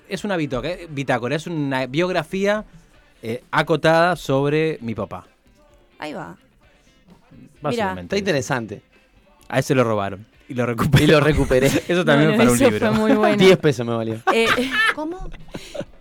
Es 0.08 0.24
una 0.24 0.36
bitácora, 0.36 0.74
bitácora, 0.88 1.36
es 1.36 1.46
una 1.46 1.86
biografía 1.86 2.64
eh, 3.22 3.42
acotada 3.50 4.16
sobre 4.16 4.78
mi 4.80 4.94
papá. 4.94 5.26
Ahí 5.98 6.12
va. 6.12 6.36
Básicamente. 7.60 8.02
Está 8.02 8.18
interesante. 8.18 8.82
A 9.48 9.58
ese 9.58 9.74
lo 9.74 9.84
robaron. 9.84 10.26
Y 10.48 10.54
lo 10.54 10.66
recuperé. 10.66 11.04
Y 11.04 11.06
lo 11.06 11.20
recuperé. 11.20 11.66
Eso 11.88 12.04
también 12.04 12.30
Bueno, 12.30 12.36
para 12.36 12.50
un 12.50 12.56
eso 12.56 12.70
libro. 12.70 12.88
fue 12.88 12.98
muy 12.98 13.12
bueno. 13.12 13.36
10 13.36 13.58
pesos 13.58 13.86
me 13.86 13.94
valió. 13.94 14.16
Eh, 14.32 14.46
¿Cómo? 14.94 15.30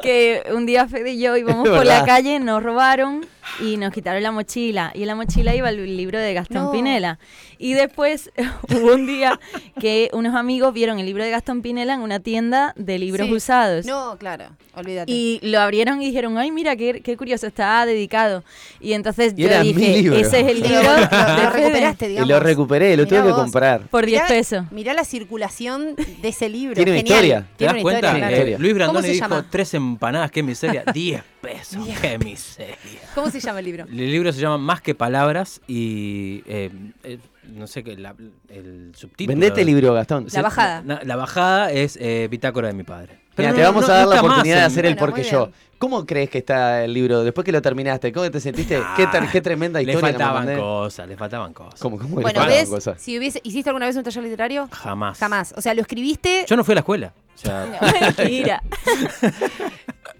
que 0.01 0.43
un 0.53 0.65
día 0.65 0.87
Fede 0.87 1.11
y 1.11 1.21
yo 1.21 1.37
íbamos 1.37 1.69
por 1.69 1.85
la 1.85 2.03
calle, 2.03 2.39
nos 2.39 2.63
robaron 2.63 3.25
y 3.59 3.77
nos 3.77 3.91
quitaron 3.91 4.23
la 4.23 4.31
mochila. 4.31 4.91
Y 4.95 5.01
en 5.01 5.07
la 5.07 5.15
mochila 5.15 5.53
iba 5.55 5.69
el 5.69 5.97
libro 5.97 6.19
de 6.19 6.33
Gastón 6.33 6.63
No. 6.65 6.71
Pinela. 6.71 7.19
Y 7.57 7.73
después 7.73 8.31
hubo 8.69 8.93
un 8.93 9.05
día 9.05 9.39
que 9.79 10.09
unos 10.13 10.35
amigos 10.35 10.73
vieron 10.73 10.99
el 10.99 11.05
libro 11.05 11.23
de 11.23 11.29
Gastón 11.31 11.61
Pinela 11.61 11.93
en 11.93 12.01
una 12.01 12.19
tienda 12.19 12.73
de 12.75 12.97
libros 12.99 13.27
Sí. 13.27 13.33
usados. 13.33 13.85
No, 13.85 14.15
claro. 14.17 14.45
Olvídate. 14.73 15.11
Y 15.11 15.39
lo 15.43 15.59
abrieron 15.59 16.01
y 16.01 16.05
dijeron, 16.07 16.37
ay, 16.37 16.49
mira, 16.51 16.75
qué, 16.75 17.01
qué 17.01 17.17
curioso, 17.17 17.45
está 17.47 17.85
dedicado. 17.85 18.43
Y 18.79 18.93
entonces 18.93 19.33
Y 19.35 19.41
yo 19.43 19.47
era 19.49 19.61
mi 19.63 19.73
dije, 19.73 19.97
libro. 20.01 20.15
ese 20.17 20.39
es 20.39 20.47
el 20.47 20.57
Y 20.57 20.61
lo, 20.61 20.67
libro 20.69 20.83
lo- 20.83 20.95
de 20.95 21.01
lo 21.01 21.07
Fede". 21.09 21.51
recuperaste, 21.51 22.05
Y 22.05 22.09
digamos. 22.09 22.29
lo 22.29 22.39
recuperé, 22.39 22.97
lo 22.97 23.03
Mirá 23.03 23.21
tuve 23.21 23.29
que 23.29 23.35
comprar. 23.35 23.81
Por 23.87 24.05
10 24.05 24.21
Mirá- 24.23 24.27
pesos. 24.27 24.71
Mirá 24.71 24.93
la 24.93 25.03
circulación 25.03 25.95
de 25.95 26.27
ese 26.29 26.47
libro. 26.49 26.75
Tiene 26.75 26.91
una 26.91 26.97
Genial. 26.99 27.15
historia. 27.17 27.39
¿Te 27.41 27.57
Tiene 27.57 27.67
das 27.67 27.73
una 27.73 27.81
cuenta? 27.81 28.07
historia, 28.07 28.27
claro. 28.29 28.45
Eh. 28.47 28.55
Luis 28.59 28.73
Brandoni 28.73 29.07
dijo 29.09 29.27
llama? 29.27 29.45
tres 29.49 29.73
empanadas, 29.73 30.31
qué 30.31 30.41
miseria. 30.43 30.83
10 30.93 31.21
pesos, 31.41 31.87
qué 32.01 32.17
miseria. 32.17 32.75
¿Cómo 33.13 33.29
se 33.29 33.40
llama 33.47 33.59
el 33.59 33.65
libro? 33.65 33.85
El 33.85 33.97
libro 34.11 34.31
se 34.33 34.39
llama 34.41 34.57
Más 34.57 34.81
que 34.81 34.95
palabras 34.95 35.61
y 35.67 36.43
eh, 36.47 36.69
eh, 37.03 37.17
no 37.53 37.67
sé 37.67 37.83
qué, 37.83 37.97
la- 37.97 38.15
el 38.49 38.91
subtítulo. 38.95 39.27
Vendete 39.39 39.61
el 39.61 39.67
libro, 39.67 39.93
Gastón. 39.93 40.27
La 40.31 40.41
bajada. 40.41 40.81
Na- 40.83 41.01
la 41.03 41.15
bajada 41.15 41.71
es 41.71 41.97
eh, 42.01 42.27
Bitácora 42.29 42.67
de 42.67 42.73
mi 42.73 42.83
padre. 42.83 43.19
Mira, 43.37 43.51
no- 43.51 43.55
te 43.55 43.61
vamos 43.63 43.87
no- 43.87 43.93
a 43.93 43.97
dar 43.97 44.07
la 44.07 44.15
nunca 44.15 44.21
más 44.21 44.31
oportunidad 44.31 44.57
de 44.57 44.63
hacer 44.63 44.85
el 44.85 44.93
Bueno, 44.95 44.99
porque 45.07 45.21
muy 45.21 45.29
yo. 45.31 45.49
¿Cómo 45.77 46.05
crees 46.05 46.29
que 46.29 46.37
está 46.37 46.83
el 46.83 46.93
libro 46.93 47.23
después 47.23 47.43
que 47.43 47.51
lo 47.51 47.59
terminaste? 47.59 48.11
¿Cómo 48.13 48.29
te 48.29 48.39
sentiste? 48.39 48.79
¿Qué, 48.95 49.07
ter- 49.07 49.27
qué 49.31 49.41
tremenda 49.41 49.79
Le 49.79 49.91
historia 49.91 50.09
me 50.09 50.13
faltaban 50.19 50.55
cosas, 50.59 51.07
le 51.07 51.17
faltaban 51.17 51.53
cosas. 51.53 51.79
¿Cómo, 51.79 51.97
cómo 51.97 52.09
le 52.17 52.21
Bueno, 52.21 52.39
faltaban 52.39 52.49
¿ves? 52.49 52.69
cosas? 52.69 53.01
Si 53.01 53.17
hubiese, 53.17 53.39
¿Hiciste 53.43 53.69
alguna 53.71 53.87
vez 53.87 53.95
un 53.95 54.03
taller 54.03 54.23
literario? 54.23 54.67
Jamás. 54.71 55.17
Jamás. 55.17 55.53
O 55.57 55.61
sea, 55.61 55.73
lo 55.73 55.81
escribiste, 55.81 56.45
Yo 56.47 56.55
no 56.55 56.63
fui 56.63 56.73
a 56.73 56.75
la 56.75 56.81
escuela. 56.81 57.13
O 57.33 57.37
sea, 57.39 57.67
Mentira. 58.17 58.61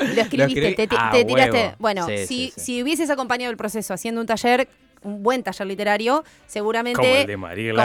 lo 0.03 0.21
escribiste, 0.21 0.59
escribí 0.69 0.75
te, 0.75 0.87
te- 0.87 0.95
a 0.97 1.11
te 1.11 1.25
tiraste. 1.25 1.51
huevo. 1.57 1.75
Bueno, 1.79 2.07
Sí, 2.07 2.17
si, 2.17 2.25
sí, 2.25 2.51
sí. 2.55 2.61
si 2.61 2.83
hubieses 2.83 3.09
acompañado 3.09 3.51
el 3.51 3.57
proceso 3.57 3.93
haciendo 3.93 4.21
un 4.21 4.27
taller, 4.27 4.67
un 5.03 5.23
buen 5.23 5.41
taller 5.43 5.65
literario, 5.67 6.23
seguramente. 6.47 6.99
Como 7.01 7.11
el 7.13 7.27
de 7.27 7.35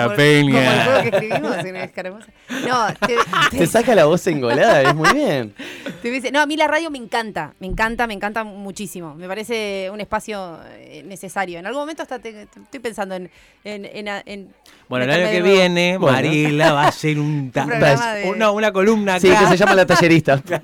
como 0.00 0.10
el- 0.12 0.16
Peña. 0.16 0.52
Como 0.52 0.70
el 0.70 0.84
juego 0.84 1.00
que 1.02 1.08
escribimos 1.08 1.56
en 1.64 1.76
Escaramuza. 1.76 2.26
No, 2.68 2.86
te, 3.06 3.14
te- 3.50 3.58
Te 3.58 3.66
saca 3.66 3.94
la 3.94 4.04
voz 4.04 4.26
engolada, 4.26 4.82
es 4.82 4.94
muy 4.94 5.10
bien. 5.14 5.54
te 6.02 6.30
no, 6.32 6.40
a 6.40 6.46
mí 6.46 6.56
la 6.56 6.66
radio 6.68 6.90
me 6.90 6.98
encanta, 6.98 7.54
me 7.58 7.66
encanta, 7.66 8.06
me 8.06 8.14
encanta 8.14 8.44
muchísimo. 8.44 9.14
Me 9.14 9.26
parece 9.28 9.88
un 9.92 10.00
espacio 10.00 10.58
eh, 10.76 11.02
necesario. 11.06 11.58
En 11.58 11.66
algún 11.66 11.82
momento 11.82 12.02
hasta 12.02 12.18
te- 12.18 12.46
te- 12.46 12.60
estoy 12.60 12.80
pensando 12.80 13.14
en. 13.14 13.30
en, 13.64 13.84
en- 13.86 14.08
en 14.26 14.54
bueno, 14.88 15.04
el 15.06 15.10
año 15.10 15.30
que 15.30 15.40
nuevo. 15.40 15.54
viene, 15.56 15.98
Bueno. 15.98 16.16
Mariela 16.16 16.72
va 16.72 16.84
a 16.84 16.88
hacer 16.88 17.18
un 17.18 17.50
Un 17.56 17.68
de- 17.80 18.24
una, 18.28 18.50
una 18.50 18.72
columna 18.72 19.14
acá. 19.14 19.20
Sí, 19.20 19.28
que 19.30 19.46
se 19.46 19.56
llama 19.56 19.74
La 19.74 19.86
Tallerista. 19.86 20.36
Pau. 20.46 20.60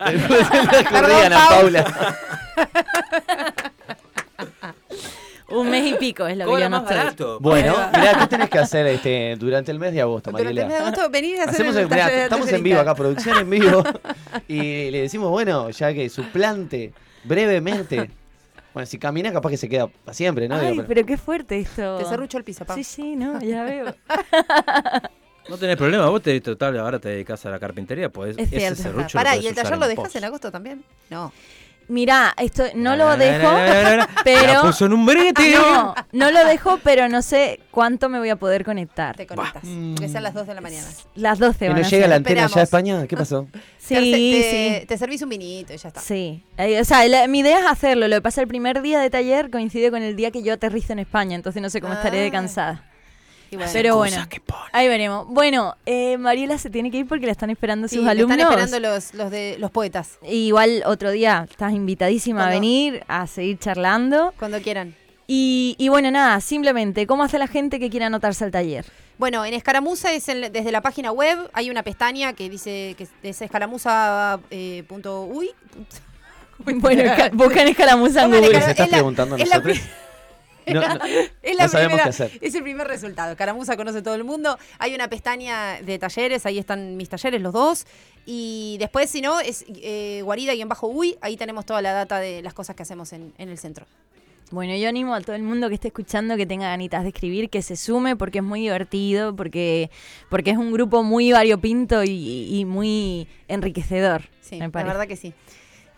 Paula. 1.51 2.17
Un 5.53 5.71
mes 5.71 5.87
y 5.93 5.95
pico 5.95 6.27
es 6.27 6.37
lo 6.37 6.47
que 6.47 6.51
yo 6.61 6.69
no 6.69 6.71
más 6.71 6.83
estoy. 6.83 6.97
barato. 6.97 7.39
Bueno, 7.41 7.75
mirá, 7.95 8.19
¿qué 8.21 8.27
tenés 8.27 8.51
que 8.51 8.59
hacer 8.59 8.87
este, 8.87 9.37
durante 9.39 9.71
el 9.71 9.79
mes 9.79 9.93
de 9.93 10.01
agosto, 10.01 10.31
Durante 10.31 10.49
el 10.51 10.55
mes 10.57 10.65
de 10.65 10.69
Mariela? 10.73 10.89
agosto 10.89 11.11
venís 11.11 11.39
a 11.39 11.43
hacer 11.43 11.55
Hacemos 11.55 11.77
el 11.77 11.83
el- 11.83 11.89
mirá, 11.89 12.03
taller 12.05 12.19
de 12.19 12.23
estamos 12.25 12.49
en 12.53 12.63
vivo 12.63 12.81
acá, 12.81 12.95
producción 12.95 13.39
en 13.39 13.51
vivo. 13.51 13.85
Y 14.49 14.91
le 14.91 15.03
decimos, 15.03 15.31
bueno, 15.31 15.71
ya 15.71 15.93
que 15.95 16.09
suplante 16.09 16.93
brevemente. 17.25 18.11
Bueno, 18.75 18.87
si 18.87 18.99
camina, 18.99 19.31
capaz 19.33 19.51
que 19.51 19.57
se 19.59 19.69
queda 19.69 19.87
para 19.87 20.15
siempre, 20.15 20.49
¿no? 20.49 20.55
Ay, 20.57 20.63
Digo, 20.73 20.77
pero- 20.77 20.89
pero 20.89 21.07
qué 21.07 21.17
fuerte 21.19 21.59
esto. 21.61 21.99
Te 21.99 22.05
cerrucho 22.07 22.39
el 22.39 22.45
piso, 22.45 22.65
Pau. 22.65 22.75
Sí, 22.77 22.85
sí, 22.85 23.17
no, 23.17 23.39
ya 23.41 23.65
veo. 23.65 23.95
No 25.49 25.59
tenés 25.59 25.77
problema, 25.77 26.09
vos 26.09 26.23
te 26.23 26.41
total, 26.41 26.79
ahora 26.79 27.01
te 27.01 27.09
dedicas 27.09 27.45
a 27.47 27.51
la 27.51 27.59
carpintería, 27.59 28.09
pues 28.09 28.37
Es 28.39 28.47
ese 28.47 28.59
cierto. 28.61 28.83
serrucho 28.83 29.19
lo 29.19 29.25
Pará, 29.25 29.37
¿y 29.37 29.49
el 29.49 29.55
taller 29.57 29.77
lo 29.77 29.89
dejas 29.89 30.15
en 30.15 30.23
agosto 30.25 30.53
también? 30.53 30.85
No. 31.11 31.33
Mirá, 31.93 32.33
esto 32.39 32.65
no 32.75 32.97
lo 32.97 33.17
dejo, 33.19 33.51
pero- 34.25 34.53
La 34.55 34.63
puso 34.63 34.87
en 34.87 34.95
un 34.95 35.05
brete. 35.05 35.55
no, 35.55 35.95
no 36.13 36.31
lo 36.31 36.45
dejo, 36.47 36.79
pero 36.83 37.09
no 37.11 37.21
sé 37.21 37.61
cuánto 37.71 38.09
me 38.09 38.19
voy 38.19 38.31
a 38.31 38.37
poder 38.37 38.65
conectar. 38.65 39.15
Te 39.15 39.27
conectas. 39.27 39.63
Que 40.01 40.09
sean 40.09 40.23
las 40.23 40.33
2 40.33 40.47
de 40.47 40.55
la 40.55 40.61
mañana. 40.63 40.87
Las 41.15 41.39
12 41.39 41.59
Que 41.59 41.69
van 41.69 41.81
no 41.81 41.87
a 41.87 41.89
llega 41.91 42.03
ser. 42.05 42.09
la 42.09 42.17
antena 42.17 42.47
ya 42.47 42.61
a. 42.61 42.63
España. 42.63 43.07
¿Qué 43.07 43.17
pasó? 43.17 43.47
Sí, 43.83 43.95
te, 43.97 44.79
sí. 44.81 44.87
te 44.87 44.97
servís 44.97 45.21
un 45.23 45.29
vinito 45.29 45.75
y 45.75 45.77
ya 45.77 45.89
está. 45.89 46.01
Sí, 46.01 46.45
Eh, 46.57 46.81
o 46.81 46.85
sea, 46.85 47.07
la- 47.09 47.27
mi 47.27 47.41
idea 47.41 47.59
es 47.59 47.67
hacerlo. 47.67 48.07
Lo 48.09 48.17
que 48.17 48.23
pasa 48.23 48.41
el 48.41 48.47
primer 48.49 48.81
día 48.81 49.01
de 49.01 49.11
taller 49.11 49.51
coincide 49.51 49.91
con 49.91 50.03
el 50.03 50.15
día 50.17 50.31
que 50.31 50.43
yo 50.45 50.55
aterrizo 50.55 50.93
en 50.93 51.01
España, 51.01 51.35
entonces 51.35 51.61
no 51.61 51.69
sé 51.69 51.81
cómo 51.81 51.93
estaré 51.93 52.19
de 52.19 52.29
Ah. 52.29 52.31
cansada. 52.31 52.85
Y 53.53 53.57
bueno. 53.57 53.71
Pero 53.73 53.97
bueno, 53.97 54.17
ahí 54.73 54.89
veremos. 54.89 55.27
Bueno, 55.29 55.77
eh, 55.85 56.17
Mariela 56.17 56.57
se 56.57 56.71
tiene 56.71 56.91
que 56.91 56.97
ir 56.99 57.07
porque 57.07 57.27
la 57.27 57.33
están 57.33 57.51
esperando 57.51 57.87
Sí, 57.87 57.97
sus 57.97 58.07
alumnos. 58.09 58.39
están 58.39 58.51
esperando 58.63 58.81
los, 58.81 59.13
los, 59.13 59.31
de, 59.31 59.57
los 59.59 59.71
poetas. 59.71 60.19
Igual 60.27 60.83
otro 60.87 61.11
día 61.11 61.47
estás 61.51 61.73
invitadísima 61.75 62.47
a 62.47 62.51
venir 62.51 63.05
a 63.09 63.27
seguir 63.27 63.59
charlando. 63.59 64.33
Cuando 64.39 64.61
quieran. 64.63 64.95
Y, 65.27 65.77
y 65.79 65.89
bueno, 65.91 66.11
nada, 66.11 66.41
simplemente, 66.41 67.07
¿cómo 67.07 67.23
hace 67.25 67.39
la 67.39 67.47
gente 67.47 67.79
que 67.79 67.91
quiera 67.91 68.07
anotarse 68.07 68.43
al 68.45 68.51
taller? 68.51 68.87
Bueno, 69.19 69.45
en 69.45 69.53
Escaramuza 69.55 70.13
es 70.13 70.29
en- 70.29 70.51
desde 70.53 70.73
la 70.73 70.81
página 70.81 71.13
web, 71.13 71.39
hay 71.53 71.71
una 71.71 71.83
pestaña 71.83 72.33
que 72.33 72.49
dice 72.51 72.95
que 72.99 73.07
es 73.23 73.43
escaramuza.uy. 73.43 74.41
Eh, 74.51 74.83
punto 74.89 75.25
uy. 75.25 75.51
Bueno, 76.65 77.13
buscan 77.33 77.69
escalamuza 77.69 78.23
en 78.25 78.31
Google. 78.31 78.43
¿Nos 78.53 78.61
cara- 78.61 78.71
estás 78.71 78.87
es 78.87 78.93
la- 78.93 78.97
preguntando 78.99 79.35
a 79.35 79.39
es 79.39 79.49
la 79.49 79.57
nosotros? 79.59 79.79
No, 80.67 80.81
no, 80.81 81.05
Es 81.43 81.57
la 81.57 81.65
no 81.65 81.69
sabemos 81.71 81.73
primera- 81.73 82.03
qué 82.05 82.09
hacer. 82.11 82.31
Es 82.41 82.55
el 82.55 82.63
primer 82.63 82.87
resultado. 82.87 83.37
Caramuza 83.37 83.77
conoce 83.77 84.03
todo 84.03 84.15
el 84.15 84.25
mundo. 84.25 84.59
Hay 84.79 84.95
una 84.95 85.09
pestaña 85.09 85.81
de 85.83 85.99
talleres, 85.99 86.47
ahí 86.47 86.59
están 86.59 86.97
mis 86.97 87.09
talleres, 87.09 87.41
los 87.41 87.53
dos. 87.53 87.87
Y 88.27 88.77
después, 88.79 89.11
si 89.11 89.21
no, 89.21 89.41
es 89.41 89.65
eh, 89.69 90.21
guarida 90.25 90.55
y 90.55 90.61
en 90.61 90.69
bajo 90.69 90.87
uy. 90.87 91.17
Ahí 91.21 91.37
tenemos 91.37 91.67
toda 91.67 91.83
la 91.83 91.93
data 91.93 92.19
de 92.21 92.43
las 92.43 92.55
cosas 92.55 92.77
que 92.77 92.83
hacemos 92.83 93.13
en, 93.13 93.33
en 93.39 93.49
el 93.49 93.59
centro. 93.59 93.87
Bueno, 94.51 94.77
yo 94.77 94.87
animo 94.87 95.15
a 95.15 95.21
todo 95.23 95.35
el 95.35 95.43
mundo 95.43 95.69
que 95.69 95.75
esté 95.77 95.89
escuchando 95.89 96.37
que 96.37 96.45
tenga 96.45 96.69
ganitas 96.69 97.05
de 97.05 97.09
escribir, 97.09 97.49
que 97.49 97.63
se 97.63 97.75
sume 97.75 98.17
porque 98.17 98.39
es 98.39 98.45
muy 98.45 98.61
divertido, 98.61 99.35
porque, 99.35 99.91
porque 100.29 100.51
es 100.51 100.59
un 100.59 100.73
grupo 100.73 101.03
muy 101.03 101.33
variopinto 101.33 102.05
y, 102.05 102.49
y 102.59 102.65
muy 102.67 103.27
enriquecedor. 103.49 104.29
Sí, 104.43 104.57
me 104.57 104.69
la 104.69 104.85
verdad 104.85 105.07
que 105.09 105.17
sí. 105.17 105.33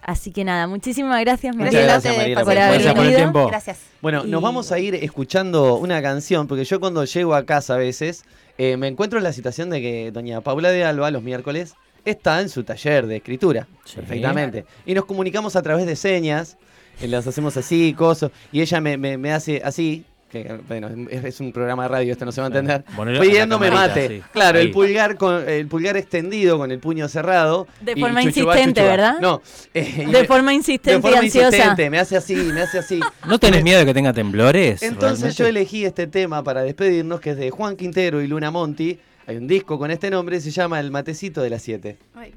Así 0.07 0.33
que 0.33 0.45
nada, 0.45 0.67
muchísimas 0.67 1.19
gracias, 1.23 1.57
Muchas 1.57 1.73
Mariela, 1.73 1.93
gracias, 1.95 2.17
Mariela, 2.17 2.41
por 2.41 2.53
por 2.53 2.59
haber 2.63 2.73
Gracias 2.75 2.95
por 2.95 3.03
el 3.05 3.11
venido. 3.11 3.19
tiempo. 3.33 3.47
Gracias. 3.49 3.79
Bueno, 4.03 4.25
nos 4.25 4.43
vamos 4.43 4.71
a 4.71 4.79
ir 4.79 4.95
escuchando 4.97 5.77
una 5.77 6.03
canción, 6.03 6.47
porque 6.47 6.65
yo 6.65 6.79
cuando 6.79 7.05
llego 7.05 7.35
a 7.35 7.45
casa 7.47 7.75
a 7.75 7.79
veces 7.79 8.25
eh, 8.59 8.77
me 8.77 8.89
encuentro 8.89 9.19
en 9.19 9.25
la 9.25 9.33
situación 9.33 9.71
de 9.71 9.81
que 9.81 10.11
doña 10.13 10.43
Paula 10.43 10.71
de 10.71 10.85
Alba 10.85 11.11
los 11.11 11.23
miércoles 11.23 11.75
está 12.05 12.41
en 12.43 12.51
su 12.51 12.65
taller 12.65 13.07
de 13.07 13.17
escritura, 13.17 13.67
Sí. 13.85 13.97
perfectamente. 13.97 14.67
Y 14.85 14.93
nos 14.93 15.07
comunicamos 15.07 15.57
a 15.57 15.63
través 15.63 15.87
de 15.87 15.97
señas, 15.97 16.59
eh, 17.01 17.09
las 17.09 17.27
hacemos 17.27 17.57
así, 17.57 17.95
cosas, 17.95 18.31
y 18.53 18.61
ella 18.61 18.83
me, 18.83 18.99
me- 18.99 19.17
me 19.17 19.33
hace 19.33 19.63
así, 19.65 20.05
que 20.43 20.59
bueno, 20.69 20.89
es, 21.11 21.25
es 21.25 21.41
un 21.41 21.53
programa 21.53 21.85
de 21.85 21.89
radio, 21.89 22.13
esto 22.13 22.25
no 22.25 22.33
se 22.33 22.41
va 22.41 22.47
a 22.47 22.49
entender, 22.49 22.85
pidiéndome 23.21 23.69
camarita, 23.69 23.89
mate. 23.95 24.09
sí. 24.09 24.23
Claro, 24.33 24.59
el 24.59 24.71
pulgar 24.73 25.17
con 25.17 25.49
el 25.49 25.67
pulgar 25.69 25.97
extendido 25.97 26.59
con 26.59 26.71
el 26.71 26.79
puño 26.81 27.09
cerrado. 27.09 27.67
De 27.81 27.93
y 27.97 28.01
forma 28.01 28.23
insistente. 28.23 28.83
¿verdad? 28.83 29.17
No. 29.21 29.41
eh, 29.73 30.05
De 30.07 30.07
me- 30.07 30.25
forma 30.25 30.53
insistente 30.53 30.97
de 30.97 31.01
forma 31.01 31.17
y 31.17 31.27
ansiosa. 31.27 31.47
insistente, 31.49 31.89
me 31.91 31.99
hace 31.99 32.17
así, 32.17 32.35
me 32.35 32.61
hace 32.63 32.79
así. 32.79 33.01
¿No 33.27 33.39
tenés 33.39 33.63
miedo 33.63 33.79
de 33.79 33.87
que 33.87 33.95
tenga 33.95 34.13
temblores? 34.13 34.83
Entonces 34.83 35.21
realmente? 35.21 35.43
yo 35.43 35.47
elegí 35.47 35.85
este 35.85 36.07
tema 36.07 36.43
para 36.43 36.63
despedirnos, 36.63 37.21
que 37.21 37.31
es 37.31 37.37
de 37.37 37.51
Juan 37.51 37.77
Quintero 37.77 38.21
y 38.21 38.27
Luna 38.27 38.51
Monti. 38.51 38.99
Hay 39.27 39.37
un 39.37 39.47
disco 39.47 39.79
con 39.79 39.91
este 39.91 40.11
nombre, 40.11 40.41
se 40.41 40.51
llama 40.51 40.79
El 40.81 40.91
Matecito 40.91 41.41
de 41.43 41.49
las 41.51 41.63
7. 41.63 41.97
Ay. 42.15 42.35